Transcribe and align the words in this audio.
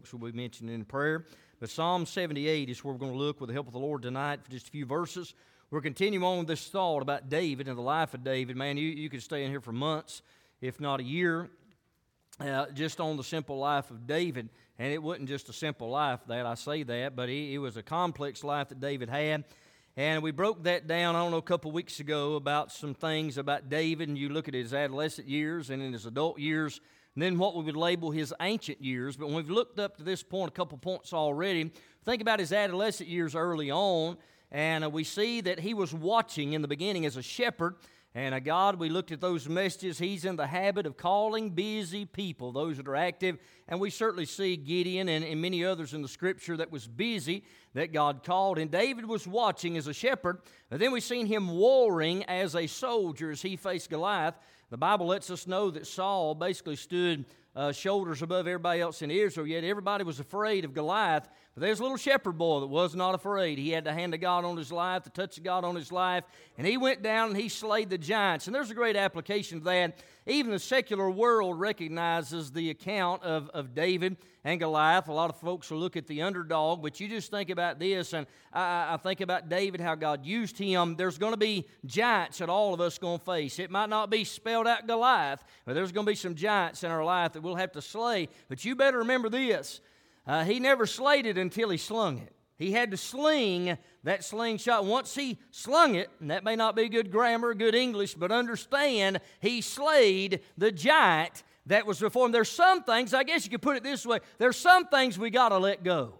folks 0.00 0.14
will 0.14 0.30
be 0.30 0.32
mentioned 0.34 0.70
in 0.70 0.82
prayer. 0.82 1.26
But 1.58 1.68
Psalm 1.68 2.06
78 2.06 2.70
is 2.70 2.82
where 2.82 2.94
we're 2.94 2.98
going 2.98 3.12
to 3.12 3.18
look 3.18 3.38
with 3.38 3.48
the 3.48 3.52
help 3.52 3.66
of 3.66 3.74
the 3.74 3.78
Lord 3.78 4.00
tonight 4.00 4.42
for 4.42 4.50
just 4.50 4.68
a 4.68 4.70
few 4.70 4.86
verses. 4.86 5.34
We're 5.70 5.82
continuing 5.82 6.24
on 6.24 6.46
this 6.46 6.68
thought 6.68 7.02
about 7.02 7.28
David 7.28 7.68
and 7.68 7.76
the 7.76 7.82
life 7.82 8.14
of 8.14 8.24
David. 8.24 8.56
Man, 8.56 8.78
you, 8.78 8.88
you 8.88 9.10
could 9.10 9.22
stay 9.22 9.44
in 9.44 9.50
here 9.50 9.60
for 9.60 9.72
months, 9.72 10.22
if 10.62 10.80
not 10.80 11.00
a 11.00 11.02
year, 11.02 11.50
uh, 12.40 12.64
just 12.72 12.98
on 12.98 13.18
the 13.18 13.22
simple 13.22 13.58
life 13.58 13.90
of 13.90 14.06
David. 14.06 14.48
And 14.78 14.90
it 14.90 15.02
wasn't 15.02 15.28
just 15.28 15.50
a 15.50 15.52
simple 15.52 15.90
life 15.90 16.20
that 16.28 16.46
I 16.46 16.54
say 16.54 16.82
that, 16.82 17.14
but 17.14 17.28
it, 17.28 17.52
it 17.52 17.58
was 17.58 17.76
a 17.76 17.82
complex 17.82 18.42
life 18.42 18.70
that 18.70 18.80
David 18.80 19.10
had. 19.10 19.44
And 19.98 20.22
we 20.22 20.30
broke 20.30 20.62
that 20.62 20.86
down, 20.86 21.14
I 21.14 21.18
don't 21.18 21.30
know, 21.30 21.36
a 21.36 21.42
couple 21.42 21.72
weeks 21.72 22.00
ago 22.00 22.36
about 22.36 22.72
some 22.72 22.94
things 22.94 23.36
about 23.36 23.68
David. 23.68 24.08
And 24.08 24.16
you 24.16 24.30
look 24.30 24.48
at 24.48 24.54
his 24.54 24.72
adolescent 24.72 25.28
years 25.28 25.68
and 25.68 25.82
in 25.82 25.92
his 25.92 26.06
adult 26.06 26.38
years, 26.38 26.80
and 27.14 27.22
then 27.22 27.38
what 27.38 27.56
we 27.56 27.64
would 27.64 27.76
label 27.76 28.10
his 28.10 28.32
ancient 28.40 28.82
years. 28.82 29.16
But 29.16 29.26
when 29.26 29.36
we've 29.36 29.50
looked 29.50 29.78
up 29.78 29.96
to 29.96 30.02
this 30.02 30.22
point, 30.22 30.50
a 30.50 30.52
couple 30.52 30.78
points 30.78 31.12
already, 31.12 31.70
think 32.04 32.22
about 32.22 32.38
his 32.38 32.52
adolescent 32.52 33.08
years 33.08 33.34
early 33.34 33.70
on, 33.70 34.16
and 34.52 34.84
uh, 34.84 34.90
we 34.90 35.04
see 35.04 35.40
that 35.42 35.60
he 35.60 35.74
was 35.74 35.92
watching 35.92 36.52
in 36.52 36.62
the 36.62 36.68
beginning 36.68 37.06
as 37.06 37.16
a 37.16 37.22
shepherd. 37.22 37.76
And 38.12 38.34
uh, 38.34 38.40
God, 38.40 38.80
we 38.80 38.88
looked 38.88 39.12
at 39.12 39.20
those 39.20 39.48
messages. 39.48 39.96
He's 39.96 40.24
in 40.24 40.34
the 40.34 40.46
habit 40.48 40.84
of 40.84 40.96
calling 40.96 41.50
busy 41.50 42.04
people, 42.04 42.50
those 42.50 42.76
that 42.78 42.88
are 42.88 42.96
active. 42.96 43.38
And 43.68 43.78
we 43.78 43.90
certainly 43.90 44.24
see 44.24 44.56
Gideon 44.56 45.08
and, 45.08 45.24
and 45.24 45.40
many 45.40 45.64
others 45.64 45.94
in 45.94 46.02
the 46.02 46.08
scripture 46.08 46.56
that 46.56 46.72
was 46.72 46.88
busy 46.88 47.44
that 47.74 47.92
God 47.92 48.24
called. 48.24 48.58
And 48.58 48.68
David 48.68 49.06
was 49.06 49.28
watching 49.28 49.76
as 49.76 49.86
a 49.86 49.94
shepherd. 49.94 50.38
And 50.72 50.80
then 50.80 50.90
we've 50.90 51.04
seen 51.04 51.26
him 51.26 51.56
warring 51.56 52.24
as 52.24 52.56
a 52.56 52.66
soldier 52.66 53.30
as 53.30 53.42
he 53.42 53.54
faced 53.54 53.90
Goliath. 53.90 54.34
The 54.70 54.78
Bible 54.78 55.06
lets 55.06 55.30
us 55.30 55.48
know 55.48 55.70
that 55.72 55.84
Saul 55.84 56.36
basically 56.36 56.76
stood 56.76 57.24
uh, 57.56 57.72
shoulders 57.72 58.22
above 58.22 58.46
everybody 58.46 58.80
else 58.80 59.02
in 59.02 59.10
Israel, 59.10 59.46
yet 59.46 59.64
everybody 59.64 60.04
was 60.04 60.20
afraid 60.20 60.64
of 60.64 60.72
Goliath. 60.72 61.28
But 61.54 61.62
there's 61.62 61.80
a 61.80 61.82
little 61.82 61.96
shepherd 61.96 62.38
boy 62.38 62.60
that 62.60 62.68
was 62.68 62.94
not 62.94 63.14
afraid. 63.14 63.58
He 63.58 63.70
had 63.70 63.82
the 63.82 63.92
hand 63.92 64.14
of 64.14 64.20
God 64.20 64.44
on 64.44 64.56
his 64.56 64.70
life, 64.70 65.02
the 65.02 65.10
touch 65.10 65.36
of 65.36 65.42
God 65.42 65.64
on 65.64 65.74
his 65.74 65.90
life, 65.90 66.22
and 66.56 66.64
he 66.64 66.76
went 66.76 67.02
down 67.02 67.30
and 67.30 67.36
he 67.36 67.48
slayed 67.48 67.90
the 67.90 67.98
giants. 67.98 68.46
And 68.46 68.54
there's 68.54 68.70
a 68.70 68.74
great 68.74 68.94
application 68.94 69.58
of 69.58 69.64
that. 69.64 69.98
Even 70.26 70.52
the 70.52 70.60
secular 70.60 71.10
world 71.10 71.58
recognizes 71.58 72.52
the 72.52 72.70
account 72.70 73.24
of, 73.24 73.48
of 73.50 73.74
David 73.74 74.16
and 74.44 74.60
Goliath. 74.60 75.08
A 75.08 75.12
lot 75.12 75.28
of 75.28 75.40
folks 75.40 75.70
will 75.72 75.78
look 75.78 75.96
at 75.96 76.06
the 76.06 76.22
underdog, 76.22 76.82
but 76.82 77.00
you 77.00 77.08
just 77.08 77.32
think 77.32 77.50
about 77.50 77.80
this, 77.80 78.12
and 78.12 78.28
I, 78.52 78.94
I 78.94 78.96
think 78.98 79.20
about 79.20 79.48
David, 79.48 79.80
how 79.80 79.96
God 79.96 80.24
used 80.24 80.56
him. 80.56 80.94
There's 80.94 81.18
going 81.18 81.32
to 81.32 81.38
be 81.38 81.66
giants 81.84 82.38
that 82.38 82.48
all 82.48 82.72
of 82.72 82.80
us 82.80 82.96
going 82.96 83.18
to 83.18 83.24
face. 83.24 83.58
It 83.58 83.72
might 83.72 83.88
not 83.88 84.08
be 84.08 84.22
spelled 84.22 84.68
out 84.68 84.86
Goliath, 84.86 85.42
but 85.64 85.74
there's 85.74 85.90
going 85.90 86.06
to 86.06 86.12
be 86.12 86.16
some 86.16 86.36
giants 86.36 86.84
in 86.84 86.92
our 86.92 87.04
life 87.04 87.32
that 87.32 87.42
we'll 87.42 87.56
have 87.56 87.72
to 87.72 87.82
slay. 87.82 88.28
But 88.48 88.64
you 88.64 88.76
better 88.76 88.98
remember 88.98 89.28
this 89.28 89.80
uh, 90.26 90.44
he 90.44 90.60
never 90.60 90.86
slayed 90.86 91.26
it 91.26 91.38
until 91.38 91.70
he 91.70 91.76
slung 91.76 92.18
it. 92.18 92.34
He 92.56 92.72
had 92.72 92.90
to 92.90 92.96
sling 92.98 93.78
that 94.04 94.22
slingshot. 94.22 94.84
Once 94.84 95.14
he 95.14 95.38
slung 95.50 95.94
it, 95.94 96.10
and 96.20 96.30
that 96.30 96.44
may 96.44 96.56
not 96.56 96.76
be 96.76 96.90
good 96.90 97.10
grammar, 97.10 97.54
good 97.54 97.74
English, 97.74 98.14
but 98.14 98.30
understand, 98.30 99.20
he 99.40 99.62
slayed 99.62 100.40
the 100.58 100.70
giant 100.70 101.42
that 101.66 101.86
was 101.86 102.00
before 102.00 102.26
him. 102.26 102.32
There's 102.32 102.50
some 102.50 102.82
things, 102.82 103.14
I 103.14 103.24
guess 103.24 103.44
you 103.44 103.50
could 103.50 103.62
put 103.62 103.76
it 103.76 103.82
this 103.82 104.04
way 104.04 104.20
there's 104.38 104.58
some 104.58 104.86
things 104.88 105.18
we 105.18 105.30
got 105.30 105.50
to 105.50 105.58
let 105.58 105.82
go. 105.82 106.14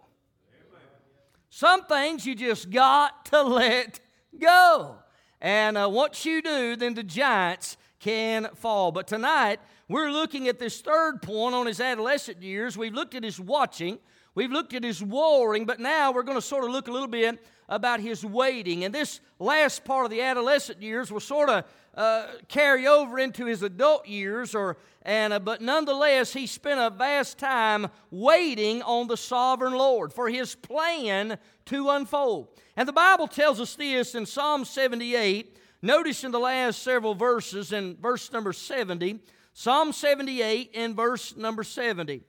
Some 1.51 1.85
things 1.85 2.25
you 2.25 2.35
just 2.35 2.71
got 2.71 3.27
to 3.27 3.43
let 3.43 4.01
go. 4.41 4.97
And 5.41 5.77
uh, 5.77 5.89
once 5.91 6.25
you 6.25 6.41
do, 6.41 6.77
then 6.77 6.95
the 6.95 7.03
giants 7.03 7.77
can 8.01 8.49
fall. 8.55 8.91
But 8.91 9.07
tonight, 9.07 9.61
we're 9.89 10.11
looking 10.11 10.49
at 10.49 10.59
this 10.59 10.81
third 10.81 11.23
point 11.23 11.55
on 11.55 11.67
his 11.67 11.81
adolescent 11.81 12.43
years. 12.43 12.77
We've 12.77 12.95
looked 12.95 13.15
at 13.15 13.23
his 13.23 13.39
watching, 13.39 13.99
we've 14.35 14.51
looked 14.51 14.75
at 14.75 14.83
his 14.83 15.03
warring, 15.03 15.67
but 15.67 15.79
now 15.79 16.11
we're 16.11 16.23
going 16.23 16.39
to 16.39 16.43
sort 16.43 16.65
of 16.65 16.71
look 16.71 16.89
a 16.89 16.93
little 16.93 17.09
bit 17.09 17.45
about 17.69 18.01
his 18.01 18.25
waiting. 18.25 18.85
And 18.85 18.95
this 18.95 19.21
last 19.39 19.85
part 19.85 20.07
of 20.07 20.11
the 20.11 20.23
adolescent 20.23 20.83
years 20.83 21.13
will 21.13 21.21
sort 21.21 21.51
of 21.51 21.65
uh, 21.95 22.27
carry 22.49 22.87
over 22.87 23.19
into 23.19 23.45
his 23.45 23.63
adult 23.63 24.07
years, 24.07 24.55
or 24.55 24.77
and 25.03 25.33
uh, 25.33 25.39
but 25.39 25.61
nonetheless, 25.61 26.33
he 26.33 26.47
spent 26.47 26.81
a 26.81 26.91
vast 26.91 27.39
time 27.39 27.89
waiting 28.11 28.81
on 28.83 29.09
the 29.09 29.17
sovereign 29.17 29.75
Lord 29.75 30.13
for 30.13 30.29
his 30.29 30.55
plan 30.55 31.39
to 31.67 31.91
unfold. 31.91 32.49
And 32.77 32.89
the 32.89 32.93
Bible 32.93 33.27
tells 33.27 33.61
us 33.61 33.75
this 33.75 34.15
in 34.15 34.25
Psalm 34.25 34.65
78 34.65 35.57
Notice 35.83 36.25
in 36.25 36.31
the 36.31 36.39
last 36.39 36.83
several 36.83 37.15
verses, 37.15 37.73
in 37.73 37.97
verse 37.97 38.33
number 38.33 38.53
70, 38.53 39.21
Psalm 39.53 39.93
78 39.93 40.73
and 40.75 40.95
verse 40.95 41.37
number 41.37 41.65
70. 41.65 42.23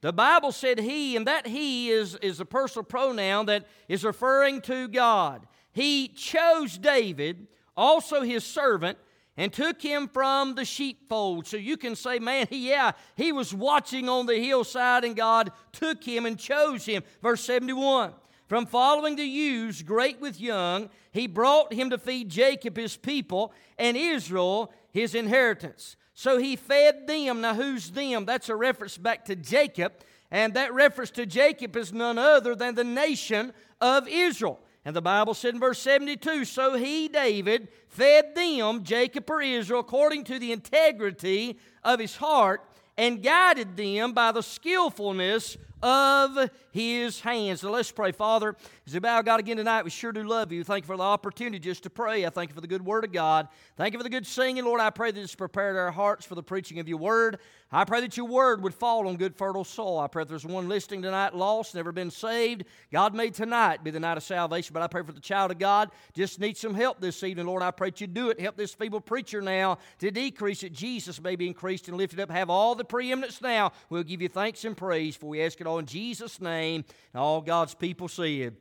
The 0.00 0.12
Bible 0.12 0.52
said 0.52 0.78
he, 0.78 1.16
and 1.16 1.26
that 1.26 1.46
he 1.46 1.90
is, 1.90 2.14
is 2.16 2.38
a 2.38 2.44
personal 2.44 2.84
pronoun 2.84 3.46
that 3.46 3.66
is 3.88 4.04
referring 4.04 4.60
to 4.62 4.88
God. 4.88 5.46
He 5.72 6.08
chose 6.08 6.78
David, 6.78 7.48
also 7.76 8.22
his 8.22 8.44
servant, 8.44 8.98
and 9.36 9.52
took 9.52 9.80
him 9.80 10.08
from 10.08 10.54
the 10.54 10.64
sheepfold. 10.64 11.46
So 11.46 11.56
you 11.56 11.76
can 11.76 11.96
say, 11.96 12.18
man, 12.18 12.46
yeah, 12.50 12.92
he 13.16 13.32
was 13.32 13.54
watching 13.54 14.08
on 14.08 14.26
the 14.26 14.36
hillside, 14.36 15.04
and 15.04 15.16
God 15.16 15.50
took 15.72 16.02
him 16.04 16.26
and 16.26 16.38
chose 16.38 16.84
him. 16.84 17.02
Verse 17.22 17.40
71 17.42 18.12
From 18.48 18.64
following 18.64 19.16
the 19.16 19.24
ewes, 19.24 19.82
great 19.82 20.20
with 20.20 20.40
young, 20.40 20.88
he 21.12 21.26
brought 21.26 21.72
him 21.72 21.90
to 21.90 21.98
feed 21.98 22.30
Jacob 22.30 22.78
his 22.78 22.96
people, 22.96 23.52
and 23.78 23.94
Israel 23.94 24.72
his 24.90 25.14
inheritance. 25.14 25.96
So 26.14 26.38
he 26.38 26.56
fed 26.56 27.06
them. 27.06 27.42
Now, 27.42 27.54
who's 27.54 27.90
them? 27.90 28.24
That's 28.24 28.48
a 28.48 28.56
reference 28.56 28.96
back 28.96 29.26
to 29.26 29.36
Jacob. 29.36 29.92
And 30.30 30.54
that 30.54 30.72
reference 30.72 31.10
to 31.12 31.26
Jacob 31.26 31.76
is 31.76 31.92
none 31.92 32.18
other 32.18 32.54
than 32.54 32.74
the 32.74 32.84
nation 32.84 33.52
of 33.80 34.08
Israel. 34.08 34.58
And 34.84 34.96
the 34.96 35.02
Bible 35.02 35.34
said 35.34 35.54
in 35.54 35.60
verse 35.60 35.78
72 35.80 36.46
So 36.46 36.74
he, 36.74 37.08
David, 37.08 37.68
fed 37.88 38.34
them, 38.34 38.82
Jacob 38.82 39.28
or 39.28 39.42
Israel, 39.42 39.80
according 39.80 40.24
to 40.24 40.38
the 40.38 40.52
integrity 40.52 41.58
of 41.84 42.00
his 42.00 42.16
heart, 42.16 42.62
and 42.96 43.22
guided 43.22 43.76
them 43.76 44.12
by 44.12 44.32
the 44.32 44.42
skillfulness 44.42 45.58
of 45.82 46.50
his 46.70 47.20
hands. 47.20 47.60
So 47.60 47.70
let's 47.70 47.90
pray. 47.90 48.12
Father, 48.12 48.56
as 48.86 48.94
we 48.94 49.00
bow 49.00 49.22
God 49.22 49.40
again 49.40 49.56
tonight, 49.56 49.84
we 49.84 49.90
sure 49.90 50.12
do 50.12 50.22
love 50.22 50.52
you. 50.52 50.64
Thank 50.64 50.84
you 50.84 50.86
for 50.86 50.96
the 50.96 51.02
opportunity 51.02 51.58
just 51.58 51.82
to 51.84 51.90
pray. 51.90 52.26
I 52.26 52.30
thank 52.30 52.50
you 52.50 52.54
for 52.54 52.60
the 52.60 52.66
good 52.66 52.84
word 52.84 53.04
of 53.04 53.12
God. 53.12 53.48
Thank 53.76 53.92
you 53.92 53.98
for 53.98 54.04
the 54.04 54.10
good 54.10 54.26
singing. 54.26 54.64
Lord, 54.64 54.80
I 54.80 54.90
pray 54.90 55.10
that 55.10 55.20
it's 55.20 55.34
prepared 55.34 55.76
our 55.76 55.90
hearts 55.90 56.26
for 56.26 56.34
the 56.34 56.42
preaching 56.42 56.78
of 56.78 56.88
your 56.88 56.98
word. 56.98 57.38
I 57.70 57.84
pray 57.84 58.00
that 58.00 58.16
your 58.16 58.26
word 58.26 58.62
would 58.62 58.74
fall 58.74 59.06
on 59.06 59.16
good, 59.16 59.36
fertile 59.36 59.64
soil. 59.64 59.98
I 59.98 60.06
pray 60.06 60.22
if 60.22 60.28
there's 60.28 60.46
one 60.46 60.68
listening 60.68 61.02
tonight 61.02 61.34
lost, 61.34 61.74
never 61.74 61.92
been 61.92 62.10
saved, 62.10 62.64
God 62.90 63.14
may 63.14 63.28
tonight 63.28 63.84
be 63.84 63.90
the 63.90 64.00
night 64.00 64.16
of 64.16 64.22
salvation. 64.22 64.72
But 64.72 64.82
I 64.82 64.86
pray 64.86 65.02
for 65.02 65.12
the 65.12 65.20
child 65.20 65.50
of 65.50 65.58
God, 65.58 65.90
just 66.14 66.40
needs 66.40 66.60
some 66.60 66.74
help 66.74 66.98
this 66.98 67.22
evening. 67.22 67.46
Lord, 67.46 67.62
I 67.62 67.70
pray 67.70 67.90
that 67.90 68.00
you 68.00 68.06
do 68.06 68.30
it. 68.30 68.40
Help 68.40 68.56
this 68.56 68.72
feeble 68.72 69.02
preacher 69.02 69.42
now 69.42 69.78
to 69.98 70.10
decrease 70.10 70.62
that 70.62 70.72
Jesus 70.72 71.20
may 71.20 71.36
be 71.36 71.46
increased 71.46 71.88
and 71.88 71.96
lifted 71.96 72.20
up. 72.20 72.30
Have 72.30 72.48
all 72.48 72.74
the 72.74 72.84
preeminence 72.84 73.42
now. 73.42 73.72
We'll 73.90 74.02
give 74.02 74.22
you 74.22 74.28
thanks 74.28 74.64
and 74.64 74.74
praise, 74.74 75.14
for 75.14 75.26
we 75.26 75.42
ask 75.42 75.60
it 75.60 75.66
in 75.76 75.84
Jesus' 75.84 76.40
name. 76.40 76.86
And 77.12 77.20
all 77.20 77.42
God's 77.42 77.74
people 77.74 78.08
see 78.08 78.42
it. 78.42 78.54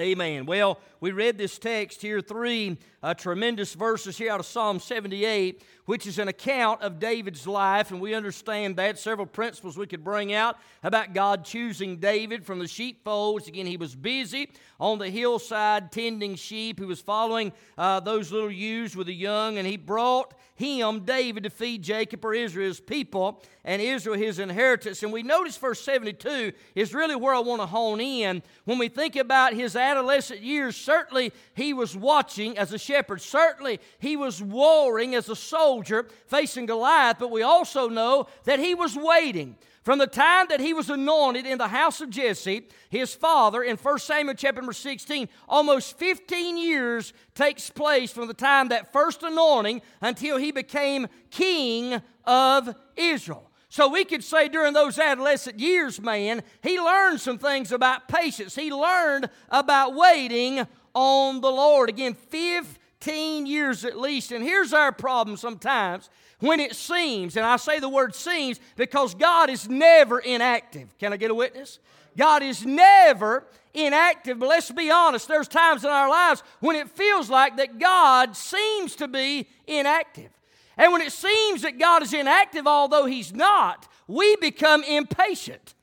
Amen. 0.00 0.46
Well, 0.46 0.78
we 1.00 1.12
read 1.12 1.38
this 1.38 1.58
text 1.58 2.02
here, 2.02 2.20
three 2.20 2.76
uh, 3.02 3.14
tremendous 3.14 3.74
verses 3.74 4.18
here 4.18 4.32
out 4.32 4.40
of 4.40 4.46
Psalm 4.46 4.80
78, 4.80 5.62
which 5.84 6.06
is 6.06 6.18
an 6.18 6.28
account 6.28 6.82
of 6.82 6.98
David's 6.98 7.46
life, 7.46 7.90
and 7.90 8.00
we 8.00 8.14
understand 8.14 8.76
that. 8.76 8.98
Several 8.98 9.26
principles 9.26 9.78
we 9.78 9.86
could 9.86 10.02
bring 10.02 10.32
out 10.32 10.56
about 10.82 11.14
God 11.14 11.44
choosing 11.44 11.98
David 11.98 12.44
from 12.44 12.58
the 12.58 12.66
sheepfolds. 12.66 13.46
Again, 13.46 13.66
he 13.66 13.76
was 13.76 13.94
busy 13.94 14.50
on 14.80 14.98
the 14.98 15.10
hillside 15.10 15.92
tending 15.92 16.34
sheep. 16.34 16.80
He 16.80 16.84
was 16.84 17.00
following 17.00 17.52
uh, 17.76 18.00
those 18.00 18.32
little 18.32 18.50
ewes 18.50 18.96
with 18.96 19.06
the 19.06 19.14
young, 19.14 19.58
and 19.58 19.66
he 19.66 19.76
brought 19.76 20.34
him, 20.56 21.04
David, 21.04 21.44
to 21.44 21.50
feed 21.50 21.82
Jacob 21.82 22.24
or 22.24 22.34
Israel's 22.34 22.80
people 22.80 23.40
and 23.64 23.80
Israel 23.80 24.16
his 24.16 24.40
inheritance. 24.40 25.04
And 25.04 25.12
we 25.12 25.22
notice 25.22 25.56
verse 25.56 25.80
72 25.82 26.52
is 26.74 26.92
really 26.92 27.14
where 27.14 27.34
I 27.34 27.38
want 27.38 27.62
to 27.62 27.66
hone 27.66 28.00
in. 28.00 28.42
When 28.64 28.78
we 28.78 28.88
think 28.88 29.14
about 29.14 29.54
his 29.54 29.76
adolescent 29.88 30.40
years, 30.42 30.76
certainly 30.76 31.32
he 31.54 31.72
was 31.72 31.96
watching 31.96 32.58
as 32.58 32.72
a 32.72 32.78
shepherd. 32.78 33.20
Certainly 33.20 33.80
he 33.98 34.16
was 34.16 34.42
warring 34.42 35.14
as 35.14 35.28
a 35.28 35.36
soldier 35.36 36.06
facing 36.26 36.66
Goliath, 36.66 37.16
but 37.18 37.30
we 37.30 37.42
also 37.42 37.88
know 37.88 38.26
that 38.44 38.58
he 38.58 38.74
was 38.74 38.96
waiting. 38.96 39.56
From 39.82 39.98
the 39.98 40.06
time 40.06 40.46
that 40.50 40.60
he 40.60 40.74
was 40.74 40.90
anointed 40.90 41.46
in 41.46 41.56
the 41.56 41.68
house 41.68 42.02
of 42.02 42.10
Jesse, 42.10 42.68
his 42.90 43.14
father, 43.14 43.62
in 43.62 43.78
1 43.78 43.98
Samuel 44.00 44.34
chapter 44.34 44.60
number 44.60 44.74
16, 44.74 45.30
almost 45.48 45.96
15 45.98 46.58
years 46.58 47.14
takes 47.34 47.70
place 47.70 48.10
from 48.10 48.28
the 48.28 48.34
time 48.34 48.68
that 48.68 48.92
first 48.92 49.22
anointing 49.22 49.80
until 50.02 50.36
he 50.36 50.52
became 50.52 51.06
king 51.30 52.02
of 52.26 52.74
Israel. 52.96 53.47
So 53.70 53.88
we 53.88 54.04
could 54.04 54.24
say 54.24 54.48
during 54.48 54.72
those 54.72 54.98
adolescent 54.98 55.60
years, 55.60 56.00
man, 56.00 56.42
he 56.62 56.80
learned 56.80 57.20
some 57.20 57.38
things 57.38 57.70
about 57.70 58.08
patience. 58.08 58.54
He 58.54 58.72
learned 58.72 59.28
about 59.50 59.94
waiting 59.94 60.66
on 60.94 61.40
the 61.40 61.50
Lord. 61.50 61.90
Again, 61.90 62.14
15 62.14 63.46
years 63.46 63.84
at 63.84 63.98
least. 63.98 64.32
And 64.32 64.42
here's 64.42 64.72
our 64.72 64.90
problem 64.90 65.36
sometimes 65.36 66.08
when 66.40 66.60
it 66.60 66.74
seems, 66.74 67.36
and 67.36 67.44
I 67.44 67.56
say 67.56 67.78
the 67.78 67.88
word 67.88 68.14
seems 68.14 68.58
because 68.76 69.14
God 69.14 69.50
is 69.50 69.68
never 69.68 70.18
inactive. 70.18 70.96
Can 70.98 71.12
I 71.12 71.16
get 71.16 71.30
a 71.30 71.34
witness? 71.34 71.78
God 72.16 72.42
is 72.42 72.64
never 72.64 73.44
inactive, 73.74 74.38
but 74.38 74.48
let's 74.48 74.70
be 74.70 74.90
honest, 74.90 75.28
there's 75.28 75.48
times 75.48 75.84
in 75.84 75.90
our 75.90 76.08
lives 76.08 76.42
when 76.60 76.74
it 76.76 76.88
feels 76.90 77.28
like 77.28 77.56
that 77.58 77.78
God 77.78 78.36
seems 78.36 78.96
to 78.96 79.08
be 79.08 79.46
inactive. 79.66 80.30
And 80.78 80.92
when 80.92 81.02
it 81.02 81.12
seems 81.12 81.62
that 81.62 81.78
God 81.78 82.02
is 82.02 82.14
inactive, 82.14 82.66
although 82.66 83.04
He's 83.04 83.34
not, 83.34 83.88
we 84.06 84.36
become 84.36 84.84
impatient 84.84 85.74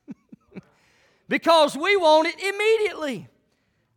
because 1.27 1.77
we 1.77 1.97
want 1.97 2.27
it 2.27 2.41
immediately. 2.41 3.27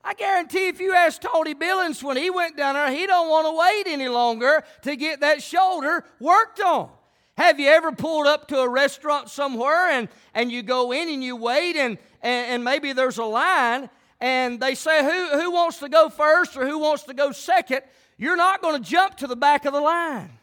I 0.04 0.14
guarantee 0.14 0.68
if 0.68 0.80
you 0.80 0.94
ask 0.94 1.20
Tony 1.20 1.54
Billings 1.54 2.02
when 2.02 2.16
he 2.16 2.30
went 2.30 2.56
down 2.56 2.74
there, 2.74 2.90
he 2.90 3.06
don't 3.06 3.28
want 3.28 3.46
to 3.46 3.52
wait 3.52 3.92
any 3.92 4.08
longer 4.08 4.64
to 4.82 4.96
get 4.96 5.20
that 5.20 5.42
shoulder 5.42 6.04
worked 6.18 6.60
on. 6.60 6.90
Have 7.36 7.60
you 7.60 7.68
ever 7.68 7.92
pulled 7.92 8.26
up 8.26 8.48
to 8.48 8.58
a 8.58 8.68
restaurant 8.68 9.28
somewhere 9.28 9.90
and, 9.90 10.08
and 10.34 10.50
you 10.50 10.62
go 10.62 10.92
in 10.92 11.08
and 11.08 11.22
you 11.22 11.36
wait 11.36 11.76
and, 11.76 11.98
and, 12.22 12.46
and 12.46 12.64
maybe 12.64 12.92
there's 12.92 13.18
a 13.18 13.24
line 13.24 13.90
and 14.20 14.58
they 14.60 14.74
say 14.74 15.04
who, 15.04 15.38
who 15.38 15.50
wants 15.50 15.78
to 15.78 15.88
go 15.88 16.08
first 16.08 16.56
or 16.56 16.66
who 16.66 16.78
wants 16.78 17.04
to 17.04 17.14
go 17.14 17.30
second? 17.30 17.82
You're 18.16 18.36
not 18.36 18.62
going 18.62 18.82
to 18.82 18.88
jump 18.90 19.18
to 19.18 19.26
the 19.26 19.36
back 19.36 19.66
of 19.66 19.72
the 19.72 19.80
line. 19.80 20.37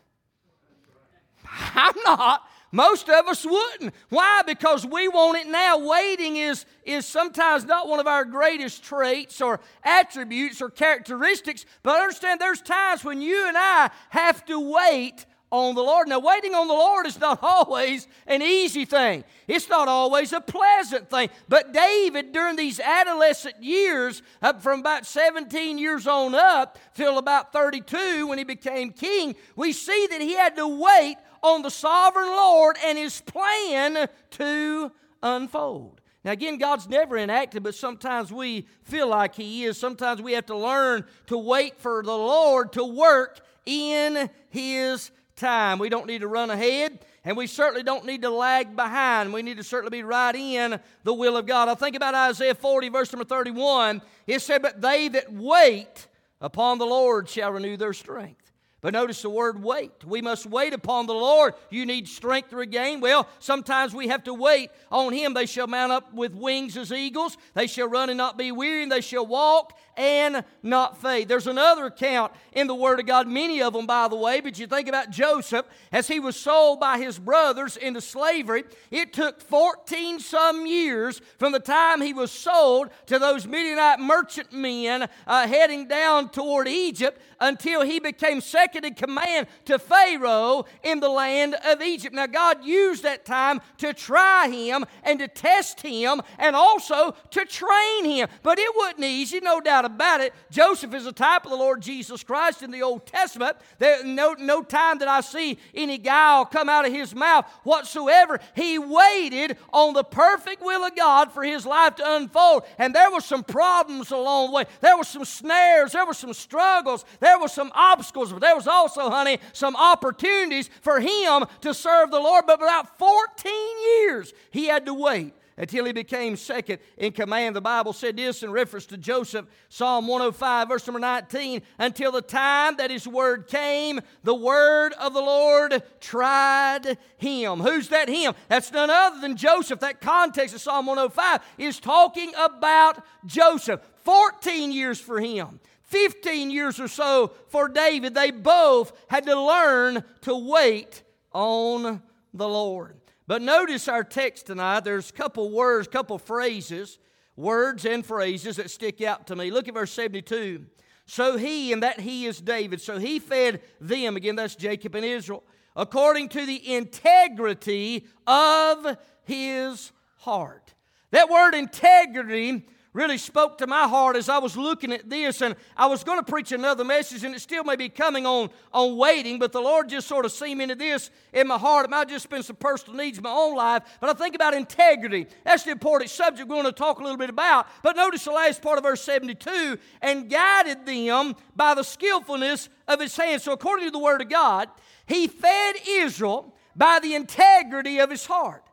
I'm 1.75 1.95
not. 2.05 2.47
Most 2.71 3.09
of 3.09 3.27
us 3.27 3.45
wouldn't. 3.45 3.93
Why? 4.09 4.41
Because 4.45 4.85
we 4.85 5.07
want 5.07 5.37
it 5.37 5.47
now. 5.47 5.77
Waiting 5.77 6.35
is, 6.35 6.65
is 6.83 7.05
sometimes 7.05 7.63
not 7.63 7.87
one 7.87 8.01
of 8.01 8.07
our 8.07 8.25
greatest 8.25 8.83
traits 8.83 9.39
or 9.39 9.61
attributes 9.83 10.61
or 10.61 10.69
characteristics, 10.69 11.65
but 11.83 12.01
understand 12.01 12.41
there's 12.41 12.61
times 12.61 13.05
when 13.05 13.21
you 13.21 13.47
and 13.47 13.57
I 13.57 13.91
have 14.09 14.43
to 14.47 14.59
wait 14.59 15.25
on 15.51 15.75
the 15.75 15.81
Lord. 15.81 16.09
Now, 16.09 16.19
waiting 16.19 16.53
on 16.53 16.67
the 16.67 16.73
Lord 16.73 17.07
is 17.07 17.19
not 17.19 17.39
always 17.43 18.07
an 18.27 18.41
easy 18.41 18.83
thing, 18.83 19.23
it's 19.47 19.69
not 19.69 19.87
always 19.87 20.33
a 20.33 20.41
pleasant 20.41 21.09
thing. 21.09 21.29
But 21.47 21.71
David, 21.71 22.33
during 22.33 22.55
these 22.55 22.79
adolescent 22.79 23.63
years, 23.63 24.21
up 24.41 24.61
from 24.61 24.81
about 24.81 25.05
17 25.05 25.77
years 25.77 26.07
on 26.07 26.35
up 26.35 26.77
till 26.93 27.17
about 27.17 27.53
32 27.53 28.27
when 28.27 28.37
he 28.37 28.43
became 28.43 28.91
king, 28.91 29.35
we 29.55 29.71
see 29.71 30.07
that 30.11 30.21
he 30.21 30.33
had 30.33 30.55
to 30.57 30.67
wait 30.67 31.15
on 31.41 31.61
the 31.61 31.69
sovereign 31.69 32.27
Lord 32.27 32.77
and 32.83 32.97
his 32.97 33.21
plan 33.21 34.07
to 34.31 34.91
unfold. 35.21 36.01
Now, 36.25 36.31
again, 36.31 36.57
God's 36.57 36.89
never 36.89 37.17
inactive, 37.17 37.61
but 37.61 37.75
sometimes 37.75 38.33
we 38.33 38.65
feel 38.81 39.07
like 39.07 39.35
He 39.35 39.63
is. 39.65 39.77
Sometimes 39.77 40.23
we 40.23 40.33
have 40.33 40.47
to 40.47 40.57
learn 40.57 41.05
to 41.27 41.37
wait 41.37 41.79
for 41.79 42.01
the 42.01 42.17
Lord 42.17 42.73
to 42.73 42.83
work 42.83 43.41
in 43.67 44.27
His 44.49 45.11
time. 45.35 45.77
We 45.77 45.87
don't 45.87 46.07
need 46.07 46.21
to 46.21 46.27
run 46.27 46.49
ahead, 46.49 46.97
and 47.23 47.37
we 47.37 47.45
certainly 47.45 47.83
don't 47.83 48.05
need 48.05 48.23
to 48.23 48.31
lag 48.31 48.75
behind. 48.75 49.33
We 49.33 49.43
need 49.43 49.57
to 49.57 49.63
certainly 49.63 49.99
be 49.99 50.01
right 50.01 50.35
in 50.35 50.79
the 51.03 51.13
will 51.13 51.37
of 51.37 51.45
God. 51.45 51.69
I 51.69 51.75
think 51.75 51.95
about 51.95 52.15
Isaiah 52.15 52.55
40, 52.55 52.89
verse 52.89 53.13
number 53.13 53.25
31. 53.25 54.01
It 54.25 54.41
said, 54.41 54.63
But 54.63 54.81
they 54.81 55.09
that 55.09 55.31
wait 55.31 56.07
upon 56.41 56.79
the 56.79 56.87
Lord 56.87 57.29
shall 57.29 57.51
renew 57.51 57.77
their 57.77 57.93
strength. 57.93 58.44
But 58.85 58.93
notice 58.93 59.23
the 59.23 59.31
word 59.31 59.63
wait. 59.63 60.05
We 60.05 60.21
must 60.21 60.45
wait 60.45 60.71
upon 60.71 61.07
the 61.07 61.15
Lord. 61.15 61.55
You 61.71 61.87
need 61.87 62.07
strength 62.07 62.51
to 62.51 62.57
regain. 62.57 63.01
Well, 63.01 63.27
sometimes 63.39 63.95
we 63.95 64.09
have 64.09 64.23
to 64.25 64.33
wait 64.35 64.69
on 64.91 65.11
Him. 65.11 65.33
They 65.33 65.47
shall 65.47 65.65
mount 65.65 65.91
up 65.91 66.13
with 66.13 66.35
wings 66.35 66.77
as 66.77 66.91
eagles. 66.91 67.35
They 67.55 67.65
shall 67.65 67.87
run 67.87 68.11
and 68.11 68.17
not 68.19 68.37
be 68.37 68.51
weary, 68.51 68.83
and 68.83 68.91
they 68.91 69.01
shall 69.01 69.25
walk 69.25 69.75
and 69.97 70.43
not 70.63 71.01
faint. 71.01 71.27
There's 71.27 71.47
another 71.47 71.85
account 71.85 72.31
in 72.51 72.67
the 72.67 72.75
Word 72.75 72.99
of 72.99 73.05
God, 73.05 73.27
many 73.27 73.61
of 73.61 73.73
them, 73.73 73.85
by 73.85 74.07
the 74.07 74.15
way, 74.15 74.41
but 74.41 74.57
you 74.59 74.67
think 74.67 74.87
about 74.87 75.09
Joseph 75.09 75.65
as 75.91 76.07
he 76.07 76.19
was 76.19 76.35
sold 76.35 76.79
by 76.79 76.97
his 76.97 77.19
brothers 77.19 77.77
into 77.77 78.01
slavery. 78.01 78.63
It 78.91 79.13
took 79.13 79.41
14 79.41 80.19
some 80.19 80.65
years 80.65 81.21
from 81.37 81.51
the 81.51 81.59
time 81.59 82.01
he 82.01 82.13
was 82.13 82.31
sold 82.31 82.89
to 83.07 83.19
those 83.19 83.47
Midianite 83.47 83.99
merchant 83.99 84.51
men 84.51 85.07
uh, 85.27 85.47
heading 85.47 85.87
down 85.87 86.29
toward 86.29 86.67
Egypt 86.67 87.21
until 87.39 87.81
he 87.81 87.99
became 87.99 88.41
second 88.41 88.85
in 88.85 88.93
command 88.93 89.47
to 89.65 89.79
Pharaoh 89.79 90.65
in 90.83 90.99
the 90.99 91.09
land 91.09 91.55
of 91.65 91.81
Egypt. 91.81 92.15
Now, 92.15 92.27
God 92.27 92.63
used 92.63 93.03
that 93.03 93.25
time 93.25 93.61
to 93.77 93.93
try 93.93 94.49
him 94.49 94.85
and 95.03 95.19
to 95.19 95.27
test 95.27 95.81
him 95.81 96.21
and 96.39 96.55
also 96.55 97.15
to 97.31 97.45
train 97.45 98.05
him. 98.05 98.27
But 98.43 98.59
it 98.59 98.71
wasn't 98.75 99.03
easy, 99.05 99.39
no 99.39 99.59
doubt 99.59 99.84
doubt 99.87 99.95
about 99.95 100.21
it. 100.21 100.33
Joseph 100.51 100.93
is 100.93 101.05
a 101.05 101.11
type 101.11 101.45
of 101.45 101.51
the 101.51 101.57
Lord 101.57 101.81
Jesus 101.81 102.23
Christ 102.23 102.61
in 102.61 102.71
the 102.71 102.83
Old 102.83 103.05
Testament. 103.05 103.57
There 103.79 104.03
no, 104.03 104.35
no 104.37 104.61
time 104.61 104.99
that 104.99 105.07
I 105.07 105.21
see 105.21 105.57
any 105.73 105.97
guile 105.97 106.45
come 106.45 106.69
out 106.69 106.85
of 106.85 106.93
his 106.93 107.15
mouth 107.15 107.45
whatsoever. 107.63 108.39
He 108.55 108.77
waited 108.77 109.57
on 109.73 109.93
the 109.93 110.03
perfect 110.03 110.61
will 110.61 110.83
of 110.83 110.95
God 110.95 111.31
for 111.31 111.43
his 111.43 111.65
life 111.65 111.95
to 111.95 112.15
unfold. 112.15 112.63
And 112.77 112.93
there 112.93 113.11
were 113.11 113.21
some 113.21 113.43
problems 113.43 114.11
along 114.11 114.47
the 114.47 114.55
way. 114.57 114.65
There 114.81 114.97
were 114.97 115.03
some 115.03 115.25
snares, 115.25 115.93
there 115.93 116.05
were 116.05 116.13
some 116.13 116.33
struggles, 116.33 117.05
there 117.19 117.39
were 117.39 117.47
some 117.47 117.71
obstacles, 117.73 118.31
but 118.31 118.41
there 118.41 118.55
was 118.55 118.67
also, 118.67 119.09
honey, 119.09 119.39
some 119.53 119.75
opportunities 119.75 120.69
for 120.81 120.99
him 120.99 121.45
to 121.61 121.73
serve 121.73 122.11
the 122.11 122.19
Lord. 122.19 122.45
But 122.47 122.61
about 122.61 122.97
14 122.97 123.53
years 123.99 124.33
he 124.51 124.67
had 124.67 124.85
to 124.85 124.93
wait 124.93 125.33
until 125.57 125.85
he 125.85 125.93
became 125.93 126.35
second 126.35 126.79
in 126.97 127.11
command. 127.11 127.55
The 127.55 127.61
Bible 127.61 127.93
said 127.93 128.17
this 128.17 128.43
in 128.43 128.51
reference 128.51 128.85
to 128.87 128.97
Joseph, 128.97 129.45
Psalm 129.69 130.07
105, 130.07 130.67
verse 130.67 130.85
number 130.87 130.99
19, 130.99 131.61
until 131.79 132.11
the 132.11 132.21
time 132.21 132.77
that 132.77 132.91
his 132.91 133.07
word 133.07 133.47
came, 133.47 134.01
the 134.23 134.35
word 134.35 134.93
of 134.99 135.13
the 135.13 135.21
Lord 135.21 135.81
tried 136.01 136.97
him. 137.17 137.59
Who's 137.59 137.89
that 137.89 138.09
him? 138.09 138.33
That's 138.49 138.71
none 138.71 138.89
other 138.89 139.21
than 139.21 139.37
Joseph. 139.37 139.79
That 139.79 140.01
context 140.01 140.55
of 140.55 140.61
Psalm 140.61 140.85
105 140.87 141.41
is 141.57 141.79
talking 141.79 142.31
about 142.37 143.03
Joseph. 143.25 143.81
14 144.03 144.71
years 144.71 144.99
for 144.99 145.19
him. 145.19 145.59
15 145.83 146.51
years 146.51 146.79
or 146.79 146.87
so 146.87 147.31
for 147.47 147.69
David. 147.69 148.13
They 148.13 148.31
both 148.31 148.91
had 149.07 149.25
to 149.25 149.39
learn 149.39 150.03
to 150.21 150.35
wait 150.35 151.03
on 151.31 152.01
the 152.33 152.47
Lord. 152.47 152.99
But 153.27 153.41
notice 153.41 153.87
our 153.87 154.03
text 154.03 154.47
tonight, 154.47 154.81
there's 154.81 155.09
a 155.09 155.13
couple 155.13 155.51
words, 155.51 155.87
couple 155.87 156.17
phrases, 156.19 156.99
words 157.35 157.85
and 157.85 158.05
phrases 158.05 158.57
that 158.57 158.69
stick 158.69 159.01
out 159.01 159.27
to 159.27 159.35
me. 159.35 159.51
Look 159.51 159.67
at 159.67 159.73
verse 159.73 159.91
72. 159.91 160.65
So 161.07 161.37
he, 161.37 161.71
and 161.71 161.83
that 161.83 161.99
he 161.99 162.25
is 162.25 162.41
David, 162.41 162.81
so 162.81 162.97
he 162.97 163.19
fed 163.19 163.61
them, 163.79 164.15
again, 164.15 164.35
that's 164.35 164.55
Jacob 164.55 164.95
and 164.95 165.05
Israel, 165.05 165.43
according 165.75 166.29
to 166.29 166.45
the 166.45 166.73
integrity 166.75 168.07
of 168.25 168.97
his 169.23 169.91
heart. 170.17 170.73
That 171.11 171.29
word 171.29 171.53
integrity 171.53 172.65
really 172.95 173.17
spoke 173.17 173.57
to 173.57 173.67
my 173.67 173.89
heart 173.89 174.15
as 174.15 174.29
I 174.29 174.37
was 174.37 174.55
looking 174.55 174.93
at 174.93 175.09
this. 175.09 175.41
And 175.41 175.57
I 175.75 175.85
was 175.87 176.03
going 176.05 176.17
to 176.17 176.23
preach 176.23 176.53
another 176.53 176.85
message, 176.85 177.25
and 177.25 177.35
it 177.35 177.41
still 177.41 177.65
may 177.65 177.75
be 177.75 177.89
coming 177.89 178.25
on, 178.25 178.49
on 178.73 178.95
waiting, 178.95 179.37
but 179.37 179.51
the 179.51 179.59
Lord 179.59 179.89
just 179.89 180.07
sort 180.07 180.23
of 180.23 180.31
cemented 180.31 180.79
this 180.79 181.11
in 181.33 181.47
my 181.47 181.57
heart. 181.57 181.85
It 181.85 181.91
might 181.91 181.97
have 181.97 182.09
just 182.09 182.29
been 182.29 182.41
some 182.41 182.55
personal 182.55 182.95
needs 182.95 183.17
in 183.17 183.23
my 183.23 183.31
own 183.31 183.53
life, 183.53 183.83
but 183.99 184.09
I 184.09 184.13
think 184.13 184.33
about 184.33 184.53
integrity. 184.53 185.27
That's 185.43 185.63
the 185.63 185.71
important 185.71 186.09
subject 186.09 186.47
we're 186.47 186.55
going 186.55 186.65
to 186.65 186.71
talk 186.71 186.99
a 186.99 187.03
little 187.03 187.17
bit 187.17 187.29
about. 187.29 187.67
But 187.83 187.97
notice 187.97 188.23
the 188.23 188.31
last 188.31 188.61
part 188.61 188.77
of 188.77 188.85
verse 188.85 189.01
72 189.01 189.77
and 190.01 190.29
guided 190.29 190.85
them 190.85 191.35
by 191.53 191.73
the 191.73 191.83
skillfulness 191.83 192.69
of 192.87 193.01
his 193.01 193.15
hands. 193.17 193.43
So, 193.43 193.51
according 193.51 193.87
to 193.87 193.91
the 193.91 193.99
word 193.99 194.21
of 194.21 194.29
God, 194.29 194.69
he 195.05 195.27
fed 195.27 195.75
Israel 195.85 196.55
by 196.77 196.99
the 197.01 197.13
integrity 197.13 197.99
of 197.99 198.09
his 198.09 198.25
heart. 198.25 198.64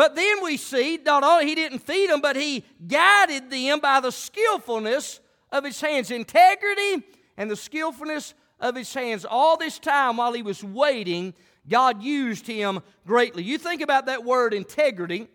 But 0.00 0.16
then 0.16 0.42
we 0.42 0.56
see 0.56 0.98
not 1.04 1.22
only 1.22 1.44
he 1.44 1.54
didn't 1.54 1.80
feed 1.80 2.08
them, 2.08 2.22
but 2.22 2.34
he 2.34 2.64
guided 2.88 3.50
them 3.50 3.80
by 3.80 4.00
the 4.00 4.10
skillfulness 4.10 5.20
of 5.52 5.62
his 5.62 5.78
hands, 5.78 6.10
integrity 6.10 7.04
and 7.36 7.50
the 7.50 7.56
skillfulness 7.56 8.32
of 8.60 8.76
his 8.76 8.94
hands. 8.94 9.26
All 9.26 9.58
this 9.58 9.78
time 9.78 10.16
while 10.16 10.32
he 10.32 10.40
was 10.40 10.64
waiting, 10.64 11.34
God 11.68 12.02
used 12.02 12.46
him 12.46 12.80
greatly. 13.06 13.42
You 13.42 13.58
think 13.58 13.82
about 13.82 14.06
that 14.06 14.24
word 14.24 14.54
integrity. 14.54 15.28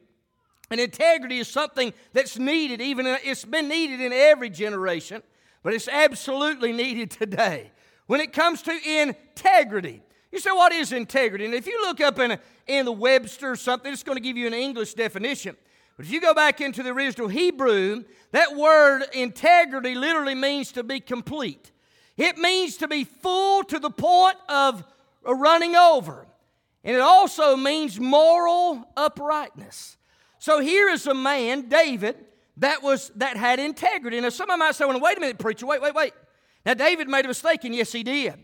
And 0.72 0.82
integrity 0.82 1.38
is 1.38 1.48
something 1.48 1.94
that's 2.14 2.40
needed, 2.40 2.82
even 2.82 3.06
it's 3.06 3.46
been 3.46 3.68
needed 3.68 4.02
in 4.02 4.12
every 4.12 4.50
generation, 4.50 5.22
but 5.62 5.76
it's 5.76 5.88
absolutely 5.88 6.74
needed 6.74 7.12
today. 7.12 7.70
When 8.08 8.20
it 8.20 8.34
comes 8.34 8.64
to 8.64 8.72
integrity, 8.72 10.02
you 10.36 10.42
say, 10.42 10.52
what 10.52 10.72
is 10.72 10.92
integrity? 10.92 11.46
And 11.46 11.54
if 11.54 11.66
you 11.66 11.82
look 11.82 12.02
up 12.02 12.20
in, 12.20 12.38
in 12.68 12.86
the 12.86 12.92
Webster 12.92 13.52
or 13.52 13.56
something, 13.56 13.92
it's 13.92 14.04
going 14.04 14.18
to 14.18 14.22
give 14.22 14.38
you 14.38 14.46
an 14.46 14.54
English 14.54 14.94
definition. 14.94 15.56
But 15.98 16.06
if 16.06 16.12
you 16.12 16.22
go 16.22 16.34
back 16.34 16.62
into 16.62 16.84
the 16.84 16.90
original 16.90 17.30
Hebrew, 17.30 18.04
that 18.32 18.56
word 18.56 19.04
integrity 19.14 19.96
literally 19.96 20.36
means 20.36 20.74
to 20.74 20.84
be 20.84 21.00
complete. 21.00 21.72
It 22.18 22.38
means 22.38 22.78
to 22.78 22.88
be 22.88 23.06
full 23.06 23.64
to 23.64 23.80
the 23.80 23.90
point 23.90 24.38
of 24.50 24.84
running 25.26 25.76
over. 25.76 26.28
And 26.84 26.96
it 26.96 27.02
also 27.02 27.56
means 27.56 28.00
moral 28.00 28.88
uprightness. 28.96 29.98
So 30.38 30.60
here 30.60 30.90
is 30.90 31.08
a 31.08 31.14
man, 31.14 31.70
David, 31.70 32.18
that 32.58 32.84
was 32.84 33.12
that 33.16 33.38
had 33.38 33.60
integrity. 33.60 34.20
Now 34.22 34.30
somebody 34.30 34.60
might 34.60 34.76
say, 34.76 34.86
well, 34.86 35.00
wait 35.00 35.18
a 35.18 35.22
minute, 35.22 35.40
preacher, 35.40 35.66
wait, 35.66 35.82
wait, 35.82 35.96
wait. 35.96 36.14
Now 36.66 36.74
David 36.74 37.08
made 37.08 37.26
a 37.26 37.28
mistake, 37.28 37.64
and 37.64 37.74
yes, 37.74 37.92
he 37.92 38.04
did. 38.04 38.36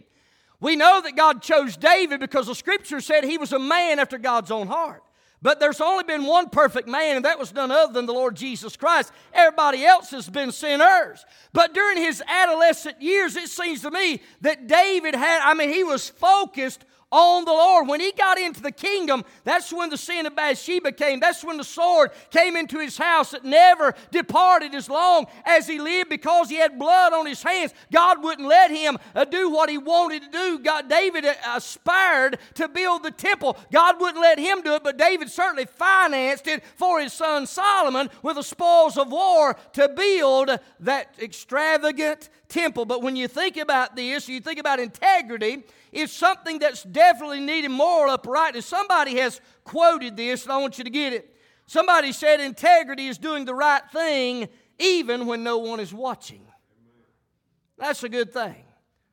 We 0.62 0.76
know 0.76 1.02
that 1.02 1.18
God 1.18 1.42
chose 1.42 1.76
David 1.76 2.20
because 2.20 2.48
the 2.48 2.56
scripture 2.56 3.02
said 3.02 3.24
he 3.24 3.40
was 3.40 3.52
a 3.52 3.60
man 3.60 4.00
after 4.00 4.18
God's 4.18 4.52
own 4.52 4.68
heart. 4.68 5.04
But 5.42 5.60
there's 5.60 5.82
only 5.82 6.04
been 6.04 6.26
one 6.26 6.50
perfect 6.50 6.88
man, 6.88 7.16
and 7.16 7.26
that 7.26 7.40
was 7.40 7.52
none 7.52 7.72
other 7.72 7.92
than 7.92 8.06
the 8.06 8.14
Lord 8.14 8.36
Jesus 8.36 8.78
Christ. 8.78 9.12
Everybody 9.34 9.84
else 9.84 10.12
has 10.12 10.30
been 10.30 10.52
sinners. 10.52 11.26
But 11.52 11.74
during 11.74 11.98
his 11.98 12.22
adolescent 12.28 13.02
years, 13.02 13.36
it 13.36 13.50
seems 13.50 13.82
to 13.82 13.90
me 13.90 14.22
that 14.42 14.68
David 14.68 15.16
had, 15.16 15.42
I 15.44 15.56
mean, 15.56 15.70
he 15.70 15.84
was 15.84 16.10
focused 16.10 16.86
on 17.12 17.46
the 17.46 17.52
Lord. 17.52 17.88
When 17.88 18.00
he 18.00 18.12
got 18.12 18.40
into 18.40 18.62
the 18.62 18.72
kingdom, 18.72 19.24
that's 19.44 19.72
when 19.72 19.90
the 19.90 19.98
sin 19.98 20.26
of 20.26 20.36
Bathsheba 20.36 20.92
came. 20.92 21.20
That's 21.20 21.44
when 21.44 21.58
the 21.58 21.64
sword 21.64 22.12
came 22.30 22.56
into 22.56 22.80
his 22.80 22.98
house 22.98 23.32
that 23.32 23.44
never 23.44 23.94
departed 24.12 24.74
as 24.74 24.90
long 24.90 25.28
as 25.46 25.68
he 25.68 25.80
lived 25.80 26.10
because 26.10 26.50
he 26.50 26.56
had 26.56 26.80
blood 26.80 27.14
on 27.14 27.26
his 27.26 27.44
hands. 27.44 27.74
God 27.92 28.24
wouldn't 28.24 28.48
let 28.48 28.72
him 28.72 28.98
uh, 29.14 29.26
do 29.26 29.50
what 29.50 29.70
he 29.70 29.78
wanted 29.78 30.24
to 30.24 30.30
do. 30.30 30.60
God, 30.60 30.90
David 30.90 31.26
uh, 31.26 31.34
aspired 31.56 32.38
to 32.56 32.68
build 32.68 33.04
the 33.04 33.12
temple. 33.12 33.58
God 33.72 34.00
wouldn't 34.00 34.22
let 34.22 34.40
him 34.40 34.62
do 34.62 34.76
it, 34.76 34.84
but 34.84 34.98
David 34.98 35.30
certainly 35.30 35.66
financed 35.66 36.48
it 36.48 36.64
for 36.76 37.00
his 37.00 37.14
son 37.14 37.46
Solomon 37.46 38.10
with 38.22 38.36
the 38.36 38.44
spoils 38.44 38.98
of 38.98 39.12
war 39.12 39.56
to 39.74 39.90
build 39.90 40.58
that 40.80 41.16
extravagant 41.20 42.30
temple. 42.52 42.86
But 42.86 43.02
when 43.02 43.16
you 43.16 43.28
think 43.28 43.58
about 43.58 43.96
this, 43.96 44.30
you 44.30 44.40
think 44.42 44.60
about 44.60 44.80
integrity, 44.80 45.64
it's 45.92 46.14
something 46.14 46.60
that's 46.60 46.84
definitely 46.84 47.40
needed 47.40 47.70
moral 47.70 48.14
uprightness. 48.14 48.66
Somebody 48.66 49.18
has 49.18 49.42
quoted 49.64 50.18
this, 50.18 50.44
and 50.44 50.52
I 50.52 50.58
want 50.58 50.78
you 50.78 50.84
to 50.84 50.90
get 50.90 51.14
it. 51.14 51.36
Somebody 51.66 52.12
said 52.12 52.40
integrity 52.40 53.08
is 53.08 53.18
doing 53.18 53.46
the 53.46 53.56
right 53.56 53.82
thing 53.92 54.50
even 54.78 55.26
when 55.26 55.44
no 55.44 55.60
one 55.60 55.80
is 55.80 55.94
watching. 55.94 56.46
That's 57.78 58.04
a 58.04 58.10
good 58.10 58.34
thing. 58.34 58.64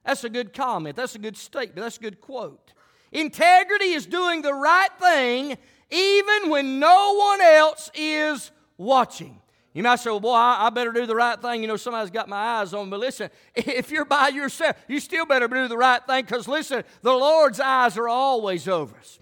That's 0.04 0.24
a 0.24 0.28
good 0.28 0.52
comment. 0.52 0.96
That's 0.96 1.14
a 1.14 1.18
good 1.18 1.36
statement. 1.36 1.76
That's 1.76 1.98
a 1.98 2.00
good 2.00 2.20
quote. 2.20 2.72
Integrity 3.12 3.92
is 3.92 4.06
doing 4.06 4.42
the 4.42 4.52
right 4.52 4.90
thing 4.98 5.56
even 5.90 6.50
when 6.50 6.78
no 6.78 7.14
one 7.14 7.40
else 7.40 7.90
is 7.94 8.50
watching. 8.76 9.40
You 9.74 9.82
might 9.82 9.96
say, 9.96 10.10
well, 10.10 10.20
boy, 10.20 10.32
I, 10.32 10.66
I, 10.66 10.70
better 10.70 10.92
do 10.92 11.06
the 11.06 11.14
right 11.14 11.40
thing. 11.40 11.60
You 11.62 11.68
know, 11.68 11.76
somebody's 11.76 12.10
got 12.10 12.28
my 12.28 12.36
eyes 12.36 12.72
on 12.72 12.86
me. 12.86 12.90
But 12.90 13.00
listen, 13.00 13.30
if 13.54 13.90
you're 13.90 14.04
by 14.04 14.28
yourself, 14.28 14.76
you 14.88 14.98
still 14.98 15.26
better 15.26 15.46
do 15.46 15.68
the 15.68 15.76
right 15.76 16.04
thing 16.06 16.24
because, 16.24 16.48
listen, 16.48 16.84
the 17.02 17.12
Lord's 17.12 17.60
eyes 17.60 17.96
are 17.96 18.08
always 18.08 18.66
over 18.66 18.96
us. 18.96 19.20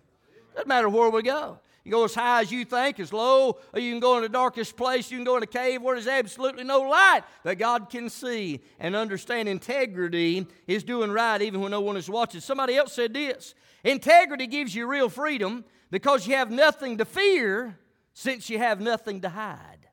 Doesn't 0.54 0.68
matter 0.68 0.88
where 0.88 1.10
we 1.10 1.22
go. 1.22 1.58
You 1.84 1.92
go 1.92 2.04
as 2.04 2.14
high 2.14 2.40
as 2.40 2.50
you 2.50 2.64
think, 2.64 2.98
as 2.98 3.12
low, 3.12 3.58
or 3.72 3.78
you 3.78 3.92
can 3.92 4.00
go 4.00 4.16
in 4.16 4.22
the 4.22 4.28
darkest 4.28 4.76
place. 4.76 5.08
You 5.08 5.18
can 5.18 5.24
go 5.24 5.36
in 5.36 5.44
a 5.44 5.46
cave 5.46 5.82
where 5.82 5.94
there's 5.94 6.08
absolutely 6.08 6.64
no 6.64 6.80
light 6.80 7.22
that 7.44 7.56
God 7.56 7.90
can 7.90 8.10
see 8.10 8.60
and 8.80 8.96
understand. 8.96 9.48
Integrity 9.48 10.48
is 10.66 10.82
doing 10.82 11.12
right 11.12 11.40
even 11.40 11.60
when 11.60 11.70
no 11.70 11.80
one 11.80 11.96
is 11.96 12.10
watching. 12.10 12.40
Somebody 12.40 12.74
else 12.76 12.92
said 12.92 13.14
this 13.14 13.54
Integrity 13.84 14.48
gives 14.48 14.74
you 14.74 14.88
real 14.88 15.08
freedom 15.08 15.64
because 15.92 16.26
you 16.26 16.34
have 16.34 16.50
nothing 16.50 16.98
to 16.98 17.04
fear 17.04 17.78
since 18.14 18.50
you 18.50 18.58
have 18.58 18.80
nothing 18.80 19.20
to 19.20 19.28
hide. 19.28 19.86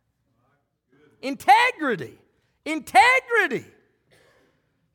Integrity. 1.24 2.13
Integrity. 2.65 3.65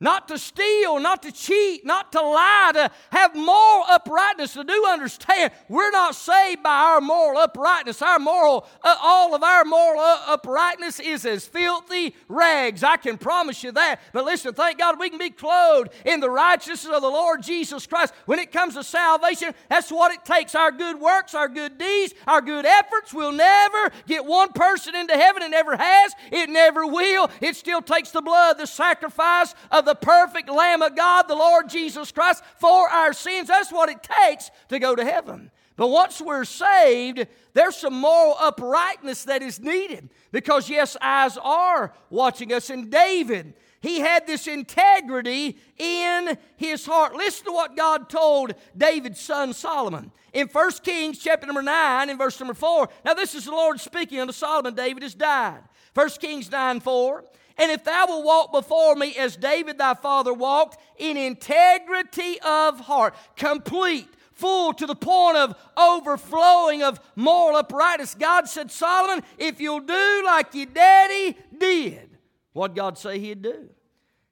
Not 0.00 0.28
to 0.28 0.38
steal, 0.38 1.00
not 1.00 1.24
to 1.24 1.32
cheat, 1.32 1.84
not 1.84 2.12
to 2.12 2.20
lie, 2.20 2.70
to 2.74 2.90
have 3.10 3.34
moral 3.34 3.84
uprightness. 3.88 4.52
To 4.52 4.62
do 4.62 4.86
understand, 4.86 5.50
we're 5.68 5.90
not 5.90 6.14
saved 6.14 6.62
by 6.62 6.70
our 6.70 7.00
moral 7.00 7.40
uprightness. 7.40 8.00
Our 8.00 8.20
moral, 8.20 8.68
uh, 8.84 8.94
all 9.02 9.34
of 9.34 9.42
our 9.42 9.64
moral 9.64 10.00
uh, 10.00 10.20
uprightness 10.28 11.00
is 11.00 11.26
as 11.26 11.46
filthy 11.46 12.14
rags. 12.28 12.84
I 12.84 12.96
can 12.96 13.18
promise 13.18 13.64
you 13.64 13.72
that. 13.72 14.00
But 14.12 14.24
listen, 14.24 14.54
thank 14.54 14.78
God 14.78 15.00
we 15.00 15.10
can 15.10 15.18
be 15.18 15.30
clothed 15.30 15.90
in 16.04 16.20
the 16.20 16.30
righteousness 16.30 16.94
of 16.94 17.02
the 17.02 17.08
Lord 17.08 17.42
Jesus 17.42 17.84
Christ. 17.84 18.14
When 18.26 18.38
it 18.38 18.52
comes 18.52 18.74
to 18.74 18.84
salvation, 18.84 19.52
that's 19.68 19.90
what 19.90 20.12
it 20.12 20.24
takes. 20.24 20.54
Our 20.54 20.70
good 20.70 21.00
works, 21.00 21.34
our 21.34 21.48
good 21.48 21.76
deeds, 21.76 22.14
our 22.28 22.40
good 22.40 22.66
efforts 22.66 23.12
will 23.12 23.32
never 23.32 23.90
get 24.06 24.24
one 24.24 24.52
person 24.52 24.94
into 24.94 25.14
heaven. 25.14 25.42
It 25.42 25.50
never 25.50 25.76
has. 25.76 26.12
It 26.30 26.50
never 26.50 26.86
will. 26.86 27.28
It 27.40 27.56
still 27.56 27.82
takes 27.82 28.12
the 28.12 28.22
blood, 28.22 28.58
the 28.58 28.66
sacrifice 28.66 29.56
of 29.72 29.87
the 29.88 29.94
perfect 29.94 30.50
Lamb 30.50 30.82
of 30.82 30.94
God, 30.94 31.28
the 31.28 31.34
Lord 31.34 31.68
Jesus 31.68 32.12
Christ, 32.12 32.44
for 32.58 32.88
our 32.88 33.12
sins. 33.12 33.48
That's 33.48 33.72
what 33.72 33.88
it 33.88 34.02
takes 34.02 34.50
to 34.68 34.78
go 34.78 34.94
to 34.94 35.04
heaven. 35.04 35.50
But 35.76 35.88
once 35.88 36.20
we're 36.20 36.44
saved, 36.44 37.26
there's 37.54 37.76
some 37.76 37.94
moral 37.94 38.36
uprightness 38.38 39.24
that 39.24 39.42
is 39.42 39.60
needed 39.60 40.10
because, 40.32 40.68
yes, 40.68 40.96
eyes 41.00 41.38
are 41.38 41.92
watching 42.10 42.52
us. 42.52 42.68
And 42.68 42.90
David, 42.90 43.54
he 43.80 44.00
had 44.00 44.26
this 44.26 44.46
integrity 44.46 45.56
in 45.78 46.36
his 46.56 46.84
heart. 46.84 47.14
Listen 47.14 47.46
to 47.46 47.52
what 47.52 47.76
God 47.76 48.10
told 48.10 48.54
David's 48.76 49.20
son 49.20 49.52
Solomon. 49.52 50.10
In 50.32 50.48
1 50.48 50.70
Kings 50.82 51.18
chapter 51.18 51.46
number 51.46 51.62
9 51.62 52.10
and 52.10 52.18
verse 52.18 52.38
number 52.40 52.54
4. 52.54 52.88
Now, 53.04 53.14
this 53.14 53.34
is 53.34 53.44
the 53.44 53.52
Lord 53.52 53.80
speaking 53.80 54.20
unto 54.20 54.32
Solomon. 54.32 54.74
David 54.74 55.04
has 55.04 55.14
died. 55.14 55.62
1 55.94 56.08
Kings 56.20 56.50
9 56.50 56.80
4. 56.80 57.24
And 57.58 57.72
if 57.72 57.84
thou 57.84 58.06
wilt 58.06 58.24
walk 58.24 58.52
before 58.52 58.94
me 58.94 59.16
as 59.16 59.36
David 59.36 59.78
thy 59.78 59.94
father 59.94 60.32
walked, 60.32 60.78
in 60.96 61.16
integrity 61.16 62.40
of 62.40 62.80
heart, 62.80 63.14
complete, 63.36 64.08
full 64.32 64.72
to 64.72 64.86
the 64.86 64.94
point 64.94 65.36
of 65.36 65.56
overflowing 65.76 66.84
of 66.84 67.00
moral 67.16 67.56
uprightness. 67.56 68.14
God 68.14 68.48
said, 68.48 68.70
Solomon, 68.70 69.24
if 69.36 69.60
you'll 69.60 69.80
do 69.80 70.22
like 70.24 70.54
your 70.54 70.66
daddy 70.66 71.36
did, 71.56 72.16
what 72.52 72.76
God 72.76 72.96
say 72.96 73.18
he'd 73.18 73.42
do? 73.42 73.68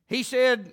He 0.07 0.23
said, 0.23 0.73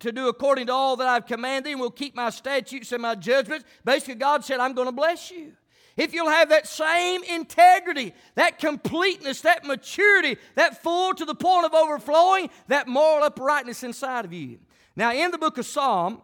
to 0.00 0.12
do 0.12 0.28
according 0.28 0.66
to 0.66 0.72
all 0.72 0.96
that 0.96 1.06
I've 1.06 1.26
commanded, 1.26 1.70
and 1.70 1.80
will 1.80 1.90
keep 1.90 2.14
my 2.14 2.30
statutes 2.30 2.92
and 2.92 3.00
my 3.00 3.14
judgments. 3.14 3.64
Basically, 3.84 4.16
God 4.16 4.44
said, 4.44 4.60
I'm 4.60 4.74
going 4.74 4.88
to 4.88 4.92
bless 4.92 5.30
you. 5.30 5.52
If 5.96 6.12
you'll 6.12 6.28
have 6.28 6.50
that 6.50 6.66
same 6.66 7.22
integrity, 7.24 8.12
that 8.34 8.58
completeness, 8.58 9.40
that 9.42 9.64
maturity, 9.64 10.36
that 10.54 10.82
full 10.82 11.14
to 11.14 11.24
the 11.24 11.34
point 11.34 11.64
of 11.64 11.74
overflowing, 11.74 12.50
that 12.68 12.86
moral 12.86 13.24
uprightness 13.24 13.82
inside 13.82 14.26
of 14.26 14.32
you. 14.32 14.58
Now, 14.94 15.12
in 15.12 15.30
the 15.30 15.38
book 15.38 15.56
of 15.56 15.64
Psalm, 15.64 16.20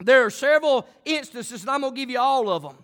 there 0.00 0.24
are 0.24 0.30
several 0.30 0.86
instances, 1.04 1.62
and 1.62 1.70
I'm 1.70 1.82
going 1.82 1.94
to 1.94 2.00
give 2.00 2.08
you 2.08 2.18
all 2.18 2.48
of 2.48 2.62
them. 2.62 2.76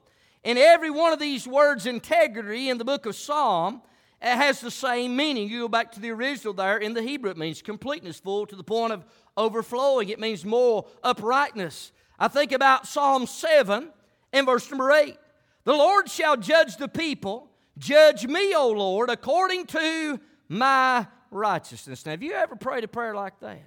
And 0.44 0.58
every 0.58 0.90
one 0.90 1.12
of 1.12 1.18
these 1.18 1.48
words, 1.48 1.86
integrity, 1.86 2.68
in 2.68 2.76
the 2.76 2.84
book 2.84 3.06
of 3.06 3.16
Psalm, 3.16 3.80
uh, 4.20 4.36
has 4.36 4.60
the 4.60 4.70
same 4.70 5.16
meaning. 5.16 5.48
You 5.48 5.60
go 5.60 5.68
back 5.68 5.92
to 5.92 6.00
the 6.00 6.10
original 6.10 6.52
there 6.52 6.76
in 6.76 6.92
the 6.92 7.02
Hebrew, 7.02 7.30
it 7.30 7.38
means 7.38 7.62
completeness, 7.62 8.20
full 8.20 8.46
to 8.46 8.56
the 8.56 8.64
point 8.64 8.92
of 8.92 9.04
overflowing. 9.36 10.10
It 10.10 10.20
means 10.20 10.44
moral 10.44 10.88
uprightness. 11.02 11.92
I 12.18 12.28
think 12.28 12.52
about 12.52 12.86
Psalm 12.86 13.26
7 13.26 13.88
and 14.32 14.46
verse 14.46 14.70
number 14.70 14.92
8. 14.92 15.16
The 15.64 15.72
Lord 15.72 16.10
shall 16.10 16.36
judge 16.36 16.76
the 16.76 16.88
people. 16.88 17.50
Judge 17.78 18.26
me, 18.26 18.54
O 18.54 18.70
Lord, 18.70 19.10
according 19.10 19.66
to 19.66 20.20
my 20.48 21.06
righteousness. 21.30 22.04
Now, 22.06 22.12
have 22.12 22.22
you 22.22 22.32
ever 22.32 22.54
prayed 22.54 22.84
a 22.84 22.88
prayer 22.88 23.14
like 23.14 23.40
that? 23.40 23.62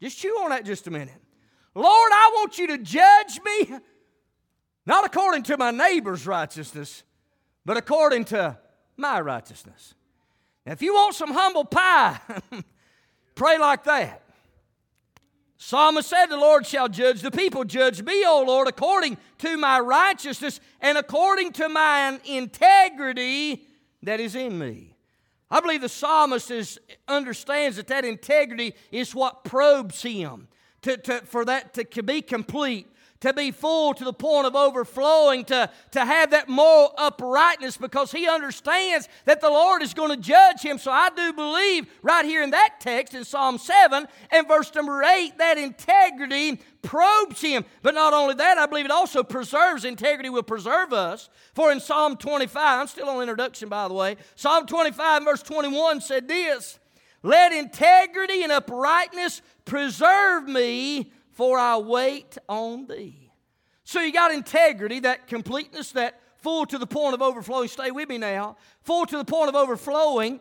Just 0.00 0.18
chew 0.18 0.36
on 0.42 0.50
that 0.50 0.64
just 0.64 0.86
a 0.86 0.90
minute. 0.90 1.14
Lord, 1.74 2.10
I 2.12 2.32
want 2.34 2.58
you 2.58 2.66
to 2.66 2.78
judge 2.78 3.40
me, 3.44 3.78
not 4.84 5.06
according 5.06 5.44
to 5.44 5.56
my 5.56 5.70
neighbor's 5.70 6.26
righteousness, 6.26 7.02
but 7.64 7.76
according 7.76 8.26
to 8.26 8.58
my 8.96 9.20
righteousness. 9.20 9.94
Now, 10.66 10.72
if 10.72 10.82
you 10.82 10.92
want 10.92 11.14
some 11.14 11.32
humble 11.32 11.64
pie, 11.64 12.18
pray 13.34 13.58
like 13.58 13.84
that. 13.84 14.21
Psalmist 15.64 16.08
said, 16.08 16.26
The 16.26 16.36
Lord 16.36 16.66
shall 16.66 16.88
judge 16.88 17.20
the 17.20 17.30
people. 17.30 17.62
Judge 17.62 18.02
me, 18.02 18.24
O 18.26 18.42
Lord, 18.44 18.66
according 18.66 19.16
to 19.38 19.56
my 19.56 19.78
righteousness 19.78 20.58
and 20.80 20.98
according 20.98 21.52
to 21.52 21.68
my 21.68 22.18
integrity 22.24 23.62
that 24.02 24.18
is 24.18 24.34
in 24.34 24.58
me. 24.58 24.96
I 25.52 25.60
believe 25.60 25.80
the 25.80 25.88
psalmist 25.88 26.50
is, 26.50 26.80
understands 27.06 27.76
that 27.76 27.86
that 27.86 28.04
integrity 28.04 28.74
is 28.90 29.14
what 29.14 29.44
probes 29.44 30.02
him 30.02 30.48
to, 30.82 30.96
to, 30.96 31.20
for 31.20 31.44
that 31.44 31.74
to 31.74 32.02
be 32.02 32.22
complete, 32.22 32.88
to 33.22 33.32
be 33.32 33.52
full 33.52 33.94
to 33.94 34.04
the 34.04 34.12
point 34.12 34.46
of 34.46 34.56
overflowing, 34.56 35.44
to, 35.44 35.70
to 35.92 36.04
have 36.04 36.32
that 36.32 36.48
moral 36.48 36.92
uprightness 36.98 37.76
because 37.76 38.10
he 38.10 38.28
understands 38.28 39.08
that 39.26 39.40
the 39.40 39.48
Lord 39.48 39.80
is 39.80 39.94
going 39.94 40.10
to 40.10 40.16
judge 40.16 40.60
him. 40.60 40.76
So 40.76 40.90
I 40.90 41.08
do 41.10 41.32
believe 41.32 41.86
right 42.02 42.24
here 42.24 42.42
in 42.42 42.50
that 42.50 42.80
text 42.80 43.14
in 43.14 43.24
Psalm 43.24 43.58
7 43.58 44.06
and 44.30 44.48
verse 44.48 44.74
number 44.74 45.04
8 45.04 45.38
that 45.38 45.56
integrity 45.56 46.60
probes 46.82 47.40
him. 47.40 47.64
But 47.82 47.94
not 47.94 48.12
only 48.12 48.34
that, 48.34 48.58
I 48.58 48.66
believe 48.66 48.86
it 48.86 48.90
also 48.90 49.22
preserves. 49.22 49.84
Integrity 49.84 50.28
will 50.28 50.42
preserve 50.42 50.92
us. 50.92 51.30
For 51.54 51.70
in 51.70 51.78
Psalm 51.78 52.16
25, 52.16 52.80
I'm 52.80 52.88
still 52.88 53.08
on 53.08 53.22
introduction 53.22 53.68
by 53.68 53.86
the 53.86 53.94
way, 53.94 54.16
Psalm 54.34 54.66
25 54.66 55.24
verse 55.24 55.42
21 55.44 56.00
said 56.00 56.26
this 56.26 56.80
Let 57.22 57.52
integrity 57.52 58.42
and 58.42 58.50
uprightness 58.50 59.42
preserve 59.64 60.48
me 60.48 61.12
for 61.42 61.58
I 61.58 61.76
wait 61.76 62.38
on 62.48 62.86
thee. 62.86 63.32
So 63.82 64.00
you 64.00 64.12
got 64.12 64.30
integrity, 64.30 65.00
that 65.00 65.26
completeness, 65.26 65.90
that 65.90 66.20
full 66.36 66.66
to 66.66 66.78
the 66.78 66.86
point 66.86 67.14
of 67.14 67.20
overflowing. 67.20 67.66
Stay 67.66 67.90
with 67.90 68.08
me 68.08 68.16
now. 68.16 68.56
Full 68.82 69.06
to 69.06 69.16
the 69.16 69.24
point 69.24 69.48
of 69.48 69.56
overflowing 69.56 70.38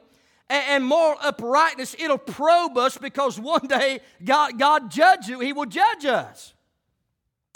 and 0.48 0.86
moral 0.86 1.18
uprightness. 1.20 1.96
It'll 1.98 2.20
probe 2.20 2.78
us 2.78 3.00
because 3.00 3.40
one 3.40 3.66
day 3.66 4.02
God, 4.24 4.60
God 4.60 4.92
judge 4.92 5.28
you. 5.28 5.40
He 5.40 5.54
will 5.54 5.66
judge 5.66 6.06
us. 6.06 6.54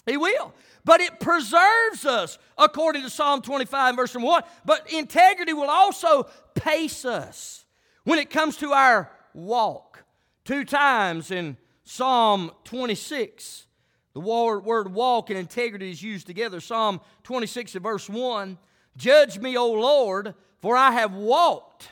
He 0.08 0.18
will. 0.18 0.52
But 0.84 1.02
it 1.02 1.20
preserves 1.20 2.04
us, 2.04 2.40
according 2.58 3.04
to 3.04 3.12
Psalm 3.12 3.44
25, 3.44 3.96
verse 3.96 4.16
1. 4.16 4.42
But 4.66 4.92
integrity 4.92 5.54
will 5.54 5.70
also 5.70 6.24
pace 6.56 7.06
us 7.06 7.64
when 8.06 8.18
it 8.18 8.32
comes 8.32 8.58
to 8.58 8.72
our 8.72 9.12
walk. 9.36 10.04
Two 10.46 10.66
times 10.66 11.30
in 11.30 11.58
Psalm 11.86 12.52
26. 12.66 13.68
The 14.14 14.20
word 14.20 14.94
walk 14.94 15.30
and 15.30 15.40
integrity 15.40 15.92
is 15.92 16.02
used 16.02 16.28
together. 16.28 16.60
Psalm 16.60 17.00
26 17.24 17.76
and 17.76 17.84
verse 17.84 18.10
1 18.10 18.58
Judge 18.98 19.40
me, 19.40 19.58
O 19.58 19.72
Lord, 19.72 20.36
for 20.62 20.78
I 20.78 20.92
have 20.92 21.14
walked, 21.14 21.90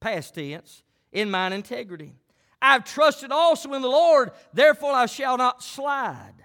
past 0.00 0.34
tense, 0.34 0.82
in 1.10 1.30
mine 1.30 1.52
integrity. 1.52 2.14
I've 2.60 2.84
trusted 2.84 3.32
also 3.32 3.74
in 3.74 3.82
the 3.82 3.88
Lord, 3.88 4.30
therefore 4.54 4.92
I 4.92 5.06
shall 5.06 5.36
not 5.36 5.64
slide. 5.64 6.41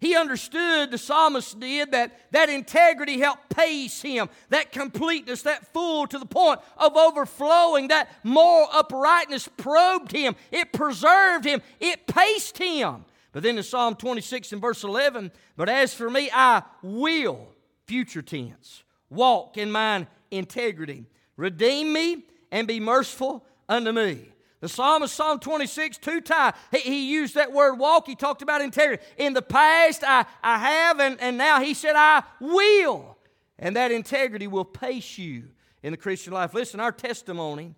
He 0.00 0.16
understood, 0.16 0.90
the 0.90 0.98
psalmist 0.98 1.58
did, 1.58 1.92
that 1.92 2.30
that 2.32 2.50
integrity 2.50 3.20
helped 3.20 3.48
pace 3.48 4.02
him, 4.02 4.28
that 4.50 4.72
completeness, 4.72 5.42
that 5.42 5.72
full 5.72 6.06
to 6.08 6.18
the 6.18 6.26
point 6.26 6.60
of 6.76 6.96
overflowing, 6.96 7.88
that 7.88 8.10
moral 8.22 8.68
uprightness 8.72 9.48
probed 9.56 10.12
him, 10.12 10.36
it 10.50 10.72
preserved 10.72 11.44
him, 11.44 11.62
it 11.80 12.06
paced 12.06 12.58
him. 12.58 13.04
But 13.32 13.42
then 13.42 13.56
in 13.56 13.62
Psalm 13.62 13.94
26 13.94 14.52
and 14.52 14.60
verse 14.60 14.84
11, 14.84 15.32
but 15.56 15.68
as 15.68 15.94
for 15.94 16.10
me, 16.10 16.30
I 16.32 16.62
will, 16.82 17.48
future 17.86 18.22
tense, 18.22 18.84
walk 19.10 19.56
in 19.56 19.72
mine 19.72 20.06
integrity. 20.30 21.06
Redeem 21.36 21.92
me 21.92 22.24
and 22.52 22.68
be 22.68 22.78
merciful 22.78 23.44
unto 23.68 23.92
me. 23.92 24.33
The 24.64 24.70
psalmist, 24.70 25.14
Psalm 25.14 25.40
26, 25.40 25.98
two 25.98 26.22
times, 26.22 26.56
he, 26.70 26.78
he, 26.78 27.12
used 27.12 27.34
that 27.34 27.52
word 27.52 27.74
walk. 27.74 28.06
He 28.06 28.14
talked 28.14 28.40
about 28.40 28.62
integrity. 28.62 29.02
In 29.18 29.34
the 29.34 29.42
past, 29.42 30.02
I, 30.02 30.24
I 30.42 30.56
have, 30.56 31.00
and, 31.00 31.20
and 31.20 31.36
now 31.36 31.60
he 31.60 31.74
said, 31.74 31.96
I 31.96 32.22
will. 32.40 33.18
And 33.58 33.76
that 33.76 33.92
integrity 33.92 34.46
will 34.46 34.64
pace 34.64 35.18
you 35.18 35.50
in 35.82 35.90
the 35.90 35.98
Christian 35.98 36.32
life. 36.32 36.54
Listen, 36.54 36.80
our 36.80 36.92
testimony 36.92 37.74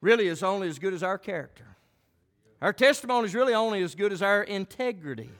really 0.00 0.26
is 0.26 0.42
only 0.42 0.66
as 0.66 0.80
good 0.80 0.94
as 0.94 1.04
our 1.04 1.16
character. 1.16 1.76
Our 2.60 2.72
testimony 2.72 3.26
is 3.26 3.34
really 3.36 3.54
only 3.54 3.84
as 3.84 3.94
good 3.94 4.12
as 4.12 4.22
our 4.22 4.42
integrity. 4.42 5.30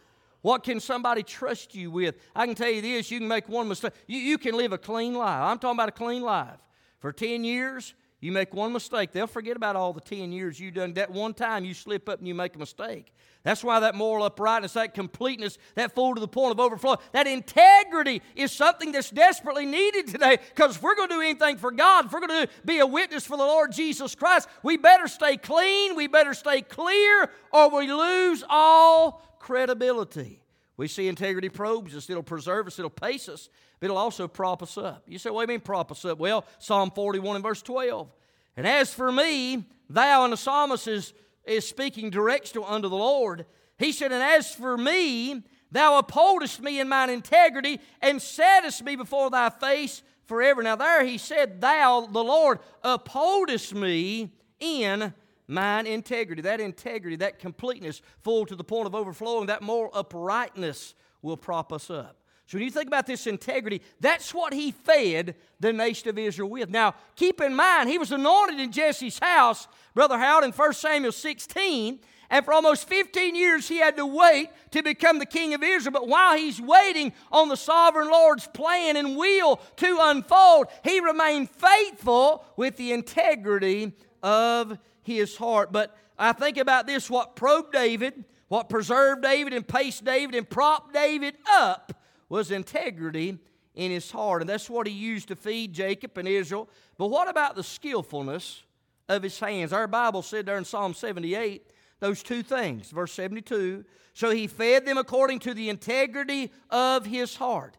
What 0.42 0.62
can 0.62 0.78
somebody 0.78 1.24
trust 1.24 1.74
you 1.74 1.90
with? 1.90 2.14
I 2.36 2.46
can 2.46 2.54
tell 2.54 2.70
you 2.70 2.80
this 2.80 3.10
you 3.10 3.18
can 3.18 3.26
make 3.26 3.48
one 3.48 3.66
mistake. 3.66 3.94
You, 4.06 4.20
you 4.20 4.38
can 4.38 4.54
live 4.54 4.72
a 4.72 4.78
clean 4.78 5.14
life. 5.14 5.42
I'm 5.42 5.58
talking 5.58 5.78
about 5.78 5.88
a 5.88 5.92
clean 5.92 6.22
life. 6.22 6.60
For 7.00 7.12
10 7.12 7.42
years, 7.42 7.94
you 8.20 8.32
make 8.32 8.52
one 8.52 8.72
mistake, 8.72 9.12
they'll 9.12 9.26
forget 9.26 9.56
about 9.56 9.76
all 9.76 9.92
the 9.92 10.00
10 10.00 10.30
years 10.30 10.60
you've 10.60 10.74
done. 10.74 10.92
That 10.94 11.10
one 11.10 11.32
time 11.32 11.64
you 11.64 11.72
slip 11.72 12.08
up 12.08 12.18
and 12.18 12.28
you 12.28 12.34
make 12.34 12.54
a 12.54 12.58
mistake. 12.58 13.12
That's 13.42 13.64
why 13.64 13.80
that 13.80 13.94
moral 13.94 14.24
uprightness, 14.24 14.74
that 14.74 14.92
completeness, 14.92 15.56
that 15.74 15.94
full 15.94 16.14
to 16.14 16.20
the 16.20 16.28
point 16.28 16.52
of 16.52 16.60
overflow, 16.60 16.98
that 17.12 17.26
integrity 17.26 18.20
is 18.36 18.52
something 18.52 18.92
that's 18.92 19.08
desperately 19.08 19.64
needed 19.64 20.08
today. 20.08 20.36
Because 20.36 20.76
if 20.76 20.82
we're 20.82 20.94
going 20.94 21.08
to 21.08 21.14
do 21.14 21.20
anything 21.22 21.56
for 21.56 21.70
God, 21.70 22.06
if 22.06 22.12
we're 22.12 22.26
going 22.26 22.46
to 22.46 22.52
be 22.66 22.80
a 22.80 22.86
witness 22.86 23.24
for 23.24 23.38
the 23.38 23.42
Lord 23.42 23.72
Jesus 23.72 24.14
Christ, 24.14 24.48
we 24.62 24.76
better 24.76 25.08
stay 25.08 25.38
clean, 25.38 25.96
we 25.96 26.06
better 26.06 26.34
stay 26.34 26.60
clear, 26.60 27.30
or 27.50 27.74
we 27.74 27.90
lose 27.90 28.44
all 28.50 29.22
credibility. 29.38 30.39
We 30.80 30.88
see 30.88 31.08
integrity 31.08 31.48
probes 31.48 31.94
us, 31.94 32.10
it'll 32.10 32.22
preserve 32.22 32.66
us, 32.66 32.78
it'll 32.78 32.90
pace 32.90 33.28
us 33.28 33.48
but 33.80 33.86
it'll 33.86 33.96
also 33.96 34.28
prop 34.28 34.62
us 34.62 34.76
up. 34.76 35.02
You 35.06 35.18
say, 35.18 35.30
what 35.30 35.46
do 35.46 35.52
you 35.52 35.58
mean 35.58 35.64
prop 35.64 35.90
us 35.90 36.04
up? 36.04 36.18
Well, 36.18 36.44
Psalm 36.58 36.90
41 36.90 37.36
and 37.36 37.42
verse 37.42 37.62
12. 37.62 38.08
And 38.56 38.66
as 38.66 38.92
for 38.92 39.10
me, 39.10 39.64
thou, 39.88 40.24
and 40.24 40.34
the 40.34 40.36
psalmist 40.36 40.86
is, 40.86 41.14
is 41.44 41.66
speaking 41.66 42.10
direct 42.10 42.54
unto 42.56 42.88
the 42.88 42.96
Lord. 42.96 43.46
He 43.78 43.92
said, 43.92 44.12
And 44.12 44.22
as 44.22 44.54
for 44.54 44.76
me, 44.76 45.42
thou 45.72 45.96
upholdest 45.98 46.60
me 46.60 46.78
in 46.78 46.90
mine 46.90 47.08
integrity, 47.08 47.80
and 48.02 48.20
settest 48.20 48.84
me 48.84 48.96
before 48.96 49.30
thy 49.30 49.48
face 49.48 50.02
forever. 50.26 50.62
Now, 50.62 50.76
there 50.76 51.02
he 51.02 51.16
said, 51.16 51.62
Thou, 51.62 52.06
the 52.12 52.22
Lord, 52.22 52.58
upholdest 52.84 53.74
me 53.74 54.30
in 54.60 55.14
mine 55.50 55.86
integrity. 55.86 56.42
That 56.42 56.60
integrity, 56.60 57.16
that 57.16 57.38
completeness, 57.38 58.00
full 58.22 58.46
to 58.46 58.56
the 58.56 58.64
point 58.64 58.86
of 58.86 58.94
overflowing, 58.94 59.46
that 59.46 59.62
moral 59.62 59.90
uprightness 59.92 60.94
will 61.22 61.36
prop 61.36 61.72
us 61.72 61.90
up. 61.90 62.16
So 62.46 62.58
when 62.58 62.64
you 62.64 62.70
think 62.70 62.88
about 62.88 63.06
this 63.06 63.28
integrity, 63.28 63.80
that's 64.00 64.34
what 64.34 64.52
he 64.52 64.72
fed 64.72 65.36
the 65.60 65.72
nation 65.72 66.08
of 66.08 66.18
Israel 66.18 66.50
with. 66.50 66.68
Now, 66.68 66.96
keep 67.14 67.40
in 67.40 67.54
mind, 67.54 67.88
he 67.88 67.98
was 67.98 68.10
anointed 68.10 68.58
in 68.58 68.72
Jesse's 68.72 69.20
house, 69.20 69.68
Brother 69.94 70.18
Howard, 70.18 70.44
in 70.44 70.50
1 70.50 70.72
Samuel 70.72 71.12
16. 71.12 72.00
And 72.28 72.44
for 72.44 72.52
almost 72.52 72.88
15 72.88 73.36
years, 73.36 73.68
he 73.68 73.78
had 73.78 73.96
to 73.96 74.06
wait 74.06 74.50
to 74.72 74.82
become 74.82 75.20
the 75.20 75.26
king 75.26 75.54
of 75.54 75.62
Israel. 75.62 75.92
But 75.92 76.08
while 76.08 76.36
he's 76.36 76.60
waiting 76.60 77.12
on 77.30 77.48
the 77.48 77.56
sovereign 77.56 78.08
Lord's 78.08 78.48
plan 78.48 78.96
and 78.96 79.16
will 79.16 79.60
to 79.76 79.98
unfold, 80.00 80.66
he 80.82 81.00
remained 81.00 81.50
faithful 81.50 82.44
with 82.56 82.76
the 82.76 82.92
integrity 82.92 83.92
of 84.22 84.76
his 85.02 85.36
heart. 85.36 85.72
But 85.72 85.96
I 86.18 86.32
think 86.32 86.56
about 86.56 86.86
this 86.86 87.08
what 87.08 87.36
probed 87.36 87.72
David, 87.72 88.24
what 88.48 88.68
preserved 88.68 89.22
David 89.22 89.52
and 89.52 89.66
paced 89.66 90.04
David 90.04 90.34
and 90.34 90.48
propped 90.48 90.92
David 90.92 91.36
up 91.50 91.92
was 92.28 92.50
integrity 92.50 93.38
in 93.74 93.90
his 93.90 94.10
heart. 94.10 94.42
And 94.42 94.48
that's 94.48 94.68
what 94.68 94.86
he 94.86 94.92
used 94.92 95.28
to 95.28 95.36
feed 95.36 95.72
Jacob 95.72 96.16
and 96.18 96.28
Israel. 96.28 96.68
But 96.98 97.08
what 97.08 97.28
about 97.28 97.56
the 97.56 97.62
skillfulness 97.62 98.62
of 99.08 99.22
his 99.22 99.38
hands? 99.38 99.72
Our 99.72 99.86
Bible 99.86 100.22
said 100.22 100.46
there 100.46 100.58
in 100.58 100.64
Psalm 100.64 100.94
78 100.94 101.70
those 102.00 102.22
two 102.22 102.42
things. 102.42 102.90
Verse 102.90 103.12
72 103.12 103.84
So 104.14 104.30
he 104.30 104.46
fed 104.46 104.86
them 104.86 104.98
according 104.98 105.38
to 105.40 105.54
the 105.54 105.68
integrity 105.68 106.50
of 106.70 107.06
his 107.06 107.36
heart. 107.36 107.76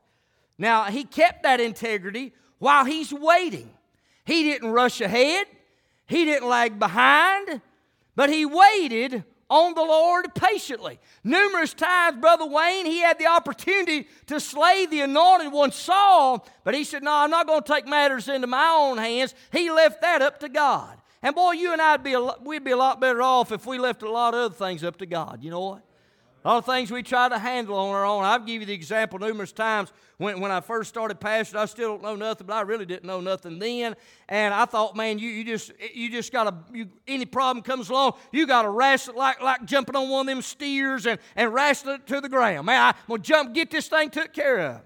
Now, 0.57 0.85
he 0.85 1.03
kept 1.03 1.43
that 1.43 1.59
integrity 1.59 2.33
while 2.59 2.85
he's 2.85 3.11
waiting. 3.11 3.71
He 4.25 4.43
didn't 4.43 4.71
rush 4.71 5.01
ahead, 5.01 5.47
he 6.11 6.25
didn't 6.25 6.47
lag 6.47 6.77
behind, 6.77 7.61
but 8.17 8.29
he 8.29 8.45
waited 8.45 9.23
on 9.49 9.73
the 9.73 9.81
Lord 9.81 10.35
patiently. 10.35 10.99
Numerous 11.23 11.73
times, 11.73 12.19
Brother 12.19 12.45
Wayne, 12.45 12.85
he 12.85 12.99
had 12.99 13.17
the 13.17 13.27
opportunity 13.27 14.09
to 14.27 14.39
slay 14.39 14.85
the 14.85 15.01
anointed 15.01 15.53
one, 15.53 15.71
Saul, 15.71 16.45
but 16.65 16.73
he 16.73 16.83
said, 16.83 17.01
No, 17.01 17.13
I'm 17.13 17.29
not 17.29 17.47
going 17.47 17.63
to 17.63 17.73
take 17.73 17.87
matters 17.87 18.27
into 18.27 18.47
my 18.47 18.75
own 18.77 18.97
hands. 18.97 19.33
He 19.53 19.71
left 19.71 20.01
that 20.01 20.21
up 20.21 20.41
to 20.41 20.49
God. 20.49 20.97
And 21.23 21.33
boy, 21.33 21.51
you 21.51 21.71
and 21.71 21.81
I'd 21.81 22.03
be 22.03 22.13
a, 22.13 22.21
we'd 22.43 22.65
be 22.65 22.71
a 22.71 22.77
lot 22.77 22.99
better 22.99 23.21
off 23.21 23.53
if 23.53 23.65
we 23.65 23.77
left 23.77 24.03
a 24.03 24.11
lot 24.11 24.33
of 24.33 24.39
other 24.39 24.55
things 24.55 24.83
up 24.83 24.97
to 24.97 25.05
God. 25.05 25.39
You 25.41 25.51
know 25.51 25.61
what? 25.61 25.83
A 26.43 26.47
lot 26.47 26.57
of 26.57 26.65
things 26.65 26.89
we 26.89 27.03
try 27.03 27.29
to 27.29 27.37
handle 27.37 27.75
on 27.75 27.93
our 27.93 28.03
own. 28.03 28.23
I've 28.23 28.47
given 28.47 28.61
you 28.61 28.65
the 28.65 28.73
example 28.73 29.19
numerous 29.19 29.51
times 29.51 29.93
when, 30.17 30.39
when 30.39 30.49
I 30.49 30.59
first 30.59 30.89
started 30.89 31.19
pastoring. 31.19 31.57
I 31.57 31.65
still 31.65 31.89
don't 31.89 32.01
know 32.01 32.15
nothing, 32.15 32.47
but 32.47 32.53
I 32.55 32.61
really 32.61 32.85
didn't 32.85 33.05
know 33.05 33.21
nothing 33.21 33.59
then. 33.59 33.95
And 34.27 34.51
I 34.51 34.65
thought, 34.65 34.95
man, 34.95 35.19
you, 35.19 35.29
you 35.29 35.43
just 35.43 35.71
you 35.93 36.09
just 36.09 36.31
got 36.31 36.45
to, 36.45 36.87
any 37.07 37.25
problem 37.25 37.61
comes 37.61 37.89
along, 37.89 38.13
you 38.31 38.47
got 38.47 38.63
to 38.63 38.69
wrestle 38.69 39.13
it 39.13 39.17
like, 39.17 39.39
like 39.39 39.65
jumping 39.65 39.95
on 39.95 40.09
one 40.09 40.21
of 40.21 40.33
them 40.33 40.41
steers 40.41 41.05
and, 41.05 41.19
and 41.35 41.53
wrestle 41.53 41.93
it 41.93 42.07
to 42.07 42.19
the 42.19 42.29
ground. 42.29 42.65
Man, 42.65 42.95
I'm 43.07 43.17
to 43.17 43.21
jump, 43.21 43.53
get 43.53 43.69
this 43.69 43.87
thing 43.87 44.09
took 44.09 44.33
care 44.33 44.59
of. 44.59 44.81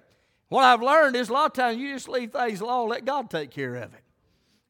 What 0.50 0.66
I've 0.66 0.82
learned 0.82 1.16
is 1.16 1.30
a 1.30 1.34
lot 1.34 1.46
of 1.46 1.54
times 1.54 1.78
you 1.78 1.94
just 1.94 2.10
leave 2.10 2.34
things 2.34 2.60
alone, 2.60 2.90
let 2.90 3.06
God 3.06 3.30
take 3.30 3.52
care 3.52 3.76
of 3.76 3.94
it. 3.94 4.02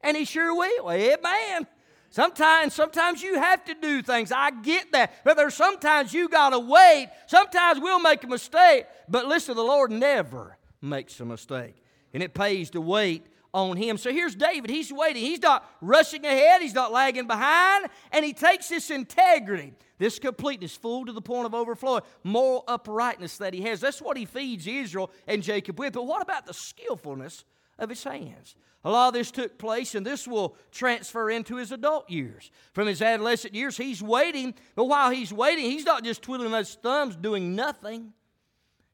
And 0.02 0.15
He 0.15 0.24
sure 0.24 0.56
will. 0.56 0.91
Amen. 0.91 1.65
Sometimes, 2.10 2.74
sometimes 2.74 3.22
you 3.22 3.36
have 3.36 3.63
to 3.65 3.74
do 3.74 4.02
things. 4.02 4.32
I 4.32 4.52
get 4.52 4.91
that. 4.94 5.24
But 5.24 5.36
there's 5.38 5.54
sometimes 5.54 6.13
you 6.13 6.30
gotta 6.30 6.60
wait. 6.60 7.10
Sometimes 7.28 7.80
we'll 7.80 8.00
make 8.00 8.24
a 8.24 8.28
mistake. 8.28 8.86
But 9.10 9.26
listen, 9.26 9.56
the 9.56 9.63
Lord 9.63 9.91
never 9.91 10.58
makes 10.82 11.20
a 11.20 11.26
mistake. 11.26 11.76
And 12.13 12.24
it 12.24 12.34
pays 12.34 12.70
to 12.72 12.82
wait 12.82 13.28
on 13.54 13.78
him. 13.78 13.98
So 13.98 14.12
here's 14.12 14.36
David. 14.36 14.70
He's 14.70 14.91
waiting. 14.91 15.24
He's 15.24 15.41
not 15.41 15.70
rushing 15.82 16.26
ahead. 16.26 16.62
He's 16.62 16.74
not 16.74 16.91
lagging 16.91 17.26
behind. 17.26 17.88
And 18.12 18.26
he 18.26 18.34
takes 18.34 18.68
this 18.68 18.91
integrity, 18.91 19.74
this 19.98 20.20
completeness, 20.20 20.76
full 20.76 21.06
to 21.06 21.13
the 21.13 21.22
point 21.22 21.46
of 21.46 21.54
overflowing, 21.56 22.04
moral 22.24 22.65
uprightness 22.68 23.38
that 23.38 23.54
he 23.54 23.62
has. 23.62 23.80
That's 23.80 24.02
what 24.02 24.18
he 24.18 24.26
feeds 24.26 24.68
Israel 24.68 25.10
and 25.26 25.41
Jacob 25.41 25.80
with. 25.80 25.94
But 25.94 26.06
what 26.06 26.22
about 26.22 26.46
the 26.46 26.54
skillfulness 26.54 27.46
of 27.80 27.89
his 27.89 28.04
hands? 28.04 28.56
A 28.86 28.91
lot 28.91 29.08
of 29.08 29.13
this 29.15 29.32
took 29.32 29.58
place, 29.58 29.95
and 29.95 30.06
this 30.06 30.28
will 30.28 30.56
transfer 30.71 31.32
into 31.32 31.56
his 31.56 31.71
adult 31.71 32.08
years. 32.08 32.52
From 32.71 32.86
his 32.86 33.02
adolescent 33.02 33.56
years, 33.56 33.76
he's 33.76 34.02
waiting, 34.02 34.54
but 34.76 34.86
while 34.86 35.10
he's 35.10 35.34
waiting, 35.34 35.65
he's 35.65 35.86
not 35.86 36.04
just 36.04 36.21
twiddling 36.21 36.54
his 36.54 36.76
thumbs 36.76 37.15
doing 37.15 37.56
nothing. 37.56 38.13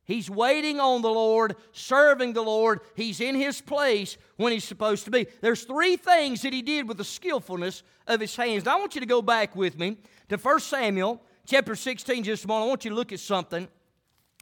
He's 0.05 0.29
waiting 0.29 0.79
on 0.79 1.01
the 1.01 1.09
Lord, 1.09 1.57
serving 1.73 2.31
the 2.31 2.41
Lord. 2.41 2.79
He's 2.95 3.19
in 3.19 3.35
his 3.35 3.59
place 3.59 4.17
when 4.37 4.53
he's 4.53 4.63
supposed 4.63 5.03
to 5.05 5.11
be. 5.11 5.27
There's 5.41 5.65
three 5.65 5.97
things 5.97 6.41
that 6.43 6.53
he 6.53 6.61
did 6.61 6.87
with 6.87 6.97
the 6.97 7.03
skillfulness 7.03 7.83
of 8.07 8.21
his 8.21 8.33
hands. 8.33 8.63
Now, 8.63 8.77
I 8.77 8.79
want 8.79 8.95
you 8.95 9.01
to 9.01 9.07
go 9.07 9.21
back 9.21 9.57
with 9.57 9.77
me 9.77 9.97
to 10.29 10.37
1 10.37 10.59
Samuel 10.61 11.21
chapter 11.45 11.75
16 11.75 12.23
just 12.23 12.45
a 12.45 12.47
moment. 12.47 12.65
I 12.65 12.69
want 12.69 12.85
you 12.85 12.91
to 12.91 12.95
look 12.95 13.11
at 13.11 13.19
something. 13.19 13.67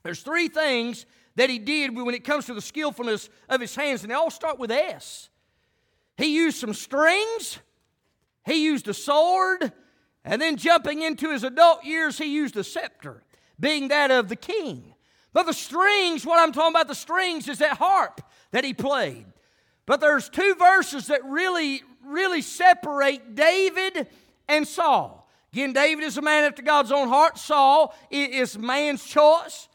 There's 0.03 0.21
three 0.21 0.47
things 0.47 1.07
that 1.35 1.49
he 1.49 1.57
did 1.57 1.95
when 1.95 2.13
it 2.13 2.23
comes 2.23 2.45
to 2.45 2.53
the 2.53 2.61
skillfulness 2.61 3.29
of 3.49 3.61
his 3.61 3.75
hands, 3.75 4.03
and 4.03 4.11
they 4.11 4.15
all 4.15 4.29
start 4.29 4.59
with 4.59 4.69
S. 4.69 5.28
He 6.19 6.35
used 6.35 6.57
some 6.57 6.73
strings, 6.73 7.59
he 8.45 8.65
used 8.65 8.89
a 8.89 8.93
sword, 8.93 9.71
and 10.25 10.41
then 10.41 10.57
jumping 10.57 11.01
into 11.01 11.31
his 11.31 11.45
adult 11.45 11.85
years, 11.85 12.17
he 12.17 12.25
used 12.25 12.57
a 12.57 12.63
scepter, 12.65 13.23
being 13.57 13.87
that 13.87 14.11
of 14.11 14.27
the 14.27 14.35
king. 14.35 14.93
But 15.31 15.45
the 15.45 15.53
strings, 15.53 16.25
what 16.25 16.37
I'm 16.37 16.51
talking 16.51 16.73
about, 16.75 16.89
the 16.89 16.93
strings 16.93 17.47
is 17.47 17.59
that 17.59 17.77
harp 17.77 18.19
that 18.51 18.65
he 18.65 18.73
played. 18.73 19.27
But 19.85 20.01
there's 20.01 20.27
two 20.27 20.55
verses 20.55 21.07
that 21.07 21.23
really, 21.23 21.83
really 22.05 22.41
separate 22.41 23.35
David 23.35 24.07
and 24.49 24.67
Saul. 24.67 25.25
Again, 25.53 25.71
David 25.71 26.03
is 26.03 26.17
a 26.17 26.21
man 26.21 26.43
after 26.43 26.61
God's 26.61 26.91
own 26.91 27.07
heart. 27.07 27.37
Saul 27.37 27.95
is 28.11 28.57
man's 28.57 29.05
choice. 29.05 29.68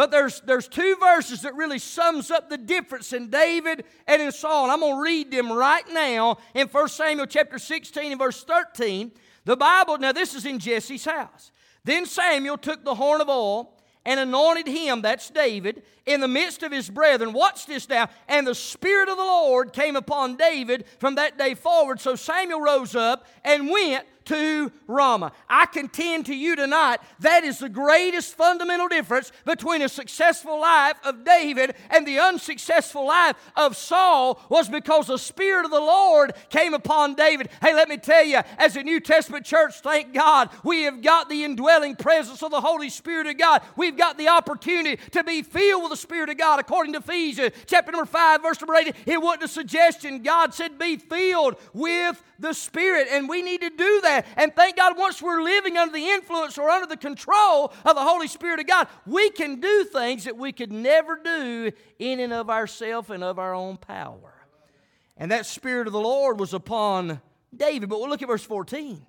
But 0.00 0.10
there's, 0.10 0.40
there's 0.40 0.66
two 0.66 0.96
verses 0.98 1.42
that 1.42 1.54
really 1.56 1.78
sums 1.78 2.30
up 2.30 2.48
the 2.48 2.56
difference 2.56 3.12
in 3.12 3.28
David 3.28 3.84
and 4.06 4.22
in 4.22 4.32
Saul. 4.32 4.62
And 4.62 4.72
I'm 4.72 4.80
going 4.80 4.96
to 4.96 5.02
read 5.02 5.30
them 5.30 5.52
right 5.52 5.84
now 5.92 6.38
in 6.54 6.68
1 6.68 6.88
Samuel 6.88 7.26
chapter 7.26 7.58
16 7.58 8.12
and 8.12 8.18
verse 8.18 8.42
13. 8.42 9.12
The 9.44 9.58
Bible, 9.58 9.98
now 9.98 10.12
this 10.12 10.34
is 10.34 10.46
in 10.46 10.58
Jesse's 10.58 11.04
house. 11.04 11.52
Then 11.84 12.06
Samuel 12.06 12.56
took 12.56 12.82
the 12.82 12.94
horn 12.94 13.20
of 13.20 13.28
oil 13.28 13.74
and 14.06 14.18
anointed 14.18 14.68
him, 14.68 15.02
that's 15.02 15.28
David, 15.28 15.82
in 16.06 16.22
the 16.22 16.28
midst 16.28 16.62
of 16.62 16.72
his 16.72 16.88
brethren. 16.88 17.34
Watch 17.34 17.66
this 17.66 17.86
now. 17.86 18.08
And 18.26 18.46
the 18.46 18.54
Spirit 18.54 19.10
of 19.10 19.18
the 19.18 19.22
Lord 19.22 19.74
came 19.74 19.96
upon 19.96 20.36
David 20.36 20.86
from 20.98 21.16
that 21.16 21.36
day 21.36 21.52
forward. 21.52 22.00
So 22.00 22.16
Samuel 22.16 22.62
rose 22.62 22.96
up 22.96 23.26
and 23.44 23.68
went 23.68 24.06
to 24.30 24.70
Ramah. 24.86 25.32
I 25.48 25.66
contend 25.66 26.26
to 26.26 26.34
you 26.36 26.54
tonight 26.54 27.00
that 27.18 27.42
is 27.42 27.58
the 27.58 27.68
greatest 27.68 28.36
fundamental 28.36 28.86
difference 28.86 29.32
between 29.44 29.82
a 29.82 29.88
successful 29.88 30.60
life 30.60 30.94
of 31.04 31.24
David 31.24 31.74
and 31.90 32.06
the 32.06 32.20
unsuccessful 32.20 33.08
life 33.08 33.34
of 33.56 33.76
Saul 33.76 34.40
was 34.48 34.68
because 34.68 35.08
the 35.08 35.18
Spirit 35.18 35.64
of 35.64 35.72
the 35.72 35.80
Lord 35.80 36.32
came 36.48 36.74
upon 36.74 37.14
David. 37.14 37.48
Hey, 37.60 37.74
let 37.74 37.88
me 37.88 37.96
tell 37.96 38.24
you, 38.24 38.40
as 38.56 38.76
a 38.76 38.84
New 38.84 39.00
Testament 39.00 39.44
church, 39.44 39.80
thank 39.80 40.14
God, 40.14 40.50
we 40.62 40.82
have 40.82 41.02
got 41.02 41.28
the 41.28 41.42
indwelling 41.42 41.96
presence 41.96 42.40
of 42.44 42.52
the 42.52 42.60
Holy 42.60 42.88
Spirit 42.88 43.26
of 43.26 43.36
God. 43.36 43.62
We've 43.76 43.96
got 43.96 44.16
the 44.16 44.28
opportunity 44.28 45.02
to 45.10 45.24
be 45.24 45.42
filled 45.42 45.82
with 45.82 45.90
the 45.90 45.96
Spirit 45.96 46.30
of 46.30 46.38
God 46.38 46.60
according 46.60 46.92
to 46.92 47.00
Ephesians 47.00 47.52
chapter 47.66 47.90
number 47.90 48.06
5, 48.06 48.42
verse 48.42 48.60
number 48.60 48.76
8. 48.76 48.94
It 49.06 49.20
wasn't 49.20 49.42
a 49.42 49.48
suggestion. 49.48 50.22
God 50.22 50.54
said, 50.54 50.78
be 50.78 50.98
filled 50.98 51.56
with 51.74 52.22
the 52.38 52.52
Spirit, 52.52 53.08
and 53.10 53.28
we 53.28 53.42
need 53.42 53.60
to 53.60 53.70
do 53.70 54.00
that. 54.02 54.19
And 54.36 54.54
thank 54.54 54.76
God, 54.76 54.96
once 54.96 55.20
we're 55.20 55.42
living 55.42 55.76
under 55.76 55.92
the 55.92 56.08
influence 56.08 56.58
or 56.58 56.68
under 56.68 56.86
the 56.86 56.96
control 56.96 57.72
of 57.84 57.94
the 57.94 58.02
Holy 58.02 58.28
Spirit 58.28 58.60
of 58.60 58.66
God, 58.66 58.88
we 59.06 59.30
can 59.30 59.60
do 59.60 59.84
things 59.84 60.24
that 60.24 60.36
we 60.36 60.52
could 60.52 60.72
never 60.72 61.20
do 61.22 61.72
in 61.98 62.20
and 62.20 62.32
of 62.32 62.50
ourselves 62.50 63.10
and 63.10 63.24
of 63.24 63.38
our 63.38 63.54
own 63.54 63.76
power. 63.76 64.34
And 65.16 65.30
that 65.30 65.46
Spirit 65.46 65.86
of 65.86 65.92
the 65.92 66.00
Lord 66.00 66.40
was 66.40 66.54
upon 66.54 67.20
David. 67.54 67.88
But 67.88 68.00
we'll 68.00 68.08
look 68.08 68.22
at 68.22 68.28
verse 68.28 68.44
14. 68.44 69.04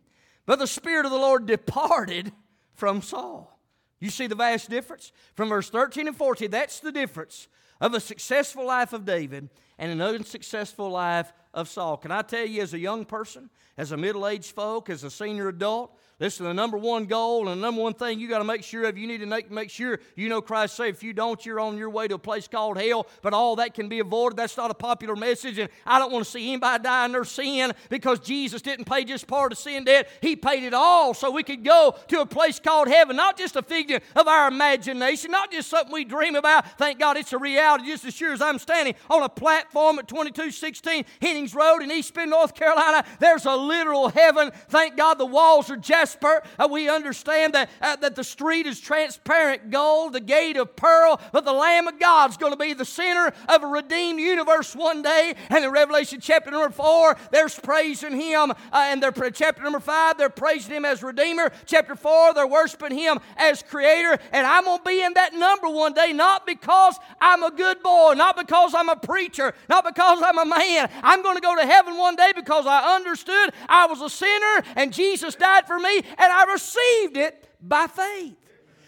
But 0.46 0.60
the 0.60 0.68
Spirit 0.68 1.06
of 1.06 1.12
the 1.12 1.18
Lord 1.18 1.46
departed 1.46 2.32
from 2.74 3.02
Saul. 3.02 3.58
You 4.00 4.10
see 4.10 4.28
the 4.28 4.36
vast 4.36 4.70
difference? 4.70 5.12
From 5.36 5.50
verse 5.50 5.70
13 5.70 6.08
and 6.08 6.18
14, 6.18 6.50
that's 6.50 6.80
the 6.80 6.92
difference 6.92 7.48
of 7.80 7.94
a 7.94 8.00
successful 8.00 8.66
life 8.66 8.94
of 8.94 9.06
David 9.06 9.50
and 9.78 9.92
an 9.92 10.02
unsuccessful 10.02 10.90
life 10.90 11.32
of 11.54 11.68
Saul. 11.70 11.98
Can 11.98 12.12
I 12.12 12.22
tell 12.22 12.46
you, 12.46 12.62
as 12.62 12.74
a 12.74 12.80
young 12.80 13.06
person, 13.06 13.50
as 13.78 13.92
a 13.92 13.98
middle 13.98 14.28
aged 14.28 14.52
folk, 14.52 14.90
as 14.90 15.04
a 15.04 15.12
senior 15.12 15.50
adult, 15.50 15.98
Listen, 16.22 16.46
the 16.46 16.54
number 16.54 16.78
one 16.78 17.06
goal 17.06 17.48
and 17.48 17.60
the 17.60 17.66
number 17.66 17.82
one 17.82 17.96
thing 17.96 18.20
you 18.20 18.30
got 18.30 18.38
to 18.38 18.44
make 18.44 18.62
sure 18.64 18.84
of, 18.84 18.96
you 18.96 19.08
need 19.08 19.22
to 19.22 19.26
make, 19.26 19.50
make 19.50 19.72
sure 19.72 20.00
you 20.16 20.30
know 20.30 20.40
Christ 20.40 20.76
saved. 20.76 20.98
If 20.98 21.04
you 21.04 21.14
don't, 21.14 21.44
you're 21.44 21.60
on 21.60 21.80
your 21.80 21.90
way 21.90 22.08
to 22.08 22.14
a 22.14 22.20
place 22.20 22.48
called 22.48 22.78
hell. 22.78 23.08
But 23.24 23.34
all 23.34 23.56
that 23.56 23.74
can 23.74 23.90
be 23.90 23.98
avoided. 23.98 24.38
That's 24.38 24.56
not 24.56 24.70
a 24.70 24.76
popular 24.76 25.16
message. 25.16 25.58
And 25.58 25.68
I 25.84 25.98
don't 25.98 26.12
want 26.12 26.24
to 26.24 26.30
see 26.30 26.50
anybody 26.50 26.84
die 26.84 27.06
in 27.06 27.12
their 27.14 27.26
sin 27.26 27.74
because 27.90 28.20
Jesus 28.20 28.62
didn't 28.62 28.86
pay 28.86 29.04
just 29.04 29.26
part 29.26 29.52
of 29.52 29.58
sin 29.58 29.86
debt. 29.86 30.10
He 30.22 30.36
paid 30.36 30.62
it 30.62 30.76
all 30.76 31.16
so 31.16 31.32
we 31.32 31.42
could 31.42 31.64
go 31.64 31.96
to 32.10 32.22
a 32.22 32.26
place 32.28 32.60
called 32.60 32.88
heaven. 32.88 33.16
Not 33.16 33.36
just 33.36 33.56
a 33.56 33.64
figure 33.64 34.00
of 34.16 34.28
our 34.28 34.48
imagination, 34.48 35.32
not 35.32 35.52
just 35.52 35.72
something 35.72 35.92
we 35.92 36.06
dream 36.06 36.36
about. 36.36 36.78
Thank 36.78 37.00
God 37.00 37.18
it's 37.18 37.34
a 37.34 37.40
reality 37.40 37.86
just 37.86 38.06
as 38.06 38.14
sure 38.14 38.32
as 38.32 38.44
I'm 38.44 38.60
standing 38.60 38.94
on 39.10 39.24
a 39.24 39.30
platform 39.30 39.98
at 39.98 40.08
2216 40.08 41.04
Hennings 41.20 41.56
Road 41.56 41.82
in 41.82 41.92
East 41.92 42.14
Bend, 42.14 42.30
North 42.30 42.54
Carolina. 42.54 43.04
There's 43.20 43.48
a 43.48 43.56
literal 43.56 44.10
heaven. 44.10 44.52
Thank 44.70 44.98
God 44.98 45.16
the 45.16 45.26
walls 45.26 45.72
are 45.72 45.78
just 45.78 46.11
Uh, 46.22 46.68
we 46.70 46.90
understand 46.90 47.54
that, 47.54 47.70
uh, 47.82 47.96
that 47.98 48.16
the 48.16 48.24
street 48.24 48.66
is 48.66 48.80
transparent 48.80 49.70
gold, 49.70 50.14
the 50.14 50.20
gate 50.20 50.58
of 50.58 50.76
pearl, 50.76 51.20
but 51.32 51.46
the 51.46 51.54
Lamb 51.54 51.88
of 51.88 52.00
God's 52.00 52.38
going 52.38 52.54
to 52.54 52.58
be 52.58 52.74
the 52.74 52.86
center 52.86 53.32
of 53.50 53.64
a 53.64 53.68
redeemed 53.68 54.20
universe 54.20 54.76
one 54.76 55.02
day. 55.02 55.36
And 55.50 55.64
in 55.64 55.72
Revelation 55.72 56.20
chapter 56.20 56.52
number 56.52 56.70
4, 56.70 57.18
they're 57.32 57.50
praising 57.50 58.20
Him. 58.20 58.52
Uh, 58.52 58.56
and 58.74 59.02
they're, 59.02 59.12
chapter 59.32 59.64
number 59.64 59.80
5, 59.80 60.18
they're 60.18 60.30
praising 60.30 60.76
Him 60.76 60.86
as 60.86 61.04
Redeemer. 61.04 61.52
Chapter 61.66 61.96
4, 61.96 62.34
they're 62.34 62.48
worshiping 62.48 62.98
Him 62.98 63.20
as 63.38 63.64
Creator. 63.64 64.20
And 64.32 64.46
I'm 64.48 64.66
going 64.66 64.80
to 64.80 64.84
be 64.84 65.04
in 65.04 65.14
that 65.14 65.34
number 65.34 65.70
one 65.70 65.94
day, 65.94 66.14
not 66.14 66.46
because 66.46 66.96
I'm 67.20 67.44
a 67.44 67.52
good 67.52 67.82
boy, 67.84 68.14
not 68.14 68.38
because 68.38 68.74
I'm 68.76 68.90
a 68.90 68.96
preacher, 68.96 69.54
not 69.70 69.84
because 69.84 70.22
I'm 70.22 70.38
a 70.38 70.46
man. 70.46 70.90
I'm 71.04 71.22
going 71.24 71.36
to 71.36 71.42
go 71.42 71.56
to 71.56 71.66
heaven 71.66 71.98
one 71.98 72.16
day 72.16 72.32
because 72.36 72.66
I 72.66 72.96
understood 72.96 73.54
I 73.68 73.86
was 73.86 74.02
a 74.02 74.10
sinner 74.10 74.64
and 74.76 74.94
Jesus 74.94 75.36
died 75.36 75.68
for 75.68 75.80
and 76.06 76.32
I 76.32 76.52
received 76.52 77.18
it 77.18 77.48
by 77.62 77.88
faith. 77.88 78.36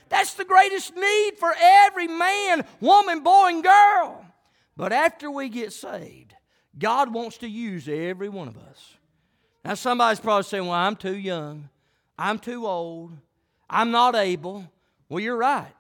That's 0.10 0.36
the 0.36 0.46
greatest 0.46 0.96
need 0.96 1.32
for 1.40 1.54
every 1.60 2.08
man, 2.08 2.66
woman, 2.80 3.22
boy, 3.22 3.48
and 3.50 3.64
girl. 3.64 4.26
But 4.78 4.94
after 4.94 5.32
we 5.32 5.50
get 5.50 5.74
saved, 5.74 6.34
God 6.78 7.14
wants 7.14 7.38
to 7.40 7.48
use 7.48 7.88
every 7.88 8.30
one 8.30 8.48
of 8.48 8.58
us. 8.58 8.98
Now, 9.64 9.76
somebody's 9.76 10.20
probably 10.20 10.44
saying, 10.44 10.66
Well, 10.66 10.74
I'm 10.74 10.96
too 10.96 11.16
young. 11.16 11.70
I'm 12.18 12.38
too 12.38 12.68
old. 12.68 13.18
I'm 13.70 13.92
not 13.92 14.16
able. 14.16 14.70
Well, 15.10 15.20
you're 15.20 15.38
right. 15.38 15.74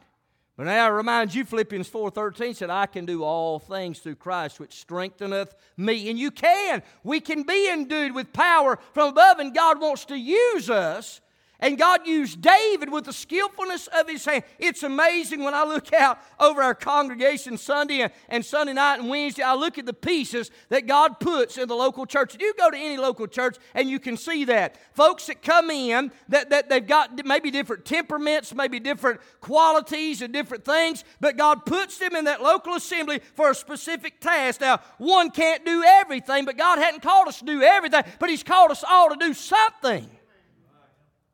But 0.55 0.65
now 0.65 0.85
I 0.85 0.89
remind 0.89 1.33
you, 1.33 1.45
Philippians 1.45 1.89
4.13 1.89 2.55
said, 2.55 2.69
I 2.69 2.85
can 2.85 3.05
do 3.05 3.23
all 3.23 3.57
things 3.57 3.99
through 3.99 4.15
Christ 4.15 4.59
which 4.59 4.73
strengtheneth 4.73 5.55
me. 5.77 6.09
And 6.09 6.19
you 6.19 6.29
can. 6.29 6.83
We 7.03 7.19
can 7.19 7.43
be 7.43 7.71
endued 7.71 8.13
with 8.13 8.33
power 8.33 8.77
from 8.93 9.09
above, 9.09 9.39
and 9.39 9.53
God 9.53 9.81
wants 9.81 10.05
to 10.05 10.15
use 10.15 10.69
us 10.69 11.21
and 11.63 11.77
God 11.77 12.05
used 12.05 12.41
David 12.41 12.91
with 12.91 13.05
the 13.05 13.13
skillfulness 13.13 13.87
of 13.87 14.09
his 14.09 14.25
hand. 14.25 14.43
It's 14.59 14.83
amazing 14.83 15.45
when 15.45 15.53
I 15.53 15.63
look 15.63 15.93
out 15.93 16.19
over 16.37 16.61
our 16.61 16.75
congregation 16.75 17.57
Sunday 17.57 18.01
and, 18.01 18.11
and 18.27 18.45
Sunday 18.45 18.73
night 18.73 18.99
and 18.99 19.09
Wednesday, 19.09 19.43
I 19.43 19.55
look 19.55 19.77
at 19.77 19.85
the 19.85 19.93
pieces 19.93 20.51
that 20.67 20.87
God 20.87 21.21
puts 21.21 21.57
in 21.57 21.69
the 21.69 21.75
local 21.75 22.05
church. 22.05 22.35
You 22.37 22.53
go 22.57 22.69
to 22.69 22.77
any 22.77 22.97
local 22.97 23.27
church 23.27 23.55
and 23.73 23.89
you 23.89 23.97
can 23.97 24.17
see 24.17 24.43
that. 24.43 24.75
Folks 24.93 25.27
that 25.27 25.41
come 25.41 25.69
in, 25.69 26.11
that, 26.27 26.49
that 26.49 26.67
they've 26.67 26.85
got 26.85 27.25
maybe 27.25 27.49
different 27.49 27.85
temperaments, 27.85 28.53
maybe 28.53 28.81
different 28.81 29.21
qualities 29.39 30.21
and 30.21 30.33
different 30.33 30.65
things, 30.65 31.05
but 31.21 31.37
God 31.37 31.65
puts 31.65 31.97
them 31.97 32.13
in 32.13 32.25
that 32.25 32.43
local 32.43 32.73
assembly 32.73 33.21
for 33.35 33.51
a 33.51 33.55
specific 33.55 34.19
task. 34.19 34.59
Now, 34.59 34.81
one 34.97 35.31
can't 35.31 35.65
do 35.65 35.81
everything, 35.81 36.43
but 36.43 36.57
God 36.57 36.79
hadn't 36.79 37.03
called 37.03 37.29
us 37.29 37.39
to 37.39 37.45
do 37.45 37.61
everything, 37.61 38.03
but 38.19 38.29
He's 38.29 38.43
called 38.43 38.71
us 38.71 38.83
all 38.85 39.11
to 39.11 39.15
do 39.15 39.33
something 39.33 40.09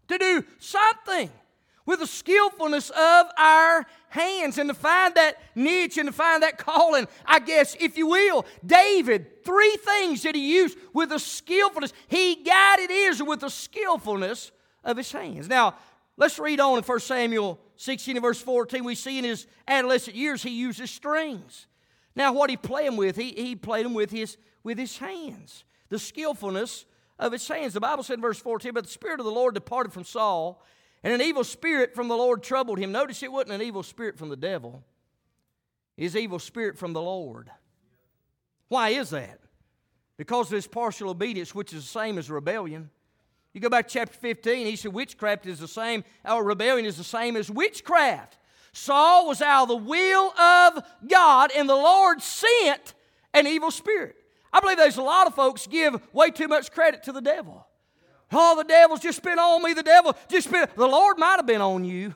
to 0.09 0.17
do 0.17 0.43
something 0.59 1.29
with 1.85 1.99
the 1.99 2.07
skillfulness 2.07 2.91
of 2.91 3.27
our 3.35 3.85
hands 4.09 4.59
and 4.59 4.69
to 4.69 4.75
find 4.75 5.15
that 5.15 5.37
niche 5.55 5.97
and 5.97 6.07
to 6.07 6.13
find 6.13 6.43
that 6.43 6.57
calling, 6.57 7.07
I 7.25 7.39
guess, 7.39 7.75
if 7.79 7.97
you 7.97 8.05
will. 8.05 8.45
David, 8.63 9.43
three 9.43 9.75
things 9.77 10.21
that 10.21 10.35
he 10.35 10.53
used 10.53 10.77
with 10.93 11.09
the 11.09 11.17
skillfulness. 11.17 11.93
He 12.07 12.35
guided 12.43 12.91
Israel 12.91 13.29
with 13.29 13.39
the 13.39 13.49
skillfulness 13.49 14.51
of 14.83 14.97
his 14.97 15.11
hands. 15.11 15.47
Now, 15.49 15.75
let's 16.15 16.37
read 16.37 16.59
on 16.59 16.77
in 16.77 16.83
1 16.83 16.99
Samuel 16.99 17.59
16 17.77 18.17
and 18.17 18.23
verse 18.23 18.39
14. 18.39 18.83
We 18.83 18.93
see 18.93 19.17
in 19.17 19.23
his 19.23 19.47
adolescent 19.67 20.15
years 20.15 20.43
he 20.43 20.51
uses 20.51 20.91
strings. 20.91 21.65
Now, 22.15 22.33
what 22.33 22.51
he 22.51 22.57
played 22.57 22.87
them 22.87 22.97
with, 22.97 23.15
he, 23.15 23.31
he 23.31 23.55
played 23.55 23.85
them 23.85 23.95
with 23.95 24.11
his, 24.11 24.37
with 24.63 24.77
his 24.77 24.97
hands. 24.97 25.63
The 25.89 25.97
skillfulness 25.97 26.85
of 27.19 27.31
his 27.31 27.47
hands. 27.47 27.73
The 27.73 27.79
Bible 27.79 28.03
said 28.03 28.15
in 28.15 28.21
verse 28.21 28.39
14, 28.39 28.73
But 28.73 28.85
the 28.85 28.89
Spirit 28.89 29.19
of 29.19 29.25
the 29.25 29.31
Lord 29.31 29.53
departed 29.53 29.93
from 29.93 30.05
Saul, 30.05 30.63
and 31.03 31.13
an 31.13 31.21
evil 31.21 31.43
spirit 31.43 31.93
from 31.93 32.07
the 32.07 32.17
Lord 32.17 32.41
troubled 32.41 32.79
him. 32.79 32.91
Notice 32.91 33.21
it 33.23 33.31
wasn't 33.31 33.53
an 33.53 33.61
evil 33.61 33.83
spirit 33.83 34.17
from 34.17 34.29
the 34.29 34.37
devil, 34.37 34.83
it's 35.97 36.15
evil 36.15 36.39
spirit 36.39 36.77
from 36.77 36.93
the 36.93 37.01
Lord. 37.01 37.51
Why 38.69 38.89
is 38.89 39.09
that? 39.09 39.39
Because 40.17 40.47
of 40.47 40.53
his 40.53 40.67
partial 40.67 41.09
obedience, 41.09 41.55
which 41.55 41.73
is 41.73 41.83
the 41.83 41.89
same 41.89 42.17
as 42.17 42.29
rebellion. 42.29 42.89
You 43.53 43.61
go 43.61 43.69
back 43.69 43.87
to 43.87 43.93
chapter 43.93 44.17
15, 44.17 44.67
he 44.67 44.75
said 44.75 44.93
witchcraft 44.93 45.45
is 45.47 45.59
the 45.59 45.67
same, 45.67 46.03
or 46.23 46.43
rebellion 46.43 46.85
is 46.85 46.97
the 46.97 47.03
same 47.03 47.35
as 47.35 47.49
witchcraft. 47.49 48.37
Saul 48.73 49.27
was 49.27 49.41
out 49.41 49.63
of 49.63 49.69
the 49.69 49.75
will 49.77 50.31
of 50.39 50.83
God, 51.07 51.51
and 51.55 51.67
the 51.67 51.75
Lord 51.75 52.21
sent 52.21 52.93
an 53.33 53.47
evil 53.47 53.71
spirit. 53.71 54.18
I 54.51 54.59
believe 54.59 54.77
there's 54.77 54.97
a 54.97 55.03
lot 55.03 55.27
of 55.27 55.35
folks 55.35 55.67
give 55.67 56.01
way 56.13 56.31
too 56.31 56.47
much 56.47 56.71
credit 56.71 57.03
to 57.03 57.11
the 57.11 57.21
devil. 57.21 57.65
Oh, 58.31 58.55
the 58.55 58.63
devil's 58.63 58.99
just 58.99 59.23
been 59.23 59.39
on 59.39 59.63
me. 59.63 59.73
The 59.73 59.83
devil 59.83 60.15
just 60.27 60.51
been. 60.51 60.67
The 60.75 60.87
Lord 60.87 61.17
might 61.17 61.37
have 61.37 61.47
been 61.47 61.61
on 61.61 61.83
you, 61.83 62.13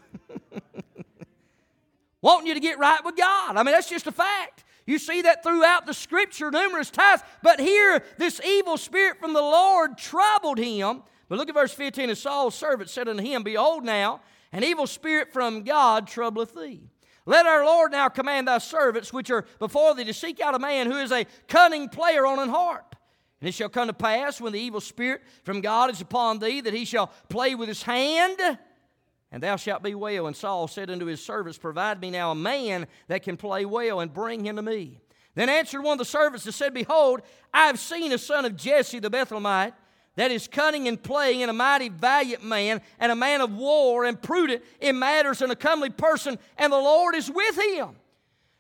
wanting 2.22 2.48
you 2.48 2.54
to 2.54 2.60
get 2.60 2.78
right 2.78 3.04
with 3.04 3.16
God. 3.16 3.58
I 3.58 3.64
mean, 3.64 3.74
that's 3.74 3.90
just 3.90 4.08
a 4.08 4.12
fact. 4.12 4.64
You 4.86 5.00
see 5.00 5.22
that 5.22 5.44
throughout 5.44 5.86
the 5.86 5.94
scripture 5.94 6.52
numerous 6.52 6.90
times. 6.90 7.22
But 7.42 7.60
here, 7.60 8.04
this 8.18 8.42
evil 8.46 8.78
spirit 8.78 9.18
from 9.20 9.34
the 9.34 9.42
Lord 9.42 9.98
troubled 9.98 10.58
him. 10.58 11.04
But 11.30 11.38
look 11.38 11.50
at 11.50 11.56
verse 11.56 11.74
15. 11.74 12.10
And 12.10 12.18
Saul's 12.18 12.56
servant 12.56 12.90
said 12.90 13.08
unto 13.08 13.24
him, 13.24 13.44
Behold, 13.44 13.84
now, 13.84 14.22
an 14.52 14.64
evil 14.64 14.86
spirit 14.86 15.32
from 15.32 15.64
God 15.64 16.08
troubleth 16.08 16.54
thee. 16.54 16.90
Let 17.26 17.46
our 17.46 17.64
Lord 17.64 17.92
now 17.92 18.10
command 18.10 18.48
thy 18.48 18.58
servants 18.58 19.14
which 19.14 19.30
are 19.30 19.46
before 19.60 19.96
thee 19.96 20.04
to 20.06 20.14
seek 20.14 20.42
out 20.42 20.56
a 20.56 20.60
man 20.60 20.92
who 20.92 20.98
is 20.98 21.12
a 21.12 21.26
cunning 21.48 21.88
player 21.90 22.26
on 22.26 22.40
an 22.40 22.50
harp. 22.50 22.96
And 23.40 23.48
it 23.48 23.54
shall 23.54 23.70
come 23.70 23.88
to 23.88 23.94
pass 23.94 24.42
when 24.42 24.54
the 24.54 24.60
evil 24.60 24.82
spirit 24.82 25.22
from 25.44 25.62
God 25.62 25.92
is 25.92 26.02
upon 26.02 26.40
thee 26.40 26.62
that 26.62 26.74
he 26.74 26.86
shall 26.86 27.08
play 27.30 27.56
with 27.56 27.68
his 27.68 27.84
hand, 27.84 28.40
and 29.32 29.42
thou 29.44 29.56
shalt 29.56 29.84
be 29.84 29.96
well. 29.96 30.28
And 30.28 30.36
Saul 30.36 30.68
said 30.68 30.90
unto 30.90 31.06
his 31.06 31.24
servants, 31.24 31.58
Provide 31.58 32.00
me 32.00 32.10
now 32.10 32.32
a 32.32 32.36
man 32.36 32.88
that 33.08 33.24
can 33.24 33.36
play 33.36 33.66
well, 33.66 34.00
and 34.00 34.14
bring 34.14 34.46
him 34.46 34.56
to 34.58 34.62
me. 34.62 35.00
Then 35.36 35.50
answered 35.50 35.82
one 35.82 35.94
of 35.94 36.00
the 36.00 36.06
servants 36.06 36.46
and 36.46 36.54
said, 36.54 36.74
Behold, 36.74 37.22
I 37.54 37.68
have 37.68 37.80
seen 37.80 38.12
a 38.12 38.18
son 38.18 38.46
of 38.46 38.56
Jesse 38.56 39.00
the 39.00 39.10
Bethlehemite 39.10 39.74
that 40.16 40.32
is 40.32 40.48
cunning 40.48 40.88
and 40.88 41.02
playing, 41.02 41.42
and 41.42 41.50
a 41.50 41.54
mighty 41.54 41.90
valiant 41.90 42.44
man, 42.44 42.82
and 43.00 43.12
a 43.12 43.16
man 43.16 43.42
of 43.42 43.54
war, 43.54 44.06
and 44.06 44.22
prudent 44.22 44.64
in 44.80 45.00
matters, 45.00 45.42
and 45.42 45.52
a 45.52 45.56
comely 45.56 45.90
person, 45.90 46.38
and 46.58 46.72
the 46.72 46.78
Lord 46.78 47.16
is 47.16 47.32
with 47.32 47.58
him. 47.58 47.96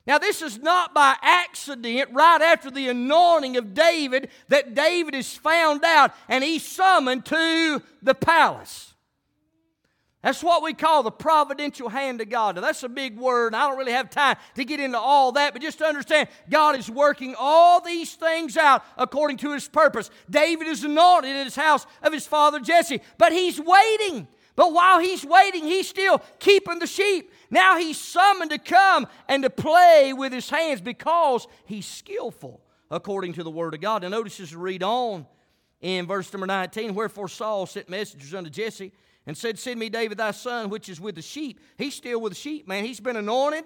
Now, 0.05 0.17
this 0.17 0.41
is 0.41 0.59
not 0.59 0.93
by 0.93 1.15
accident, 1.21 2.09
right 2.11 2.41
after 2.41 2.69
the 2.69 2.89
anointing 2.89 3.55
of 3.55 3.73
David, 3.73 4.29
that 4.49 4.75
David 4.75 5.15
is 5.15 5.33
found 5.33 5.85
out 5.85 6.11
and 6.27 6.43
he's 6.43 6.65
summoned 6.65 7.25
to 7.25 7.81
the 8.01 8.13
palace. 8.13 8.92
That's 10.23 10.41
what 10.41 10.63
we 10.63 10.73
call 10.73 11.03
the 11.03 11.11
providential 11.11 11.89
hand 11.89 12.21
of 12.21 12.29
God. 12.29 12.55
Now, 12.55 12.61
that's 12.61 12.81
a 12.83 12.89
big 12.89 13.17
word, 13.17 13.53
I 13.53 13.67
don't 13.67 13.77
really 13.77 13.91
have 13.91 14.09
time 14.09 14.37
to 14.55 14.63
get 14.63 14.79
into 14.79 14.97
all 14.97 15.33
that, 15.33 15.51
but 15.51 15.61
just 15.61 15.79
to 15.79 15.85
understand, 15.85 16.29
God 16.49 16.77
is 16.77 16.89
working 16.89 17.35
all 17.37 17.81
these 17.81 18.13
things 18.13 18.55
out 18.55 18.85
according 18.97 19.35
to 19.37 19.51
his 19.51 19.67
purpose. 19.67 20.09
David 20.29 20.69
is 20.69 20.85
anointed 20.85 21.35
in 21.35 21.43
his 21.43 21.57
house 21.57 21.85
of 22.01 22.13
his 22.13 22.25
father 22.25 22.61
Jesse, 22.61 23.01
but 23.17 23.33
he's 23.33 23.59
waiting. 23.59 24.29
But 24.55 24.71
while 24.71 24.99
he's 24.99 25.25
waiting, 25.25 25.65
he's 25.65 25.89
still 25.89 26.21
keeping 26.39 26.79
the 26.79 26.87
sheep. 26.87 27.29
Now 27.49 27.77
he's 27.77 27.99
summoned 27.99 28.51
to 28.51 28.59
come 28.59 29.07
and 29.27 29.43
to 29.43 29.49
play 29.49 30.13
with 30.13 30.31
his 30.31 30.49
hands 30.49 30.79
because 30.79 31.47
he's 31.65 31.85
skillful 31.85 32.61
according 32.89 33.33
to 33.33 33.43
the 33.43 33.51
word 33.51 33.73
of 33.73 33.81
God. 33.81 34.03
Now, 34.03 34.09
notice 34.09 34.39
as 34.39 34.55
read 34.55 34.83
on 34.83 35.25
in 35.81 36.07
verse 36.07 36.31
number 36.31 36.47
19, 36.47 36.95
wherefore 36.95 37.27
Saul 37.27 37.65
sent 37.65 37.89
messengers 37.89 38.33
unto 38.33 38.49
Jesse 38.49 38.93
and 39.25 39.37
said, 39.37 39.57
Send 39.59 39.79
me 39.79 39.89
David 39.89 40.17
thy 40.17 40.31
son, 40.31 40.69
which 40.69 40.89
is 40.89 40.99
with 40.99 41.15
the 41.15 41.21
sheep. 41.21 41.59
He's 41.77 41.95
still 41.95 42.21
with 42.21 42.33
the 42.33 42.39
sheep, 42.39 42.67
man. 42.67 42.85
He's 42.85 42.99
been 42.99 43.15
anointed, 43.15 43.63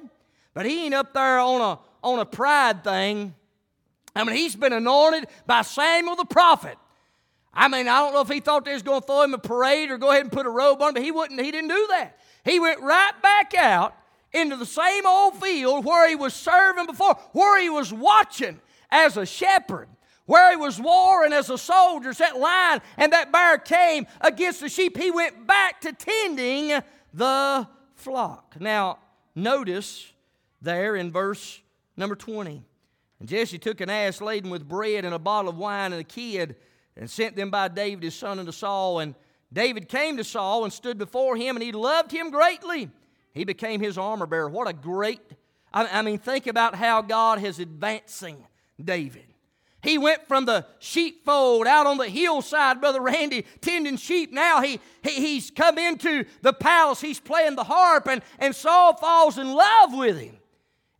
but 0.53 0.65
he 0.65 0.85
ain't 0.85 0.93
up 0.93 1.13
there 1.13 1.39
on 1.39 1.61
a, 1.61 1.79
on 2.03 2.19
a 2.19 2.25
pride 2.25 2.83
thing. 2.83 3.33
I 4.15 4.23
mean, 4.23 4.35
he's 4.35 4.55
been 4.55 4.73
anointed 4.73 5.27
by 5.45 5.61
Samuel 5.61 6.15
the 6.15 6.25
prophet. 6.25 6.77
I 7.53 7.67
mean, 7.67 7.87
I 7.87 7.99
don't 7.99 8.13
know 8.13 8.21
if 8.21 8.29
he 8.29 8.39
thought 8.39 8.65
they 8.65 8.73
was 8.73 8.83
going 8.83 9.01
to 9.01 9.07
throw 9.07 9.23
him 9.23 9.33
a 9.33 9.39
parade 9.39 9.89
or 9.89 9.97
go 9.97 10.11
ahead 10.11 10.21
and 10.21 10.31
put 10.31 10.45
a 10.45 10.49
robe 10.49 10.81
on, 10.81 10.93
but 10.93 11.03
he 11.03 11.11
wouldn't. 11.11 11.39
He 11.39 11.51
didn't 11.51 11.69
do 11.69 11.87
that. 11.89 12.19
He 12.45 12.59
went 12.59 12.81
right 12.81 13.13
back 13.21 13.55
out 13.55 13.95
into 14.31 14.55
the 14.57 14.65
same 14.65 15.05
old 15.05 15.35
field 15.35 15.85
where 15.85 16.07
he 16.07 16.15
was 16.15 16.33
serving 16.33 16.85
before, 16.85 17.15
where 17.31 17.61
he 17.61 17.69
was 17.69 17.91
watching 17.91 18.59
as 18.91 19.17
a 19.17 19.25
shepherd 19.25 19.87
where 20.27 20.51
he 20.51 20.57
was 20.57 20.79
warring 20.79 21.33
as 21.33 21.49
a 21.49 21.57
soldier, 21.57 22.13
that 22.13 22.37
lion 22.37 22.81
and 22.97 23.11
that 23.13 23.31
bear 23.31 23.57
came 23.57 24.05
against 24.21 24.59
the 24.59 24.69
sheep, 24.69 24.95
he 24.95 25.09
went 25.09 25.47
back 25.47 25.81
to 25.81 25.91
tending 25.91 26.79
the 27.13 27.67
flock. 27.95 28.55
Now, 28.59 28.99
notice 29.33 30.13
there 30.61 30.95
in 30.95 31.11
verse 31.11 31.59
number 31.95 32.15
20. 32.15 32.63
And 33.19 33.27
Jesse 33.27 33.57
took 33.57 33.81
an 33.81 33.89
ass 33.89 34.21
laden 34.21 34.51
with 34.51 34.67
bread 34.67 35.05
and 35.05 35.15
a 35.15 35.19
bottle 35.19 35.49
of 35.49 35.57
wine 35.57 35.91
and 35.93 36.01
a 36.01 36.05
kid 36.05 36.55
and 36.95 37.09
sent 37.09 37.35
them 37.35 37.49
by 37.49 37.67
David 37.67 38.03
his 38.03 38.15
son 38.15 38.37
unto 38.37 38.51
Saul. 38.51 38.99
And 38.99 39.15
David 39.51 39.87
came 39.87 40.17
to 40.17 40.23
Saul 40.23 40.63
and 40.63 40.73
stood 40.73 40.97
before 40.97 41.35
him, 41.35 41.55
and 41.55 41.63
he 41.63 41.71
loved 41.71 42.11
him 42.11 42.31
greatly. 42.31 42.89
He 43.33 43.45
became 43.45 43.81
his 43.81 43.97
armor 43.97 44.25
bearer. 44.25 44.49
What 44.49 44.67
a 44.67 44.73
great, 44.73 45.21
I 45.73 46.01
mean, 46.01 46.17
think 46.17 46.47
about 46.47 46.75
how 46.75 47.01
God 47.01 47.43
is 47.43 47.59
advancing 47.59 48.45
David. 48.83 49.25
He 49.87 49.97
went 49.97 50.27
from 50.27 50.43
the 50.43 50.65
sheepfold 50.79 51.65
out 51.65 51.87
on 51.87 51.97
the 51.97 52.09
hillside, 52.09 52.81
Brother 52.81 52.99
Randy, 52.99 53.45
tending 53.61 53.95
sheep. 53.95 54.33
Now 54.33 54.59
he, 54.61 54.81
he, 55.01 55.11
he's 55.11 55.49
come 55.49 55.77
into 55.77 56.25
the 56.41 56.51
palace. 56.51 56.99
He's 56.99 57.21
playing 57.21 57.55
the 57.55 57.63
harp, 57.63 58.05
and, 58.05 58.21
and 58.37 58.53
Saul 58.53 58.97
falls 58.97 59.37
in 59.37 59.53
love 59.53 59.93
with 59.93 60.19
him 60.19 60.39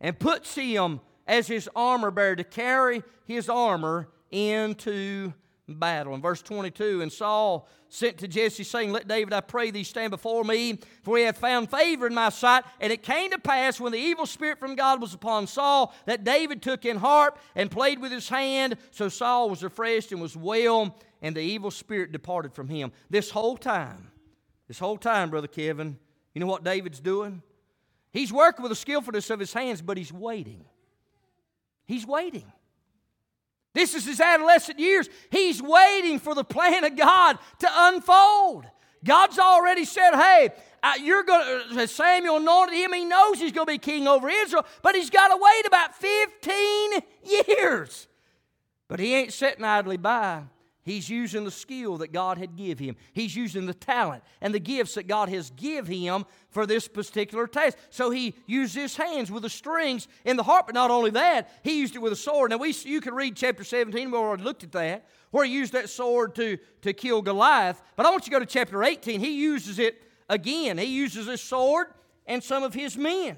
and 0.00 0.18
puts 0.18 0.54
him 0.54 1.00
as 1.26 1.46
his 1.46 1.68
armor 1.76 2.10
bearer 2.10 2.36
to 2.36 2.44
carry 2.44 3.02
his 3.26 3.50
armor 3.50 4.08
into 4.30 5.34
battle. 5.68 6.14
In 6.14 6.22
verse 6.22 6.42
22, 6.42 7.02
and 7.02 7.12
Saul 7.12 7.68
sent 7.88 8.18
to 8.18 8.28
Jesse, 8.28 8.64
saying, 8.64 8.92
Let 8.92 9.08
David, 9.08 9.32
I 9.32 9.40
pray 9.40 9.70
thee, 9.70 9.84
stand 9.84 10.10
before 10.10 10.44
me, 10.44 10.78
for 11.02 11.18
he 11.18 11.24
hath 11.24 11.38
found 11.38 11.70
favor 11.70 12.06
in 12.06 12.14
my 12.14 12.28
sight. 12.30 12.64
And 12.80 12.92
it 12.92 13.02
came 13.02 13.30
to 13.30 13.38
pass, 13.38 13.80
when 13.80 13.92
the 13.92 13.98
evil 13.98 14.26
spirit 14.26 14.58
from 14.58 14.74
God 14.74 15.00
was 15.00 15.14
upon 15.14 15.46
Saul, 15.46 15.94
that 16.06 16.24
David 16.24 16.62
took 16.62 16.84
in 16.84 16.96
harp 16.96 17.38
and 17.54 17.70
played 17.70 18.00
with 18.00 18.12
his 18.12 18.28
hand. 18.28 18.76
So 18.90 19.08
Saul 19.08 19.50
was 19.50 19.62
refreshed 19.62 20.12
and 20.12 20.20
was 20.20 20.36
well, 20.36 20.96
and 21.22 21.36
the 21.36 21.40
evil 21.40 21.70
spirit 21.70 22.12
departed 22.12 22.54
from 22.54 22.68
him. 22.68 22.92
This 23.10 23.30
whole 23.30 23.56
time, 23.56 24.10
this 24.66 24.78
whole 24.78 24.98
time, 24.98 25.30
Brother 25.30 25.48
Kevin, 25.48 25.98
you 26.34 26.40
know 26.40 26.46
what 26.46 26.64
David's 26.64 27.00
doing? 27.00 27.42
He's 28.12 28.32
working 28.32 28.62
with 28.62 28.70
the 28.70 28.76
skillfulness 28.76 29.30
of 29.30 29.40
his 29.40 29.52
hands, 29.52 29.82
but 29.82 29.96
he's 29.96 30.12
waiting. 30.12 30.64
He's 31.86 32.06
waiting. 32.06 32.44
This 33.78 33.94
is 33.94 34.04
his 34.04 34.20
adolescent 34.20 34.80
years. 34.80 35.08
He's 35.30 35.62
waiting 35.62 36.18
for 36.18 36.34
the 36.34 36.42
plan 36.42 36.82
of 36.82 36.96
God 36.96 37.38
to 37.60 37.68
unfold. 37.72 38.66
God's 39.04 39.38
already 39.38 39.84
said, 39.84 40.16
hey, 40.16 40.50
uh, 40.82 40.94
you're 41.00 41.22
going 41.22 41.76
to, 41.76 41.86
Samuel 41.86 42.38
anointed 42.38 42.74
him. 42.74 42.92
He 42.92 43.04
knows 43.04 43.38
he's 43.38 43.52
going 43.52 43.68
to 43.68 43.72
be 43.72 43.78
king 43.78 44.08
over 44.08 44.28
Israel, 44.28 44.66
but 44.82 44.96
he's 44.96 45.10
got 45.10 45.28
to 45.28 45.36
wait 45.40 45.64
about 45.64 45.94
15 45.94 46.90
years. 47.22 48.08
But 48.88 48.98
he 48.98 49.14
ain't 49.14 49.32
sitting 49.32 49.64
idly 49.64 49.96
by. 49.96 50.42
He's 50.88 51.10
using 51.10 51.44
the 51.44 51.50
skill 51.50 51.98
that 51.98 52.14
God 52.14 52.38
had 52.38 52.56
give 52.56 52.78
him. 52.78 52.96
He's 53.12 53.36
using 53.36 53.66
the 53.66 53.74
talent 53.74 54.24
and 54.40 54.54
the 54.54 54.58
gifts 54.58 54.94
that 54.94 55.06
God 55.06 55.28
has 55.28 55.50
give 55.50 55.86
him 55.86 56.24
for 56.48 56.64
this 56.64 56.88
particular 56.88 57.46
task. 57.46 57.76
So 57.90 58.08
he 58.08 58.34
used 58.46 58.74
his 58.74 58.96
hands 58.96 59.30
with 59.30 59.42
the 59.42 59.50
strings 59.50 60.08
in 60.24 60.38
the 60.38 60.42
harp, 60.42 60.64
but 60.64 60.74
not 60.74 60.90
only 60.90 61.10
that, 61.10 61.50
he 61.62 61.78
used 61.78 61.94
it 61.94 61.98
with 61.98 62.14
a 62.14 62.16
sword. 62.16 62.52
Now 62.52 62.56
we 62.56 62.74
you 62.84 63.02
can 63.02 63.12
read 63.12 63.36
chapter 63.36 63.64
17, 63.64 64.10
we 64.10 64.16
already 64.16 64.42
looked 64.42 64.64
at 64.64 64.72
that, 64.72 65.06
where 65.30 65.44
he 65.44 65.52
used 65.52 65.74
that 65.74 65.90
sword 65.90 66.34
to, 66.36 66.56
to 66.80 66.94
kill 66.94 67.20
Goliath. 67.20 67.82
But 67.94 68.06
I 68.06 68.10
want 68.10 68.22
you 68.22 68.30
to 68.30 68.36
go 68.36 68.38
to 68.38 68.46
chapter 68.46 68.82
18. 68.82 69.20
He 69.20 69.42
uses 69.42 69.78
it 69.78 70.02
again. 70.30 70.78
He 70.78 70.86
uses 70.86 71.26
his 71.26 71.42
sword 71.42 71.88
and 72.26 72.42
some 72.42 72.62
of 72.62 72.72
his 72.72 72.96
men 72.96 73.36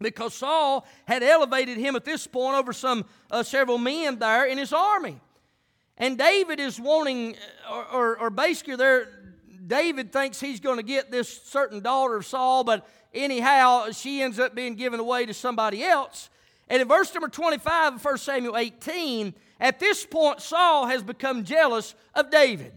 because 0.00 0.34
Saul 0.34 0.86
had 1.04 1.24
elevated 1.24 1.78
him 1.78 1.96
at 1.96 2.04
this 2.04 2.28
point 2.28 2.56
over 2.56 2.72
some 2.72 3.06
uh, 3.28 3.42
several 3.42 3.76
men 3.76 4.20
there 4.20 4.44
in 4.44 4.56
his 4.56 4.72
army. 4.72 5.20
And 6.00 6.16
David 6.16 6.58
is 6.58 6.80
wanting, 6.80 7.36
or, 7.70 7.84
or, 7.92 8.18
or 8.18 8.30
basically, 8.30 8.74
there, 8.74 9.08
David 9.66 10.10
thinks 10.10 10.40
he's 10.40 10.58
going 10.58 10.78
to 10.78 10.82
get 10.82 11.10
this 11.10 11.42
certain 11.42 11.80
daughter 11.80 12.16
of 12.16 12.24
Saul, 12.24 12.64
but 12.64 12.88
anyhow, 13.12 13.90
she 13.92 14.22
ends 14.22 14.38
up 14.38 14.54
being 14.54 14.76
given 14.76 14.98
away 14.98 15.26
to 15.26 15.34
somebody 15.34 15.84
else. 15.84 16.30
And 16.68 16.80
in 16.80 16.88
verse 16.88 17.12
number 17.12 17.28
25 17.28 17.96
of 17.96 18.04
1 18.04 18.16
Samuel 18.16 18.56
18, 18.56 19.34
at 19.60 19.78
this 19.78 20.06
point, 20.06 20.40
Saul 20.40 20.86
has 20.86 21.02
become 21.02 21.44
jealous 21.44 21.94
of 22.14 22.30
David. 22.30 22.72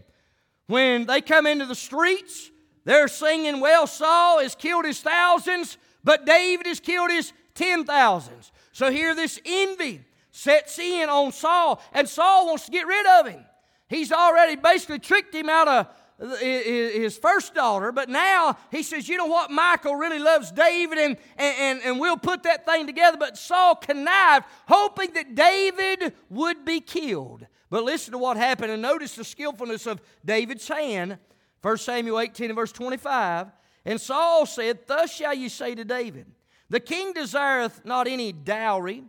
When 0.66 1.06
they 1.06 1.22
come 1.22 1.46
into 1.46 1.64
the 1.64 1.74
streets, 1.74 2.50
they're 2.84 3.08
singing, 3.08 3.60
Well, 3.60 3.86
Saul 3.86 4.40
has 4.40 4.54
killed 4.54 4.84
his 4.84 5.00
thousands, 5.00 5.78
but 6.02 6.26
David 6.26 6.66
has 6.66 6.78
killed 6.78 7.10
his 7.10 7.32
ten 7.54 7.86
thousands. 7.86 8.52
So 8.72 8.90
here, 8.90 9.14
this 9.14 9.40
envy 9.46 10.02
sets 10.34 10.80
in 10.80 11.08
on 11.08 11.30
Saul, 11.30 11.80
and 11.92 12.08
Saul 12.08 12.46
wants 12.46 12.64
to 12.64 12.72
get 12.72 12.88
rid 12.88 13.06
of 13.06 13.28
him. 13.28 13.44
He's 13.88 14.10
already 14.10 14.56
basically 14.56 14.98
tricked 14.98 15.32
him 15.32 15.48
out 15.48 15.68
of 15.68 16.40
his 16.40 17.16
first 17.16 17.54
daughter, 17.54 17.92
but 17.92 18.08
now 18.08 18.56
he 18.72 18.82
says, 18.82 19.08
You 19.08 19.16
know 19.16 19.26
what? 19.26 19.52
Michal 19.52 19.94
really 19.94 20.18
loves 20.18 20.50
David, 20.50 20.98
and, 20.98 21.16
and, 21.36 21.80
and 21.84 22.00
we'll 22.00 22.16
put 22.16 22.42
that 22.42 22.66
thing 22.66 22.84
together. 22.84 23.16
But 23.16 23.38
Saul 23.38 23.76
connived, 23.76 24.46
hoping 24.66 25.12
that 25.12 25.36
David 25.36 26.12
would 26.28 26.64
be 26.64 26.80
killed. 26.80 27.46
But 27.70 27.84
listen 27.84 28.10
to 28.10 28.18
what 28.18 28.36
happened, 28.36 28.72
and 28.72 28.82
notice 28.82 29.14
the 29.14 29.24
skillfulness 29.24 29.86
of 29.86 30.02
David's 30.24 30.66
hand. 30.66 31.18
1 31.62 31.78
Samuel 31.78 32.18
18 32.18 32.50
and 32.50 32.56
verse 32.56 32.72
25. 32.72 33.46
And 33.84 34.00
Saul 34.00 34.46
said, 34.46 34.80
Thus 34.88 35.14
shall 35.14 35.34
you 35.34 35.48
say 35.48 35.76
to 35.76 35.84
David, 35.84 36.26
The 36.70 36.80
king 36.80 37.12
desireth 37.12 37.84
not 37.84 38.08
any 38.08 38.32
dowry 38.32 39.04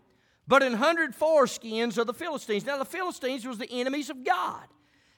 but 0.47 0.63
an 0.63 0.73
hundred 0.73 1.15
foreskins 1.15 1.97
of 1.97 2.07
the 2.07 2.13
Philistines. 2.13 2.65
Now, 2.65 2.77
the 2.77 2.85
Philistines 2.85 3.45
was 3.45 3.57
the 3.57 3.71
enemies 3.71 4.09
of 4.09 4.23
God. 4.23 4.65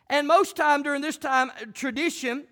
And 0.09 0.27
most 0.27 0.55
time 0.55 0.83
during 0.83 1.01
this 1.01 1.17
time, 1.17 1.49
uh, 1.49 1.65
tradition, 1.73 2.45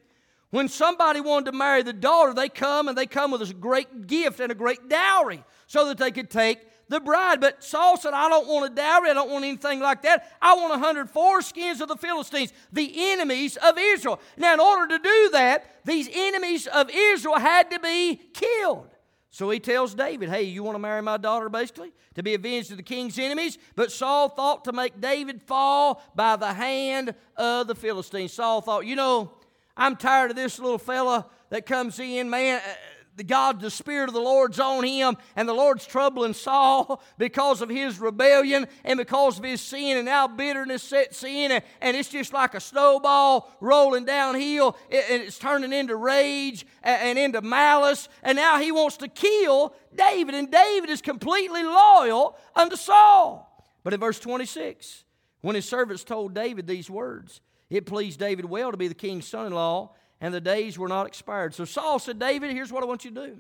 when 0.52 0.68
somebody 0.68 1.22
wanted 1.22 1.52
to 1.52 1.58
marry 1.58 1.84
the 1.84 1.94
daughter, 1.94 2.34
they 2.34 2.50
come 2.50 2.88
and 2.88 2.98
they 2.98 3.06
come 3.08 3.32
with 3.32 3.42
a 3.42 3.54
great 3.54 4.08
gift 4.08 4.40
and 4.40 4.52
a 4.52 4.56
great 4.56 4.90
dowry 4.90 5.44
so 5.68 5.88
that 5.88 5.98
they 5.98 6.12
could 6.12 6.30
take 6.30 6.60
the 6.90 7.00
bride. 7.00 7.42
But 7.42 7.64
Saul 7.64 7.98
said, 7.98 8.14
I 8.14 8.30
don't 8.30 8.48
want 8.48 8.72
a 8.72 8.76
dowry. 8.76 9.10
I 9.10 9.14
don't 9.14 9.32
want 9.32 9.46
anything 9.46 9.80
like 9.80 10.02
that. 10.04 10.32
I 10.42 10.56
want 10.56 10.74
a 10.74 10.78
hundred 10.78 11.12
foreskins 11.12 11.82
of 11.82 11.88
the 11.88 11.96
Philistines, 11.96 12.54
the 12.72 12.94
enemies 13.12 13.58
of 13.58 13.78
Israel. 13.78 14.20
Now, 14.38 14.54
in 14.54 14.60
order 14.60 14.98
to 14.98 15.04
do 15.04 15.30
that, 15.32 15.84
these 15.86 16.10
enemies 16.14 16.68
of 16.68 16.90
Israel 16.94 17.40
had 17.40 17.72
to 17.72 17.80
be 17.80 18.20
killed. 18.34 18.95
So 19.36 19.50
he 19.50 19.60
tells 19.60 19.94
David, 19.94 20.30
Hey, 20.30 20.44
you 20.44 20.64
want 20.64 20.76
to 20.76 20.80
marry 20.80 21.02
my 21.02 21.18
daughter, 21.18 21.50
basically, 21.50 21.92
to 22.14 22.24
be 22.24 22.36
avenged 22.36 22.72
of 22.72 22.78
the 22.78 22.84
king's 22.84 23.20
enemies? 23.20 23.58
But 23.76 23.92
Saul 23.92 24.30
thought 24.30 24.64
to 24.64 24.72
make 24.72 25.02
David 25.02 25.42
fall 25.42 26.02
by 26.16 26.38
the 26.38 26.54
hand 26.54 27.14
of 27.36 27.68
the 27.68 27.76
Philistines. 27.76 28.32
Saul 28.32 28.62
thought, 28.62 28.86
You 28.86 28.96
know, 28.96 29.34
I'm 29.76 29.98
tired 29.98 30.30
of 30.30 30.38
this 30.38 30.58
little 30.58 30.78
fella 30.78 31.26
that 31.50 31.66
comes 31.66 32.00
in, 32.00 32.30
man 32.30 32.62
the 33.16 33.24
God, 33.24 33.62
the 33.62 33.72
Spirit 33.72 34.10
of 34.10 34.14
the 34.14 34.22
Lord's 34.22 34.60
on 34.60 34.84
him, 34.84 35.16
and 35.36 35.48
the 35.48 35.54
Lord's 35.54 35.86
troubling 35.86 36.34
Saul 36.34 37.02
because 37.18 37.62
of 37.62 37.70
his 37.70 38.00
rebellion 38.00 38.68
and 38.84 38.98
because 38.98 39.38
of 39.38 39.46
his 39.46 39.62
sin, 39.62 39.98
and 39.98 40.06
now 40.06 40.28
bitterness 40.28 40.84
sets 40.84 41.24
in, 41.24 41.52
and, 41.52 41.64
and 41.82 41.96
it's 41.96 42.10
just 42.10 42.34
like 42.34 42.54
a 42.54 42.60
snowball 42.60 43.56
rolling 43.62 44.06
downhill, 44.06 44.78
and 44.92 45.24
it's 45.24 45.40
turning 45.40 45.72
into 45.72 45.96
rage 45.96 46.66
and, 46.84 47.02
and 47.02 47.20
into 47.20 47.42
malice, 47.42 48.10
and 48.22 48.36
now 48.36 48.60
he 48.60 48.72
wants 48.72 48.98
to 48.98 49.08
kill 49.08 49.74
David, 49.96 50.36
and 50.36 50.52
David 50.52 50.90
is 50.90 51.02
completely 51.02 51.64
loyal 51.64 52.38
unto 52.56 52.76
Saul. 52.76 53.52
But 53.84 53.94
in 53.94 54.00
verse 54.00 54.20
26, 54.20 55.04
when 55.42 55.56
his 55.56 55.68
servants 55.70 56.04
told 56.04 56.34
David 56.34 56.68
these 56.68 56.90
words, 56.90 57.40
it 57.70 57.86
pleased 57.86 58.20
David 58.20 58.46
well 58.46 58.72
to 58.72 58.78
be 58.78 58.88
the 58.88 58.94
king's 58.94 59.28
son 59.28 59.48
in 59.48 59.54
law 59.54 59.96
and 60.22 60.34
the 60.34 60.42
days 60.42 60.78
were 60.78 60.88
not 60.88 61.08
expired. 61.08 61.54
So 61.54 61.66
Saul 61.66 62.00
said, 62.00 62.20
David, 62.20 62.52
here's 62.52 62.72
what 62.72 62.84
I 62.84 62.86
want 62.86 63.06
you 63.06 63.12
to 63.12 63.28
do. 63.28 63.38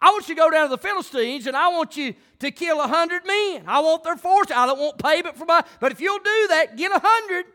I 0.00 0.10
want 0.10 0.28
you 0.28 0.34
to 0.34 0.40
go 0.40 0.50
down 0.50 0.68
to 0.68 0.70
the 0.70 0.78
Philistines 0.78 1.46
and 1.46 1.56
I 1.56 1.68
want 1.68 1.96
you 1.96 2.14
to 2.40 2.50
kill 2.50 2.80
a 2.80 2.86
hundred 2.86 3.26
men. 3.26 3.64
I 3.66 3.80
want 3.80 4.04
their 4.04 4.16
force. 4.16 4.50
I 4.50 4.66
don't 4.66 4.78
want 4.78 4.98
payment 4.98 5.36
for 5.36 5.46
my, 5.46 5.64
but 5.80 5.92
if 5.92 6.00
you'll 6.00 6.18
do 6.18 6.46
that, 6.48 6.76
get 6.76 6.92
a 6.92 7.00
hundred, 7.02 7.46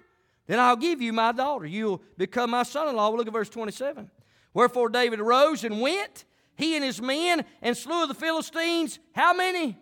then 0.47 0.59
I'll 0.59 0.75
give 0.75 1.01
you 1.01 1.13
my 1.13 1.31
daughter. 1.31 1.65
You'll 1.65 2.01
become 2.17 2.49
my 2.49 2.63
son 2.63 2.87
in 2.87 2.95
law. 2.95 3.09
We'll 3.09 3.19
look 3.19 3.27
at 3.27 3.33
verse 3.33 3.49
27. 3.49 4.09
Wherefore 4.53 4.89
David 4.89 5.19
arose 5.19 5.63
and 5.63 5.79
went, 5.81 6.25
he 6.55 6.75
and 6.75 6.83
his 6.83 7.01
men, 7.01 7.45
and 7.61 7.77
slew 7.77 8.07
the 8.07 8.13
Philistines. 8.13 8.99
How 9.13 9.33
many? 9.33 9.77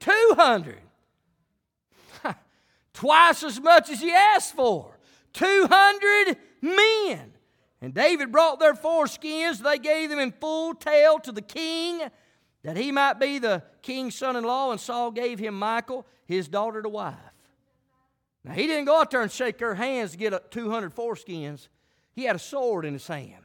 200. 0.00 0.78
Twice 2.92 3.42
as 3.42 3.60
much 3.60 3.90
as 3.90 4.00
he 4.00 4.12
asked 4.12 4.54
for. 4.54 4.98
200 5.32 6.36
men. 6.60 7.32
And 7.86 7.94
David 7.94 8.32
brought 8.32 8.58
their 8.58 8.74
foreskins. 8.74 9.60
They 9.60 9.78
gave 9.78 10.10
them 10.10 10.18
in 10.18 10.32
full 10.32 10.74
tale 10.74 11.20
to 11.20 11.30
the 11.30 11.40
king 11.40 12.00
that 12.64 12.76
he 12.76 12.90
might 12.90 13.20
be 13.20 13.38
the 13.38 13.62
king's 13.80 14.16
son 14.16 14.34
in 14.34 14.42
law. 14.42 14.72
And 14.72 14.80
Saul 14.80 15.12
gave 15.12 15.38
him 15.38 15.56
Michal, 15.56 16.04
his 16.24 16.48
daughter, 16.48 16.82
to 16.82 16.88
wife. 16.88 17.14
Now, 18.42 18.54
he 18.54 18.66
didn't 18.66 18.86
go 18.86 19.00
out 19.00 19.12
there 19.12 19.22
and 19.22 19.30
shake 19.30 19.60
her 19.60 19.76
hands 19.76 20.10
to 20.10 20.16
get 20.16 20.50
200 20.50 20.96
foreskins. 20.96 21.68
He 22.12 22.24
had 22.24 22.34
a 22.34 22.40
sword 22.40 22.86
in 22.86 22.92
his 22.92 23.06
hand. 23.06 23.44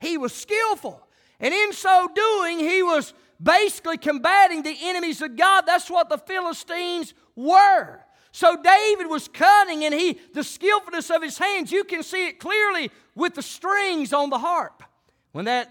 He 0.00 0.18
was 0.18 0.34
skillful. 0.34 1.08
And 1.40 1.54
in 1.54 1.72
so 1.72 2.10
doing, 2.14 2.58
he 2.58 2.82
was 2.82 3.14
basically 3.42 3.96
combating 3.96 4.64
the 4.64 4.76
enemies 4.82 5.22
of 5.22 5.34
God. 5.34 5.62
That's 5.62 5.88
what 5.88 6.10
the 6.10 6.18
Philistines 6.18 7.14
were. 7.34 8.00
So 8.32 8.54
David 8.62 9.06
was 9.06 9.28
cunning 9.28 9.84
and 9.84 9.94
he 9.94 10.18
the 10.34 10.44
skillfulness 10.44 11.10
of 11.10 11.22
his 11.22 11.38
hands, 11.38 11.72
you 11.72 11.84
can 11.84 12.02
see 12.02 12.26
it 12.26 12.38
clearly 12.38 12.90
with 13.18 13.34
the 13.34 13.42
strings 13.42 14.12
on 14.12 14.30
the 14.30 14.38
harp. 14.38 14.82
When 15.32 15.44
that 15.46 15.68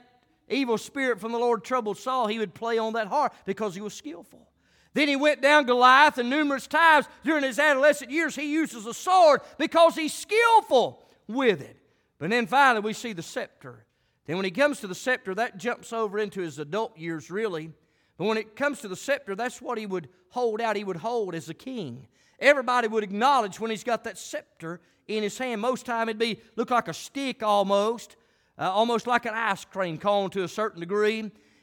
evil 0.49 0.77
spirit 0.77 1.19
from 1.19 1.31
the 1.31 1.39
Lord 1.39 1.63
troubled 1.63 1.97
Saul, 1.97 2.27
he 2.27 2.39
would 2.39 2.53
play 2.53 2.77
on 2.77 2.93
that 2.93 3.07
harp 3.07 3.33
because 3.45 3.73
he 3.73 3.81
was 3.81 3.93
skillful. 3.93 4.47
Then 4.93 5.07
he 5.07 5.15
went 5.15 5.41
down 5.41 5.65
Goliath, 5.65 6.17
and 6.17 6.29
numerous 6.29 6.67
times 6.67 7.05
during 7.23 7.43
his 7.43 7.57
adolescent 7.57 8.11
years, 8.11 8.35
he 8.35 8.51
uses 8.51 8.85
a 8.85 8.93
sword 8.93 9.41
because 9.57 9.95
he's 9.95 10.13
skillful 10.13 11.07
with 11.27 11.61
it. 11.61 11.77
But 12.19 12.31
then 12.31 12.47
finally, 12.47 12.83
we 12.83 12.93
see 12.93 13.13
the 13.13 13.21
scepter. 13.21 13.85
Then, 14.25 14.35
when 14.35 14.45
he 14.45 14.51
comes 14.51 14.81
to 14.81 14.87
the 14.87 14.95
scepter, 14.95 15.33
that 15.35 15.57
jumps 15.57 15.93
over 15.93 16.19
into 16.19 16.41
his 16.41 16.59
adult 16.59 16.97
years, 16.97 17.31
really. 17.31 17.71
But 18.17 18.25
when 18.25 18.37
it 18.37 18.55
comes 18.55 18.81
to 18.81 18.87
the 18.87 18.95
scepter, 18.95 19.35
that's 19.35 19.61
what 19.61 19.77
he 19.77 19.85
would 19.85 20.09
hold 20.29 20.59
out. 20.59 20.75
He 20.75 20.83
would 20.83 20.97
hold 20.97 21.33
as 21.33 21.47
a 21.47 21.53
king. 21.53 22.07
Everybody 22.39 22.87
would 22.87 23.03
acknowledge 23.03 23.59
when 23.59 23.71
he's 23.71 23.85
got 23.85 24.03
that 24.03 24.17
scepter 24.17 24.81
in 25.07 25.23
his 25.23 25.37
hand. 25.37 25.61
Most 25.61 25.85
time 25.85 26.09
it'd 26.09 26.19
be 26.19 26.39
look 26.55 26.69
like 26.69 26.87
a 26.87 26.93
stick 26.93 27.43
almost, 27.43 28.15
uh, 28.57 28.71
almost 28.71 29.07
like 29.07 29.25
an 29.25 29.33
ice 29.33 29.65
cream 29.65 29.97
cone 29.97 30.29
to 30.31 30.43
a 30.43 30.47
certain 30.47 30.79
degree. 30.79 31.19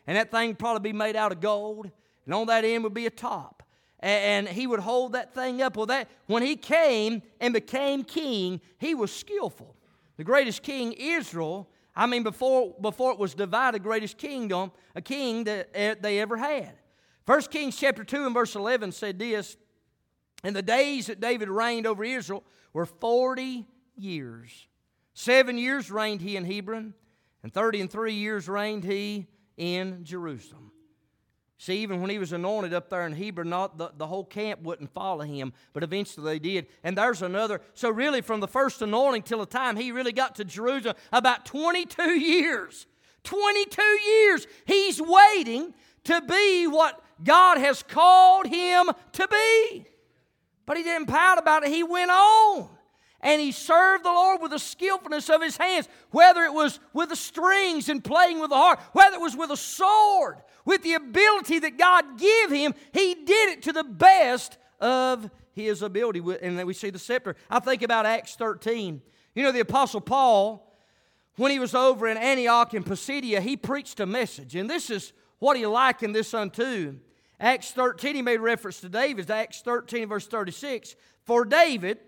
And 0.07 0.17
that 0.17 0.31
thing 0.31 0.55
probably 0.55 0.93
be 0.93 0.97
made 0.97 1.17
out 1.17 1.33
of 1.33 1.41
gold. 1.41 1.91
And 2.25 2.35
on 2.35 2.47
that 2.47 2.65
end 2.65 2.85
would 2.85 2.95
be 2.95 3.07
a 3.07 3.11
top. 3.11 3.63
And 4.01 4.49
he 4.49 4.67
would 4.67 4.81
hold 4.81 5.13
that 5.13 5.35
thing 5.35 5.63
up. 5.63 5.77
Well, 5.77 5.87
that 5.87 6.09
when 6.27 6.43
he 6.43 6.57
came 6.57 7.23
and 7.41 7.55
became 7.55 8.05
king, 8.05 8.61
he 8.79 8.95
was 8.95 9.11
skillful. 9.11 9.75
The 10.17 10.25
greatest 10.25 10.63
king, 10.63 10.93
Israel, 10.93 11.69
I 11.97 12.07
mean, 12.07 12.23
before, 12.23 12.75
before 12.81 13.13
it 13.13 13.19
was 13.19 13.35
divided, 13.35 13.83
greatest 13.83 14.19
kingdom, 14.19 14.73
a 14.95 15.01
king 15.01 15.45
that 15.45 15.71
eh, 15.75 15.95
they 16.01 16.21
ever 16.21 16.37
had. 16.37 16.73
First 17.25 17.51
Kings 17.51 17.77
chapter 17.77 18.05
2 18.05 18.27
and 18.27 18.35
verse 18.35 18.55
11 18.55 18.93
said 18.93 19.19
this, 19.19 19.57
In 20.43 20.53
the 20.55 20.63
days 20.63 21.07
that 21.07 21.21
David 21.21 21.49
reigned 21.49 21.87
over 21.87 22.05
Israel 22.05 22.45
were 22.75 22.85
40 22.85 23.67
years. 23.97 24.67
Seven 25.15 25.57
years 25.57 25.91
reigned 25.91 26.21
he 26.21 26.37
in 26.37 26.45
Hebron, 26.45 26.93
and 27.43 27.53
30 27.53 27.83
and 27.83 27.91
three 27.91 28.15
years 28.15 28.49
reigned 28.49 28.85
he 28.85 29.29
in 29.57 30.05
Jerusalem. 30.05 30.73
See, 31.57 31.79
even 31.79 32.01
when 32.01 32.11
he 32.11 32.19
was 32.19 32.33
anointed 32.33 32.75
up 32.75 32.91
there 32.91 33.07
in 33.07 33.13
Hebron, 33.13 33.49
not 33.49 33.79
the, 33.79 33.93
the 33.97 34.07
whole 34.07 34.25
camp 34.25 34.63
wouldn't 34.63 34.93
follow 34.93 35.25
him, 35.25 35.53
but 35.73 35.83
eventually 35.83 36.33
they 36.33 36.39
did. 36.39 36.67
And 36.83 36.99
there's 36.99 37.23
another. 37.23 37.61
So, 37.73 37.89
really, 37.89 38.21
from 38.21 38.41
the 38.41 38.49
first 38.49 38.83
anointing 38.83 39.23
till 39.23 39.39
the 39.39 39.47
time 39.47 39.77
he 39.77 39.93
really 39.93 40.13
got 40.13 40.35
to 40.35 40.45
Jerusalem, 40.45 40.97
about 41.13 41.47
22 41.47 42.19
years. 42.19 42.87
22 43.23 43.83
years. 43.83 44.47
He's 44.67 45.01
waiting 45.01 45.73
to 46.05 46.21
be 46.23 46.67
what 46.67 47.03
God 47.23 47.59
has 47.59 47.83
called 47.83 48.47
him 48.47 48.91
to 49.13 49.29
be. 49.29 49.87
But 50.67 50.77
he 50.77 50.83
didn't 50.83 51.07
pout 51.07 51.39
about 51.39 51.65
it, 51.65 51.71
he 51.71 51.83
went 51.83 52.11
on 52.11 52.69
and 53.25 53.41
he 53.41 53.53
served 53.53 54.05
the 54.05 54.11
Lord 54.11 54.43
with 54.43 54.51
the 54.51 54.59
skillfulness 54.59 55.31
of 55.31 55.43
his 55.43 55.57
hands, 55.57 55.89
whether 56.11 56.43
it 56.43 56.53
was 56.53 56.79
with 56.93 57.09
the 57.09 57.17
strings 57.17 57.89
and 57.89 58.05
playing 58.05 58.39
with 58.39 58.51
the 58.51 58.57
harp, 58.57 58.81
whether 58.93 59.17
it 59.17 59.21
was 59.21 59.35
with 59.35 59.51
a 59.51 59.57
sword, 59.57 60.37
with 60.67 60.83
the 60.83 60.93
ability 60.93 61.59
that 61.61 61.79
God 61.79 62.19
gave 62.19 62.51
him, 62.51 62.75
he 62.93 63.15
did 63.15 63.51
it 63.51 63.63
to 63.63 63.73
the 63.73 63.83
best 63.83 64.59
of 64.79 65.31
his 65.53 65.81
ability. 65.81 66.21
And 66.43 66.59
then 66.59 66.67
we 66.67 66.75
see 66.75 66.91
the 66.91 66.99
scepter. 66.99 67.35
I 67.49 67.61
think 67.61 67.83
about 67.83 68.05
Acts 68.05 68.37
13. 68.37 69.01
You 69.35 69.43
know, 69.43 69.53
the 69.53 69.61
Apostle 69.61 70.03
Paul, 70.03 70.77
when 71.37 71.51
he 71.51 71.59
was 71.59 71.75
over 71.75 72.07
in 72.07 72.19
Antioch 72.19 72.75
and 72.75 72.85
Pisidia, 72.85 73.41
he 73.41 73.57
preached 73.57 74.01
a 74.01 74.07
message. 74.07 74.55
And 74.55 74.69
this 74.69 74.91
is 74.91 75.15
what 75.39 75.57
he 75.57 75.67
likened 75.67 76.15
this 76.15 76.35
unto. 76.35 76.99
Acts 77.45 77.73
13, 77.73 78.15
he 78.15 78.23
made 78.23 78.41
reference 78.41 78.81
to 78.81 78.89
David. 78.89 79.31
Acts 79.31 79.61
13, 79.61 80.09
verse 80.09 80.27
36. 80.27 80.97
For 81.25 81.45
David, 81.45 81.99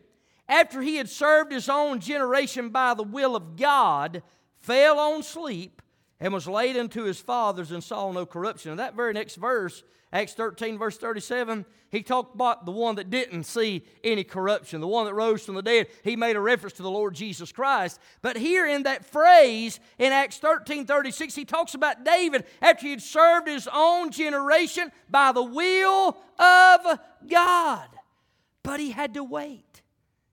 after 0.48 0.80
he 0.80 0.96
had 0.96 1.10
served 1.10 1.52
his 1.52 1.68
own 1.68 2.00
generation 2.00 2.70
by 2.70 2.94
the 2.94 3.02
will 3.02 3.36
of 3.36 3.54
God, 3.54 4.22
fell 4.60 4.98
on 4.98 5.22
sleep 5.22 5.82
and 6.20 6.32
was 6.32 6.48
laid 6.48 6.76
unto 6.76 7.02
his 7.02 7.20
fathers 7.20 7.70
and 7.70 7.82
saw 7.82 8.10
no 8.10 8.24
corruption. 8.26 8.70
And 8.70 8.80
that 8.80 8.94
very 8.94 9.12
next 9.12 9.36
verse, 9.36 9.82
Acts 10.12 10.34
13, 10.34 10.78
verse 10.78 10.96
37, 10.96 11.66
he 11.90 12.02
talked 12.02 12.34
about 12.34 12.64
the 12.64 12.72
one 12.72 12.94
that 12.96 13.10
didn't 13.10 13.44
see 13.44 13.84
any 14.02 14.24
corruption, 14.24 14.80
the 14.80 14.86
one 14.86 15.04
that 15.06 15.14
rose 15.14 15.44
from 15.44 15.56
the 15.56 15.62
dead. 15.62 15.88
He 16.04 16.16
made 16.16 16.36
a 16.36 16.40
reference 16.40 16.74
to 16.74 16.82
the 16.82 16.90
Lord 16.90 17.14
Jesus 17.14 17.52
Christ. 17.52 18.00
But 18.22 18.36
here 18.36 18.66
in 18.66 18.84
that 18.84 19.04
phrase 19.04 19.78
in 19.98 20.12
Acts 20.12 20.38
13, 20.38 20.86
36, 20.86 21.34
he 21.34 21.44
talks 21.44 21.74
about 21.74 22.04
David 22.04 22.44
after 22.62 22.86
he 22.86 22.92
had 22.92 23.02
served 23.02 23.48
his 23.48 23.68
own 23.72 24.10
generation 24.10 24.90
by 25.10 25.32
the 25.32 25.42
will 25.42 26.16
of 26.38 26.98
God. 27.28 27.88
But 28.62 28.80
he 28.80 28.92
had 28.92 29.14
to 29.14 29.24
wait. 29.24 29.82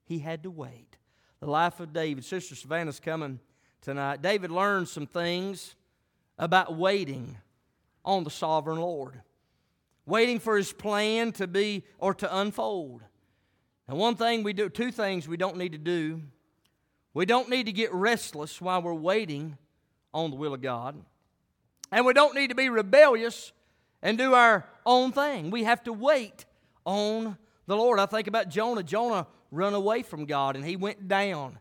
He 0.06 0.20
had 0.20 0.44
to 0.44 0.52
wait. 0.52 0.98
The 1.40 1.50
life 1.50 1.80
of 1.80 1.92
David. 1.92 2.24
Sister 2.24 2.56
Savannah's 2.56 3.00
coming 3.00 3.40
tonight. 3.84 4.22
David 4.22 4.50
learned 4.50 4.88
some 4.88 5.06
things 5.06 5.76
about 6.40 6.76
waiting 6.76 7.38
on 8.04 8.24
the 8.24 8.30
sovereign 8.30 8.80
Lord, 8.80 9.22
waiting 10.06 10.40
for 10.40 10.58
his 10.58 10.74
plan 10.74 11.32
to 11.34 11.48
be 11.48 11.84
or 12.00 12.14
to 12.16 12.38
unfold. 12.38 13.04
And 13.88 13.98
one 13.98 14.16
thing 14.16 14.44
we 14.44 14.54
do, 14.54 14.70
two 14.70 14.92
things 14.92 15.28
we 15.28 15.38
don't 15.38 15.58
need 15.58 15.74
to 15.74 15.78
do. 15.78 16.22
We 17.14 17.26
don't 17.26 17.50
need 17.50 17.68
to 17.68 17.72
get 17.72 17.94
restless 17.94 18.60
while 18.60 18.82
we're 18.82 18.94
waiting 18.94 19.58
on 20.14 20.32
the 20.32 20.36
will 20.38 20.54
of 20.54 20.62
God. 20.62 20.96
And 21.92 22.06
we 22.06 22.14
don't 22.14 22.34
need 22.34 22.48
to 22.48 22.56
be 22.56 22.70
rebellious 22.70 23.52
and 24.02 24.18
do 24.18 24.34
our 24.34 24.66
own 24.86 25.12
thing. 25.12 25.52
We 25.52 25.66
have 25.66 25.84
to 25.84 25.94
wait 25.94 26.46
on 26.86 27.38
the 27.68 27.76
Lord. 27.76 28.00
I 28.00 28.06
think 28.08 28.28
about 28.28 28.50
Jonah. 28.50 28.82
Jonah 28.82 29.28
run 29.52 29.74
away 29.74 30.02
from 30.02 30.26
God, 30.26 30.56
and 30.56 30.66
he 30.66 30.76
went 30.76 31.08
down. 31.08 31.60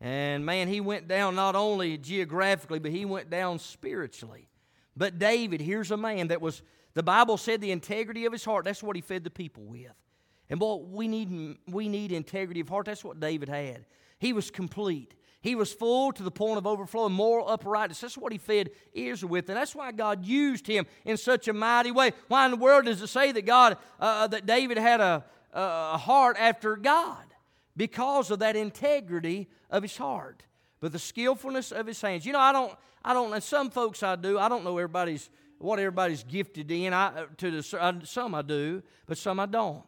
And 0.00 0.44
man, 0.44 0.68
he 0.68 0.80
went 0.80 1.08
down 1.08 1.34
not 1.34 1.56
only 1.56 1.96
geographically, 1.98 2.78
but 2.78 2.90
he 2.90 3.04
went 3.04 3.30
down 3.30 3.58
spiritually. 3.58 4.48
But 4.96 5.18
David, 5.18 5.60
here's 5.60 5.90
a 5.90 5.96
man 5.96 6.28
that 6.28 6.40
was, 6.40 6.62
the 6.94 7.02
Bible 7.02 7.36
said 7.36 7.60
the 7.60 7.72
integrity 7.72 8.26
of 8.26 8.32
his 8.32 8.44
heart, 8.44 8.64
that's 8.64 8.82
what 8.82 8.96
he 8.96 9.02
fed 9.02 9.24
the 9.24 9.30
people 9.30 9.64
with. 9.64 9.92
And 10.50 10.60
boy, 10.60 10.76
we 10.76 11.08
need, 11.08 11.56
we 11.68 11.88
need 11.88 12.12
integrity 12.12 12.60
of 12.60 12.68
heart. 12.68 12.86
That's 12.86 13.04
what 13.04 13.18
David 13.18 13.48
had. 13.48 13.86
He 14.18 14.32
was 14.32 14.50
complete. 14.50 15.14
He 15.40 15.54
was 15.54 15.72
full 15.72 16.12
to 16.12 16.22
the 16.22 16.30
point 16.30 16.58
of 16.58 16.66
overflowing 16.66 17.12
moral 17.12 17.48
uprightness. 17.48 18.00
That's 18.00 18.16
what 18.16 18.32
he 18.32 18.38
fed 18.38 18.70
Israel 18.94 19.30
with, 19.30 19.48
and 19.50 19.58
that's 19.58 19.74
why 19.74 19.92
God 19.92 20.24
used 20.24 20.66
him 20.66 20.86
in 21.04 21.18
such 21.18 21.48
a 21.48 21.52
mighty 21.52 21.90
way. 21.90 22.12
Why 22.28 22.46
in 22.46 22.52
the 22.52 22.56
world 22.56 22.86
does 22.86 23.02
it 23.02 23.08
say 23.08 23.30
that 23.32 23.44
God, 23.44 23.76
uh, 24.00 24.26
that 24.28 24.46
David 24.46 24.78
had 24.78 25.00
a, 25.02 25.22
a 25.52 25.98
heart 25.98 26.36
after 26.38 26.76
God 26.76 27.33
because 27.76 28.30
of 28.30 28.38
that 28.40 28.56
integrity 28.56 29.48
of 29.70 29.82
his 29.82 29.96
heart, 29.96 30.44
but 30.80 30.92
the 30.92 30.98
skillfulness 30.98 31.72
of 31.72 31.86
his 31.86 32.00
hands. 32.00 32.24
You 32.26 32.32
know, 32.32 32.40
I 32.40 32.52
don't, 32.52 32.72
I 33.04 33.14
don't, 33.14 33.32
and 33.32 33.42
some 33.42 33.70
folks 33.70 34.02
I 34.02 34.16
do, 34.16 34.38
I 34.38 34.48
don't 34.48 34.64
know 34.64 34.78
everybody's 34.78 35.30
what 35.58 35.78
everybody's 35.78 36.24
gifted 36.24 36.70
in. 36.70 36.92
I, 36.92 37.06
uh, 37.06 37.26
to 37.38 37.62
the, 37.62 37.80
uh, 37.80 37.92
some 38.04 38.34
I 38.34 38.42
do, 38.42 38.82
but 39.06 39.16
some 39.18 39.40
I 39.40 39.46
don't. 39.46 39.82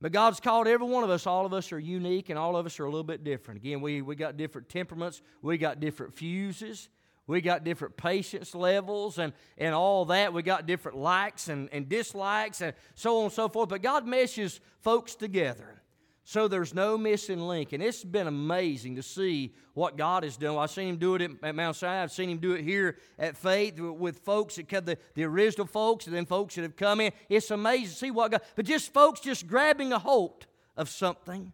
But 0.00 0.12
God's 0.12 0.40
called 0.40 0.68
every 0.68 0.86
one 0.86 1.02
of 1.02 1.10
us. 1.10 1.26
All 1.26 1.46
of 1.46 1.52
us 1.52 1.72
are 1.72 1.78
unique, 1.78 2.28
and 2.28 2.38
all 2.38 2.56
of 2.56 2.66
us 2.66 2.78
are 2.78 2.84
a 2.84 2.90
little 2.90 3.04
bit 3.04 3.24
different. 3.24 3.60
Again, 3.60 3.80
we, 3.80 4.02
we 4.02 4.14
got 4.14 4.36
different 4.36 4.68
temperaments, 4.68 5.22
we 5.40 5.56
got 5.56 5.80
different 5.80 6.14
fuses, 6.14 6.88
we 7.26 7.40
got 7.40 7.64
different 7.64 7.96
patience 7.96 8.54
levels 8.54 9.18
and, 9.18 9.32
and 9.56 9.74
all 9.74 10.04
that. 10.06 10.32
We 10.32 10.42
got 10.42 10.66
different 10.66 10.98
likes 10.98 11.48
and, 11.48 11.70
and 11.72 11.88
dislikes 11.88 12.60
and 12.60 12.74
so 12.94 13.18
on 13.18 13.24
and 13.24 13.32
so 13.32 13.48
forth. 13.48 13.70
But 13.70 13.82
God 13.82 14.06
meshes 14.06 14.60
folks 14.80 15.14
together. 15.14 15.80
So 16.26 16.48
there's 16.48 16.72
no 16.72 16.96
missing 16.96 17.40
link. 17.40 17.72
And 17.72 17.82
it's 17.82 18.02
been 18.02 18.26
amazing 18.26 18.96
to 18.96 19.02
see 19.02 19.54
what 19.74 19.98
God 19.98 20.24
has 20.24 20.38
done. 20.38 20.56
I've 20.56 20.70
seen 20.70 20.88
Him 20.88 20.96
do 20.96 21.14
it 21.16 21.30
at 21.42 21.54
Mount 21.54 21.76
Sinai. 21.76 22.02
I've 22.02 22.12
seen 22.12 22.30
Him 22.30 22.38
do 22.38 22.52
it 22.52 22.64
here 22.64 22.96
at 23.18 23.36
Faith 23.36 23.78
with 23.78 24.20
folks 24.20 24.56
that 24.56 24.86
the, 24.86 24.96
the 25.14 25.24
original 25.24 25.66
folks 25.66 26.06
and 26.06 26.16
then 26.16 26.24
folks 26.24 26.54
that 26.54 26.62
have 26.62 26.76
come 26.76 27.02
in. 27.02 27.12
It's 27.28 27.50
amazing 27.50 27.88
to 27.88 27.94
see 27.94 28.10
what 28.10 28.30
God, 28.30 28.40
but 28.56 28.64
just 28.64 28.92
folks 28.94 29.20
just 29.20 29.46
grabbing 29.46 29.92
a 29.92 29.98
hold 29.98 30.46
of 30.78 30.88
something. 30.88 31.52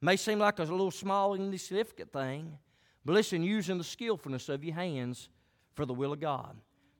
May 0.00 0.16
seem 0.16 0.38
like 0.38 0.60
a 0.60 0.62
little 0.62 0.90
small, 0.92 1.34
and 1.34 1.52
insignificant 1.52 2.12
thing, 2.12 2.58
but 3.04 3.14
listen, 3.14 3.42
using 3.42 3.78
the 3.78 3.84
skillfulness 3.84 4.48
of 4.48 4.62
your 4.62 4.74
hands 4.74 5.30
for 5.74 5.84
the 5.84 5.94
will 5.94 6.12
of 6.12 6.20
God. 6.20 6.56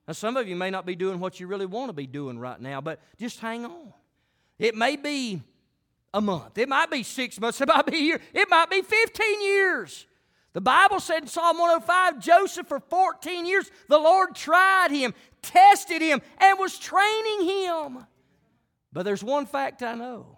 Now, 0.07 0.13
some 0.13 0.35
of 0.35 0.47
you 0.47 0.55
may 0.55 0.71
not 0.71 0.85
be 0.85 0.95
doing 0.95 1.19
what 1.19 1.39
you 1.39 1.47
really 1.47 1.65
want 1.65 1.89
to 1.89 1.93
be 1.93 2.07
doing 2.07 2.39
right 2.39 2.59
now, 2.59 2.81
but 2.81 2.99
just 3.17 3.39
hang 3.39 3.65
on. 3.65 3.93
It 4.57 4.75
may 4.75 4.95
be 4.95 5.41
a 6.13 6.21
month, 6.21 6.57
it 6.57 6.69
might 6.69 6.89
be 6.89 7.03
six 7.03 7.39
months, 7.39 7.61
it 7.61 7.67
might 7.67 7.85
be 7.85 7.97
a 7.97 8.01
year, 8.01 8.21
it 8.33 8.49
might 8.49 8.69
be 8.69 8.81
15 8.81 9.41
years. 9.41 10.05
The 10.53 10.61
Bible 10.61 10.99
said 10.99 11.23
in 11.23 11.27
Psalm 11.27 11.59
105 11.59 12.19
Joseph, 12.19 12.67
for 12.67 12.79
14 12.79 13.45
years, 13.45 13.69
the 13.89 13.99
Lord 13.99 14.33
tried 14.33 14.89
him, 14.89 15.13
tested 15.41 16.01
him, 16.01 16.21
and 16.39 16.57
was 16.57 16.79
training 16.79 17.47
him. 17.47 18.05
But 18.91 19.03
there's 19.03 19.23
one 19.23 19.45
fact 19.45 19.83
I 19.83 19.93
know 19.93 20.37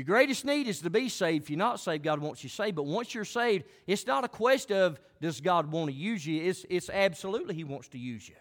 your 0.00 0.04
greatest 0.04 0.46
need 0.46 0.66
is 0.66 0.80
to 0.80 0.88
be 0.90 1.10
saved. 1.10 1.44
If 1.44 1.50
you're 1.50 1.58
not 1.58 1.80
saved, 1.80 2.04
God 2.04 2.20
wants 2.20 2.42
you 2.42 2.48
saved. 2.48 2.76
But 2.76 2.86
once 2.86 3.14
you're 3.14 3.24
saved, 3.24 3.64
it's 3.86 4.06
not 4.06 4.24
a 4.24 4.28
question 4.28 4.76
of 4.78 5.00
does 5.20 5.42
God 5.42 5.70
want 5.70 5.90
to 5.90 5.94
use 5.94 6.24
you? 6.26 6.42
It's, 6.42 6.64
it's 6.70 6.88
absolutely 6.88 7.54
He 7.54 7.64
wants 7.64 7.88
to 7.88 7.98
use 7.98 8.26
you. 8.26 8.36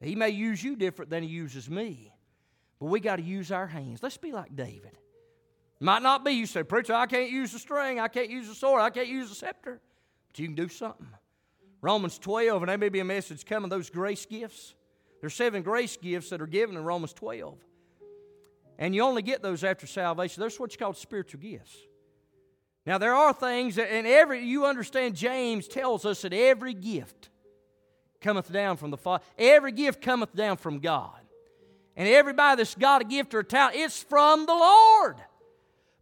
He 0.00 0.14
may 0.14 0.28
use 0.28 0.62
you 0.62 0.76
different 0.76 1.10
than 1.10 1.24
He 1.24 1.28
uses 1.28 1.68
me. 1.68 2.12
But 2.78 2.86
we 2.86 3.00
got 3.00 3.16
to 3.16 3.22
use 3.22 3.50
our 3.50 3.66
hands. 3.66 4.04
Let's 4.04 4.18
be 4.18 4.30
like 4.30 4.54
David. 4.54 4.96
Might 5.80 6.02
not 6.02 6.24
be, 6.24 6.32
you 6.32 6.46
say, 6.46 6.62
Preacher, 6.62 6.94
I 6.94 7.06
can't 7.06 7.30
use 7.30 7.52
the 7.52 7.58
string, 7.58 8.00
I 8.00 8.08
can't 8.08 8.30
use 8.30 8.48
the 8.48 8.54
sword, 8.54 8.80
I 8.80 8.90
can't 8.90 9.08
use 9.08 9.28
the 9.28 9.34
scepter. 9.34 9.80
But 10.28 10.38
you 10.38 10.46
can 10.46 10.54
do 10.54 10.68
something. 10.68 11.06
Romans 11.80 12.18
12, 12.18 12.62
and 12.62 12.68
there 12.68 12.78
may 12.78 12.88
be 12.88 13.00
a 13.00 13.04
message 13.04 13.44
coming, 13.46 13.68
those 13.70 13.88
grace 13.88 14.26
gifts. 14.26 14.74
There's 15.20 15.34
seven 15.34 15.62
grace 15.62 15.96
gifts 15.96 16.30
that 16.30 16.40
are 16.40 16.46
given 16.46 16.76
in 16.76 16.84
Romans 16.84 17.12
12. 17.12 17.56
And 18.78 18.94
you 18.94 19.02
only 19.02 19.22
get 19.22 19.42
those 19.42 19.62
after 19.64 19.86
salvation. 19.86 20.40
There's 20.40 20.58
what's 20.58 20.76
called 20.76 20.96
spiritual 20.96 21.40
gifts. 21.40 21.76
Now, 22.86 22.98
there 22.98 23.14
are 23.14 23.32
things, 23.32 23.76
that, 23.76 23.92
and 23.92 24.06
every, 24.06 24.44
you 24.44 24.66
understand, 24.66 25.14
James 25.14 25.68
tells 25.68 26.04
us 26.04 26.22
that 26.22 26.32
every 26.32 26.74
gift, 26.74 27.30
cometh 28.20 28.52
down 28.52 28.76
from 28.76 28.90
the 28.90 28.96
Father. 28.96 29.22
Every 29.38 29.72
gift 29.72 30.00
cometh 30.00 30.34
down 30.34 30.56
from 30.56 30.80
God. 30.80 31.20
And 31.96 32.08
everybody 32.08 32.58
that's 32.58 32.74
got 32.74 33.02
a 33.02 33.04
gift 33.04 33.34
or 33.34 33.40
a 33.40 33.44
talent, 33.44 33.76
it's 33.76 34.02
from 34.02 34.46
the 34.46 34.54
Lord. 34.54 35.16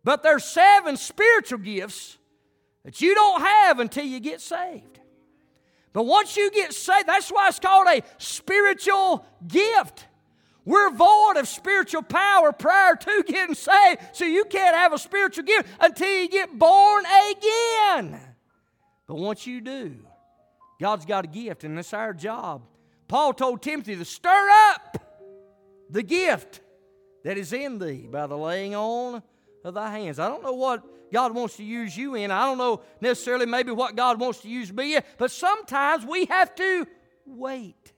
But 0.07 0.23
there's 0.23 0.45
seven 0.45 0.97
spiritual 0.97 1.59
gifts 1.59 2.17
that 2.85 3.01
you 3.01 3.13
don't 3.13 3.41
have 3.41 3.81
until 3.81 4.05
you 4.05 4.21
get 4.21 4.41
saved. 4.41 5.01
But 5.93 6.05
once 6.05 6.37
you 6.37 6.49
get 6.53 6.73
saved, 6.75 7.09
that's 7.09 7.29
why 7.29 7.49
it's 7.49 7.59
called 7.59 7.89
a 7.89 8.03
spiritual 8.19 9.27
gift. 9.49 10.07
We're 10.65 10.91
void 10.91 11.39
of 11.39 11.49
spiritual 11.49 12.03
power 12.03 12.53
prior 12.53 12.95
to 12.95 13.25
getting 13.27 13.57
saved, 13.57 14.01
so 14.13 14.25
you 14.25 14.45
can't 14.45 14.77
have 14.77 14.93
a 14.93 14.99
spiritual 14.99 15.43
gift 15.43 15.69
until 15.81 16.09
you 16.09 16.29
get 16.29 16.57
born 16.57 17.03
again. 17.33 18.21
But 19.09 19.17
once 19.17 19.45
you 19.45 19.61
do, 19.61 19.97
God's 20.81 21.05
got 21.05 21.25
a 21.25 21.29
gift, 21.29 21.65
and 21.65 21.77
it's 21.81 21.93
our 21.93 22.15
job. 22.15 22.63
Paul 23.09 23.35
told 23.35 23.61
Timothy 23.61 23.97
to 23.97 24.05
stir 24.05 24.49
up 24.71 24.99
the 25.91 26.05
gift 26.05 26.61
that 27.25 27.37
is 27.37 27.53
in 27.53 27.81
thee 27.81 28.07
by 28.09 28.29
the 28.29 28.39
laying 28.39 28.77
on 28.77 29.25
of 29.67 29.75
thy 29.75 29.91
hands. 29.91 30.19
I 30.19 30.29
don't 30.29 30.43
know 30.45 30.53
what 30.53 30.85
God 31.13 31.35
wants 31.35 31.57
to 31.57 31.65
use 31.65 31.97
you 31.97 32.15
in. 32.15 32.31
I 32.31 32.47
don't 32.47 32.59
know 32.59 32.83
necessarily 33.01 33.47
maybe 33.47 33.73
what 33.73 33.97
God 33.97 34.21
wants 34.21 34.41
to 34.43 34.49
use 34.49 34.73
me 34.73 34.97
in, 34.97 35.03
but 35.19 35.31
sometimes 35.31 36.07
we 36.07 36.27
have 36.27 36.55
to 36.55 36.87
wait. 37.27 37.93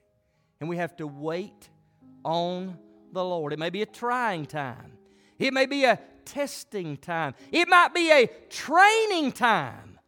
And 0.61 0.69
we 0.69 0.79
have 0.79 0.97
to 0.97 1.07
wait 1.07 1.69
on 2.25 2.79
the 3.13 3.23
Lord. 3.23 3.53
It 3.53 3.59
may 3.59 3.71
be 3.71 3.83
a 3.83 3.87
trying 3.87 4.47
time, 4.47 4.93
it 5.39 5.53
may 5.53 5.67
be 5.67 5.85
a 5.85 6.01
testing 6.25 6.97
time, 6.97 7.35
it 7.53 7.69
might 7.69 7.95
be 7.95 8.11
a 8.11 8.27
training 8.49 9.33
time. 9.33 9.99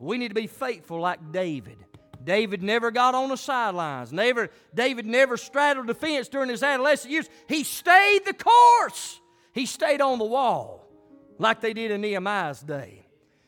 We 0.00 0.16
need 0.16 0.28
to 0.28 0.34
be 0.34 0.46
faithful 0.46 1.00
like 1.00 1.32
David. 1.32 1.84
David 2.22 2.62
never 2.62 2.90
got 2.92 3.14
on 3.14 3.30
the 3.30 3.36
sidelines. 3.36 4.12
Never, 4.12 4.50
David 4.74 5.06
never 5.06 5.36
straddled 5.36 5.88
the 5.88 5.94
fence 5.94 6.28
during 6.28 6.50
his 6.50 6.62
adolescent 6.62 7.10
years. 7.10 7.28
He 7.48 7.64
stayed 7.64 8.20
the 8.24 8.34
course. 8.34 9.20
He 9.52 9.66
stayed 9.66 10.00
on 10.00 10.18
the 10.18 10.24
wall 10.24 10.87
like 11.38 11.60
they 11.60 11.72
did 11.72 11.90
in 11.90 12.00
Nehemiah's 12.00 12.60
day. 12.60 13.04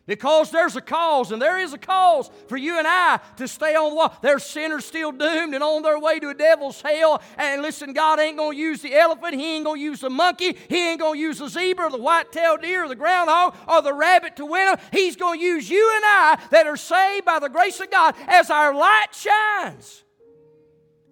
Because 0.07 0.51
there's 0.51 0.75
a 0.75 0.81
cause, 0.81 1.31
and 1.31 1.41
there 1.41 1.61
is 1.61 1.73
a 1.73 1.79
cause 1.79 2.31
for 2.49 2.57
you 2.57 2.79
and 2.79 2.87
I 2.89 3.21
to 3.37 3.47
stay 3.47 3.77
on 3.77 3.91
the 3.91 3.95
wall. 3.95 4.13
There's 4.23 4.43
sinners 4.43 4.85
still 4.85 5.13
doomed 5.13 5.55
and 5.55 5.63
on 5.63 5.83
their 5.83 6.01
way 6.01 6.19
to 6.19 6.31
a 6.31 6.35
devil's 6.35 6.83
hell. 6.83 7.23
And 7.39 7.63
listen, 7.63 7.93
God 7.93 8.19
ain't 8.19 8.37
going 8.37 8.57
to 8.57 8.61
use 8.61 8.83
the 8.83 8.93
elephant. 8.93 9.35
He 9.35 9.55
ain't 9.55 9.65
going 9.65 9.79
to 9.79 9.85
use 9.85 10.01
the 10.01 10.11
monkey. 10.11 10.57
He 10.69 10.91
ain't 10.91 10.99
going 10.99 11.15
to 11.15 11.21
use 11.21 11.39
the 11.39 11.49
zebra, 11.49 11.91
the 11.91 11.99
white-tailed 11.99 12.63
deer, 12.63 12.87
or 12.87 12.89
the 12.89 12.97
groundhog, 12.97 13.55
or 13.69 13.83
the 13.83 13.95
rabbit 13.95 14.35
to 14.37 14.47
win 14.47 14.65
them. 14.65 14.79
He's 14.91 15.15
going 15.15 15.39
to 15.39 15.45
use 15.45 15.71
you 15.71 15.93
and 15.95 16.05
I 16.05 16.41
that 16.51 16.67
are 16.67 16.77
saved 16.77 17.25
by 17.25 17.39
the 17.39 17.49
grace 17.49 17.79
of 17.79 17.89
God 17.93 18.17
as 18.27 18.51
our 18.51 18.75
light 18.75 19.09
shines. 19.13 20.03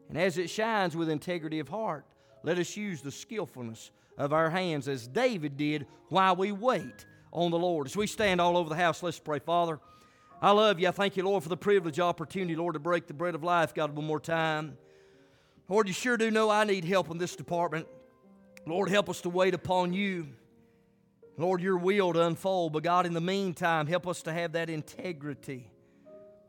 And 0.08 0.18
as 0.18 0.38
it 0.38 0.50
shines 0.50 0.96
with 0.96 1.08
integrity 1.08 1.60
of 1.60 1.68
heart, 1.68 2.04
let 2.42 2.58
us 2.58 2.76
use 2.76 3.00
the 3.00 3.12
skillfulness 3.12 3.92
of 4.18 4.32
our 4.32 4.50
hands 4.50 4.88
as 4.88 5.06
David 5.06 5.56
did 5.56 5.86
while 6.08 6.36
we 6.36 6.52
wait 6.52 7.06
on 7.32 7.50
the 7.50 7.58
Lord. 7.58 7.86
As 7.86 7.96
we 7.96 8.06
stand 8.06 8.40
all 8.40 8.56
over 8.56 8.68
the 8.68 8.76
house, 8.76 9.02
let's 9.02 9.18
pray. 9.18 9.38
Father, 9.38 9.80
I 10.42 10.50
love 10.50 10.78
you. 10.78 10.88
I 10.88 10.90
thank 10.90 11.16
you, 11.16 11.22
Lord, 11.22 11.42
for 11.42 11.48
the 11.48 11.56
privilege, 11.56 11.98
opportunity, 12.00 12.56
Lord, 12.56 12.74
to 12.74 12.80
break 12.80 13.06
the 13.06 13.14
bread 13.14 13.34
of 13.34 13.42
life, 13.42 13.74
God, 13.74 13.96
one 13.96 14.04
more 14.04 14.20
time. 14.20 14.76
Lord, 15.68 15.88
you 15.88 15.94
sure 15.94 16.16
do 16.16 16.30
know 16.30 16.50
I 16.50 16.64
need 16.64 16.84
help 16.84 17.10
in 17.10 17.18
this 17.18 17.36
department. 17.36 17.86
Lord, 18.66 18.88
help 18.90 19.08
us 19.08 19.20
to 19.22 19.30
wait 19.30 19.54
upon 19.54 19.92
you. 19.92 20.28
Lord, 21.36 21.62
your 21.62 21.76
will 21.76 22.12
to 22.12 22.22
unfold, 22.22 22.72
but 22.72 22.82
God, 22.82 23.06
in 23.06 23.14
the 23.14 23.20
meantime, 23.20 23.86
help 23.86 24.08
us 24.08 24.22
to 24.22 24.32
have 24.32 24.52
that 24.52 24.68
integrity. 24.68 25.70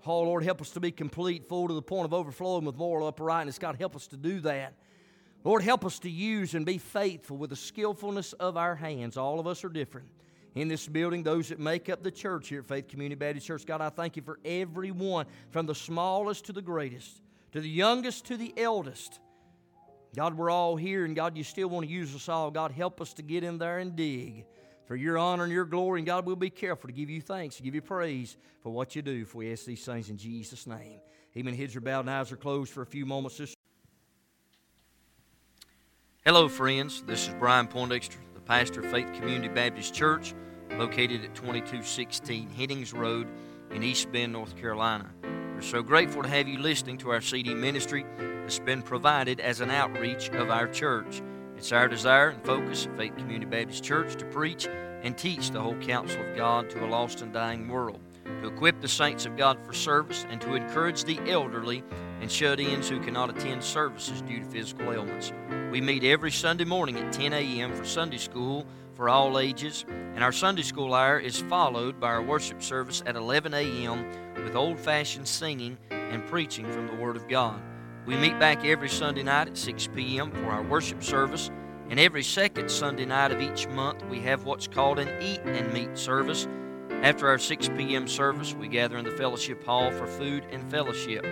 Oh, 0.05 0.21
Lord, 0.21 0.43
help 0.43 0.61
us 0.61 0.71
to 0.71 0.79
be 0.79 0.91
complete, 0.91 1.47
full 1.47 1.67
to 1.67 1.73
the 1.73 1.81
point 1.81 2.05
of 2.05 2.13
overflowing 2.13 2.65
with 2.65 2.75
moral 2.75 3.07
uprightness. 3.07 3.59
God, 3.59 3.75
help 3.77 3.95
us 3.95 4.07
to 4.07 4.17
do 4.17 4.39
that. 4.41 4.73
Lord, 5.43 5.63
help 5.63 5.85
us 5.85 5.99
to 5.99 6.09
use 6.09 6.53
and 6.53 6.65
be 6.65 6.77
faithful 6.77 7.37
with 7.37 7.49
the 7.49 7.55
skillfulness 7.55 8.33
of 8.33 8.57
our 8.57 8.75
hands. 8.75 9.17
All 9.17 9.39
of 9.39 9.47
us 9.47 9.63
are 9.63 9.69
different 9.69 10.07
in 10.55 10.67
this 10.67 10.87
building, 10.87 11.23
those 11.23 11.49
that 11.49 11.59
make 11.59 11.89
up 11.89 12.03
the 12.03 12.11
church 12.11 12.49
here 12.49 12.59
at 12.59 12.67
Faith 12.67 12.87
Community 12.87 13.15
Baptist 13.15 13.47
Church. 13.47 13.65
God, 13.65 13.81
I 13.81 13.89
thank 13.89 14.17
you 14.17 14.21
for 14.21 14.39
everyone, 14.43 15.25
from 15.51 15.65
the 15.65 15.75
smallest 15.75 16.45
to 16.45 16.53
the 16.53 16.61
greatest, 16.61 17.21
to 17.53 17.61
the 17.61 17.69
youngest 17.69 18.25
to 18.25 18.37
the 18.37 18.53
eldest. 18.57 19.19
God, 20.15 20.35
we're 20.35 20.49
all 20.49 20.75
here, 20.75 21.05
and 21.05 21.15
God, 21.15 21.37
you 21.37 21.43
still 21.43 21.69
want 21.69 21.85
to 21.85 21.91
use 21.91 22.13
us 22.15 22.27
all. 22.27 22.51
God, 22.51 22.71
help 22.71 22.99
us 22.99 23.13
to 23.13 23.21
get 23.21 23.43
in 23.43 23.59
there 23.59 23.77
and 23.77 23.95
dig 23.95 24.45
for 24.87 24.95
your 24.95 25.19
honor 25.19 25.43
and 25.43 25.53
your 25.53 25.65
glory. 25.65 25.99
And 25.99 26.07
God, 26.07 26.25
we'll 26.25 26.35
be 26.35 26.49
careful 26.49 26.87
to 26.87 26.93
give 26.93 27.11
you 27.11 27.21
thanks, 27.21 27.57
to 27.57 27.63
give 27.63 27.75
you 27.75 27.81
praise 27.81 28.35
for 28.61 28.71
what 28.71 28.95
you 28.95 29.03
do. 29.03 29.23
For 29.23 29.37
we 29.37 29.51
ask 29.51 29.65
these 29.65 29.85
things 29.85 30.09
in 30.09 30.17
Jesus' 30.17 30.65
name. 30.65 30.99
Amen. 31.37 31.53
Heads 31.53 31.75
are 31.75 31.81
bowed 31.81 32.01
and 32.01 32.09
eyes 32.09 32.31
are 32.31 32.37
closed 32.37 32.73
for 32.73 32.81
a 32.81 32.87
few 32.87 33.05
moments. 33.05 33.55
Hello, 36.31 36.47
friends. 36.47 37.01
This 37.07 37.27
is 37.27 37.33
Brian 37.39 37.65
Poindexter 37.65 38.19
the 38.35 38.41
pastor 38.41 38.81
of 38.81 38.91
Faith 38.91 39.11
Community 39.13 39.47
Baptist 39.47 39.95
Church, 39.95 40.35
located 40.77 41.25
at 41.25 41.33
2216 41.33 42.47
Headings 42.51 42.93
Road 42.93 43.27
in 43.71 43.81
East 43.81 44.11
Bend, 44.11 44.33
North 44.33 44.55
Carolina. 44.55 45.09
We're 45.23 45.61
so 45.63 45.81
grateful 45.81 46.21
to 46.21 46.29
have 46.29 46.47
you 46.47 46.59
listening 46.59 46.99
to 46.99 47.09
our 47.09 47.19
CD 47.19 47.55
ministry 47.55 48.05
that's 48.19 48.59
been 48.59 48.83
provided 48.83 49.39
as 49.39 49.59
an 49.59 49.71
outreach 49.71 50.29
of 50.29 50.51
our 50.51 50.67
church. 50.67 51.23
It's 51.57 51.71
our 51.71 51.87
desire 51.87 52.29
and 52.29 52.45
focus 52.45 52.85
at 52.85 52.95
Faith 52.95 53.17
Community 53.17 53.47
Baptist 53.47 53.83
Church 53.83 54.15
to 54.17 54.25
preach 54.25 54.67
and 55.01 55.17
teach 55.17 55.49
the 55.49 55.59
whole 55.59 55.77
counsel 55.77 56.21
of 56.21 56.37
God 56.37 56.69
to 56.69 56.85
a 56.85 56.87
lost 56.87 57.23
and 57.23 57.33
dying 57.33 57.67
world, 57.67 58.01
to 58.43 58.49
equip 58.49 58.81
the 58.81 58.87
saints 58.87 59.25
of 59.25 59.35
God 59.35 59.57
for 59.65 59.73
service, 59.73 60.27
and 60.29 60.39
to 60.41 60.53
encourage 60.53 61.05
the 61.05 61.19
elderly 61.27 61.83
and 62.21 62.31
shut 62.31 62.59
ins 62.59 62.87
who 62.87 62.99
cannot 62.99 63.31
attend 63.31 63.63
services 63.63 64.21
due 64.21 64.41
to 64.41 64.45
physical 64.45 64.93
ailments. 64.93 65.33
We 65.69 65.81
meet 65.81 66.03
every 66.03 66.31
Sunday 66.31 66.63
morning 66.63 66.97
at 66.97 67.13
10 67.13 67.31
a.m. 67.31 67.75
for 67.75 67.85
Sunday 67.85 68.17
school 68.17 68.65
for 68.95 69.07
all 69.07 69.37
ages, 69.37 69.85
and 69.87 70.23
our 70.23 70.31
Sunday 70.31 70.63
school 70.63 70.95
hour 70.95 71.19
is 71.19 71.41
followed 71.43 71.99
by 71.99 72.07
our 72.07 72.23
worship 72.23 72.63
service 72.63 73.03
at 73.05 73.15
11 73.15 73.53
a.m. 73.53 74.03
with 74.43 74.55
old 74.55 74.79
fashioned 74.79 75.27
singing 75.27 75.77
and 75.91 76.25
preaching 76.25 76.71
from 76.71 76.87
the 76.87 76.95
Word 76.95 77.15
of 77.15 77.27
God. 77.27 77.61
We 78.07 78.15
meet 78.15 78.39
back 78.39 78.65
every 78.65 78.89
Sunday 78.89 79.21
night 79.21 79.49
at 79.49 79.57
6 79.57 79.89
p.m. 79.93 80.31
for 80.31 80.45
our 80.45 80.63
worship 80.63 81.03
service, 81.03 81.51
and 81.91 81.99
every 81.99 82.23
second 82.23 82.71
Sunday 82.71 83.05
night 83.05 83.31
of 83.31 83.39
each 83.39 83.67
month 83.67 84.03
we 84.07 84.21
have 84.21 84.45
what's 84.45 84.67
called 84.67 84.97
an 84.97 85.21
Eat 85.21 85.41
and 85.41 85.71
Meet 85.71 85.99
service. 85.99 86.47
After 87.03 87.27
our 87.27 87.37
6 87.37 87.69
p.m. 87.77 88.07
service, 88.07 88.55
we 88.55 88.69
gather 88.69 88.97
in 88.97 89.05
the 89.05 89.11
fellowship 89.11 89.63
hall 89.63 89.91
for 89.91 90.07
food 90.07 90.45
and 90.51 90.67
fellowship. 90.71 91.23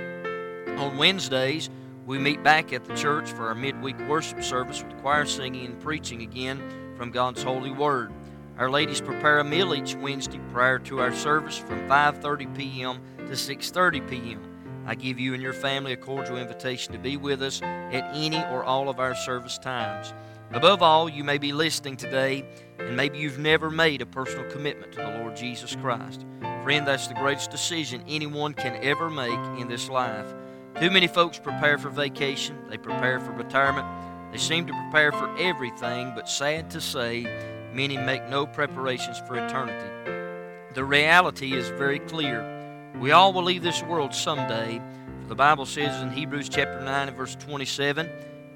On 0.77 0.95
Wednesdays, 0.95 1.71
we 2.07 2.17
meet 2.17 2.41
back 2.41 2.71
at 2.71 2.85
the 2.85 2.95
church 2.95 3.29
for 3.29 3.49
our 3.49 3.53
midweek 3.53 3.99
worship 4.07 4.41
service 4.41 4.81
with 4.81 4.97
choir 5.01 5.25
singing 5.25 5.65
and 5.65 5.79
preaching 5.81 6.21
again 6.21 6.63
from 6.95 7.11
God's 7.11 7.43
holy 7.43 7.69
word. 7.69 8.13
Our 8.57 8.69
ladies 8.69 9.01
prepare 9.01 9.39
a 9.39 9.43
meal 9.43 9.75
each 9.75 9.93
Wednesday 9.95 10.39
prior 10.53 10.79
to 10.79 11.01
our 11.01 11.13
service 11.13 11.57
from 11.57 11.79
5:30 11.89 12.55
p.m. 12.55 13.01
to 13.17 13.33
6:30 13.33 14.09
p.m. 14.09 14.41
I 14.85 14.95
give 14.95 15.19
you 15.19 15.33
and 15.33 15.43
your 15.43 15.51
family 15.51 15.91
a 15.91 15.97
cordial 15.97 16.37
invitation 16.37 16.93
to 16.93 16.97
be 16.97 17.17
with 17.17 17.43
us 17.43 17.61
at 17.61 18.09
any 18.15 18.41
or 18.45 18.63
all 18.63 18.87
of 18.87 19.01
our 19.01 19.13
service 19.13 19.57
times. 19.57 20.13
Above 20.53 20.81
all, 20.81 21.09
you 21.09 21.25
may 21.25 21.37
be 21.37 21.51
listening 21.51 21.97
today 21.97 22.45
and 22.79 22.95
maybe 22.95 23.17
you've 23.17 23.37
never 23.37 23.69
made 23.69 24.01
a 24.01 24.05
personal 24.05 24.49
commitment 24.49 24.93
to 24.93 24.99
the 24.99 25.19
Lord 25.19 25.35
Jesus 25.35 25.75
Christ. 25.75 26.25
Friend, 26.63 26.87
that's 26.87 27.07
the 27.07 27.15
greatest 27.15 27.51
decision 27.51 28.01
anyone 28.07 28.53
can 28.53 28.81
ever 28.81 29.09
make 29.09 29.59
in 29.59 29.67
this 29.67 29.89
life. 29.89 30.33
Too 30.79 30.91
many 30.91 31.07
folks 31.07 31.39
prepare 31.39 31.79
for 31.79 31.89
vacation, 31.89 32.55
they 32.69 32.77
prepare 32.77 33.19
for 33.19 33.31
retirement, 33.31 33.87
they 34.31 34.37
seem 34.37 34.67
to 34.67 34.73
prepare 34.73 35.11
for 35.11 35.35
everything, 35.39 36.11
but 36.13 36.29
sad 36.29 36.69
to 36.69 36.79
say, 36.79 37.23
many 37.73 37.97
make 37.97 38.29
no 38.29 38.45
preparations 38.45 39.17
for 39.25 39.43
eternity. 39.43 39.89
The 40.75 40.85
reality 40.85 41.55
is 41.55 41.69
very 41.69 41.97
clear. 41.97 42.93
We 42.99 43.11
all 43.11 43.33
will 43.33 43.41
leave 43.41 43.63
this 43.63 43.81
world 43.81 44.13
someday. 44.13 44.79
For 45.23 45.29
the 45.29 45.35
Bible 45.35 45.65
says 45.65 45.99
in 46.03 46.11
Hebrews 46.11 46.47
chapter 46.47 46.79
9 46.79 47.07
and 47.07 47.17
verse 47.17 47.35
27, 47.37 48.07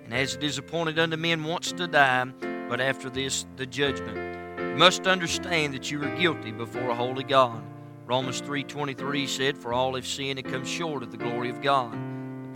And 0.06 0.14
as 0.14 0.36
it 0.36 0.44
is 0.44 0.60
appointed 0.60 1.00
unto 1.00 1.18
men 1.18 1.44
once 1.44 1.72
to 1.72 1.88
die, 1.88 2.26
but 2.70 2.80
after 2.80 3.10
this 3.10 3.48
the 3.56 3.66
judgment. 3.66 4.18
You 4.60 4.78
must 4.78 5.08
understand 5.08 5.74
that 5.74 5.90
you 5.90 6.04
are 6.04 6.16
guilty 6.18 6.52
before 6.52 6.92
a 6.92 6.96
holy 6.96 7.24
God. 7.24 7.64
Romans 8.06 8.44
3.23 8.44 9.28
said, 9.28 9.58
For 9.58 9.74
all 9.74 9.96
have 9.96 10.06
sinned 10.06 10.38
and 10.38 10.48
come 10.48 10.66
short 10.66 11.02
of 11.02 11.10
the 11.10 11.18
glory 11.18 11.50
of 11.50 11.62
God. 11.64 12.11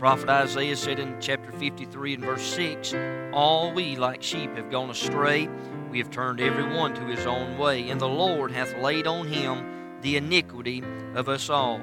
Prophet 0.06 0.30
Isaiah 0.30 0.76
said 0.76 0.99
in 0.99 1.16
chapter 1.20 1.51
53 1.51 2.14
and 2.14 2.24
verse 2.24 2.43
6, 2.43 2.93
All 3.34 3.72
we 3.74 3.95
like 3.95 4.22
sheep 4.22 4.56
have 4.56 4.70
gone 4.70 4.91
astray. 4.91 5.49
We 5.89 5.97
have 5.97 6.12
turned 6.12 6.39
every 6.39 6.64
one 6.78 6.93
to 6.93 7.06
his 7.06 7.26
own 7.26 7.58
way, 7.58 7.89
and 7.89 7.99
the 7.99 8.08
Lord 8.08 8.51
hath 8.51 8.78
laid 8.78 9.08
on 9.08 9.26
him 9.26 9.66
the 10.01 10.16
iniquity 10.18 10.84
of 11.16 11.28
us 11.28 11.49
all. 11.49 11.82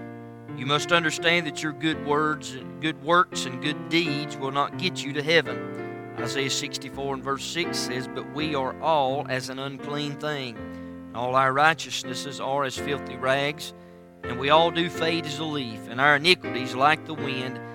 You 0.57 0.67
must 0.67 0.93
understand 0.93 1.49
that 1.49 1.65
your 1.65 1.73
good 1.73 2.07
words, 2.07 2.57
good 2.79 3.03
works, 3.03 3.45
and 3.45 3.61
good 3.61 3.89
deeds 3.89 4.37
will 4.37 4.53
not 4.53 4.79
get 4.79 5.03
you 5.03 5.13
to 5.15 5.23
heaven. 5.25 6.15
Isaiah 6.21 6.49
64 6.49 7.15
and 7.15 7.25
verse 7.25 7.45
6 7.45 7.77
says, 7.77 8.07
But 8.07 8.33
we 8.33 8.55
are 8.55 8.81
all 8.81 9.27
as 9.29 9.49
an 9.49 9.59
unclean 9.59 10.15
thing 10.21 10.57
all 11.13 11.35
our 11.35 11.53
righteousnesses 11.53 12.39
are 12.39 12.63
as 12.63 12.79
filthy 12.79 13.17
rags, 13.17 13.75
and 14.23 14.39
we 14.39 14.51
all 14.51 14.71
do 14.71 14.89
fade 14.89 15.27
as 15.27 15.41
a 15.41 15.45
leaf, 15.45 15.89
and 15.89 16.01
our 16.01 16.15
iniquities, 16.15 16.77
like 16.77 17.05
the 17.05 17.15
wind, 17.15 17.59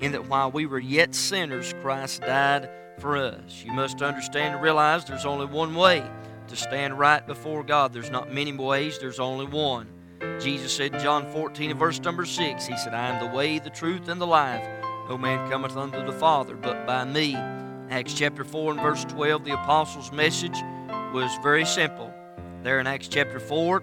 in 0.00 0.12
that 0.12 0.28
while 0.28 0.50
we 0.50 0.66
were 0.66 0.78
yet 0.78 1.14
sinners, 1.14 1.74
Christ 1.82 2.22
died 2.22 2.70
for 2.98 3.16
us. 3.16 3.62
You 3.64 3.72
must 3.72 4.02
understand 4.02 4.54
and 4.54 4.62
realize 4.62 5.04
there's 5.04 5.26
only 5.26 5.46
one 5.46 5.74
way 5.74 6.02
to 6.48 6.56
stand 6.56 6.98
right 6.98 7.26
before 7.26 7.62
God. 7.62 7.92
There's 7.92 8.10
not 8.10 8.32
many 8.32 8.52
ways, 8.52 8.98
there's 8.98 9.20
only 9.20 9.46
one. 9.46 9.88
Jesus 10.40 10.74
said 10.74 10.94
in 10.94 11.00
John 11.00 11.30
14 11.32 11.70
and 11.70 11.78
verse 11.78 12.00
number 12.00 12.26
6, 12.26 12.66
He 12.66 12.76
said, 12.76 12.94
I 12.94 13.08
am 13.08 13.24
the 13.24 13.34
way, 13.34 13.58
the 13.58 13.70
truth, 13.70 14.08
and 14.08 14.20
the 14.20 14.26
life. 14.26 14.66
No 15.08 15.16
man 15.16 15.50
cometh 15.50 15.76
unto 15.76 16.04
the 16.04 16.12
Father 16.12 16.54
but 16.54 16.86
by 16.86 17.04
me. 17.04 17.34
Acts 17.90 18.14
chapter 18.14 18.44
4 18.44 18.72
and 18.72 18.80
verse 18.80 19.04
12, 19.06 19.44
the 19.44 19.54
apostles' 19.54 20.12
message 20.12 20.56
was 21.12 21.30
very 21.42 21.64
simple. 21.64 22.12
There 22.62 22.78
in 22.78 22.86
Acts 22.86 23.08
chapter 23.08 23.40
4, 23.40 23.82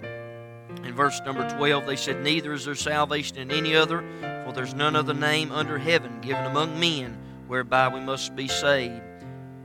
in 0.84 0.94
verse 0.94 1.20
number 1.26 1.48
12, 1.50 1.86
they 1.86 1.96
said, 1.96 2.22
Neither 2.22 2.52
is 2.52 2.64
there 2.64 2.74
salvation 2.74 3.36
in 3.36 3.50
any 3.50 3.74
other, 3.74 4.00
for 4.48 4.54
there's 4.54 4.72
none 4.72 4.96
other 4.96 5.12
name 5.12 5.52
under 5.52 5.76
heaven 5.76 6.22
given 6.22 6.42
among 6.46 6.80
men 6.80 7.18
whereby 7.48 7.86
we 7.86 8.00
must 8.00 8.34
be 8.34 8.48
saved. 8.48 9.02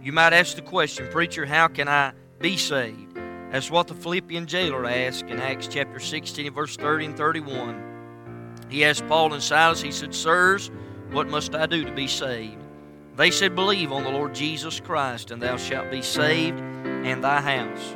You 0.01 0.11
might 0.11 0.33
ask 0.33 0.57
the 0.57 0.61
question, 0.61 1.07
Preacher, 1.09 1.45
how 1.45 1.69
can 1.69 1.87
I 1.87 2.11
be 2.41 2.57
saved? 2.57 3.15
That's 3.49 3.71
what 3.71 3.87
the 3.87 3.95
Philippian 3.95 4.45
jailer 4.45 4.85
asked 4.85 5.27
in 5.27 5.39
Acts 5.39 5.69
chapter 5.69 6.01
16, 6.01 6.51
verse 6.53 6.75
30 6.75 7.05
and 7.05 7.17
31. 7.17 8.59
He 8.67 8.83
asked 8.83 9.07
Paul 9.07 9.33
and 9.33 9.41
Silas, 9.41 9.81
he 9.81 9.91
said, 9.93 10.13
Sirs, 10.13 10.69
what 11.11 11.29
must 11.29 11.55
I 11.55 11.65
do 11.65 11.85
to 11.85 11.91
be 11.93 12.07
saved? 12.07 12.61
They 13.15 13.31
said, 13.31 13.55
Believe 13.55 13.93
on 13.93 14.03
the 14.03 14.11
Lord 14.11 14.35
Jesus 14.35 14.81
Christ, 14.81 15.31
and 15.31 15.41
thou 15.41 15.55
shalt 15.55 15.91
be 15.91 16.01
saved 16.01 16.59
and 16.59 17.23
thy 17.23 17.39
house. 17.39 17.95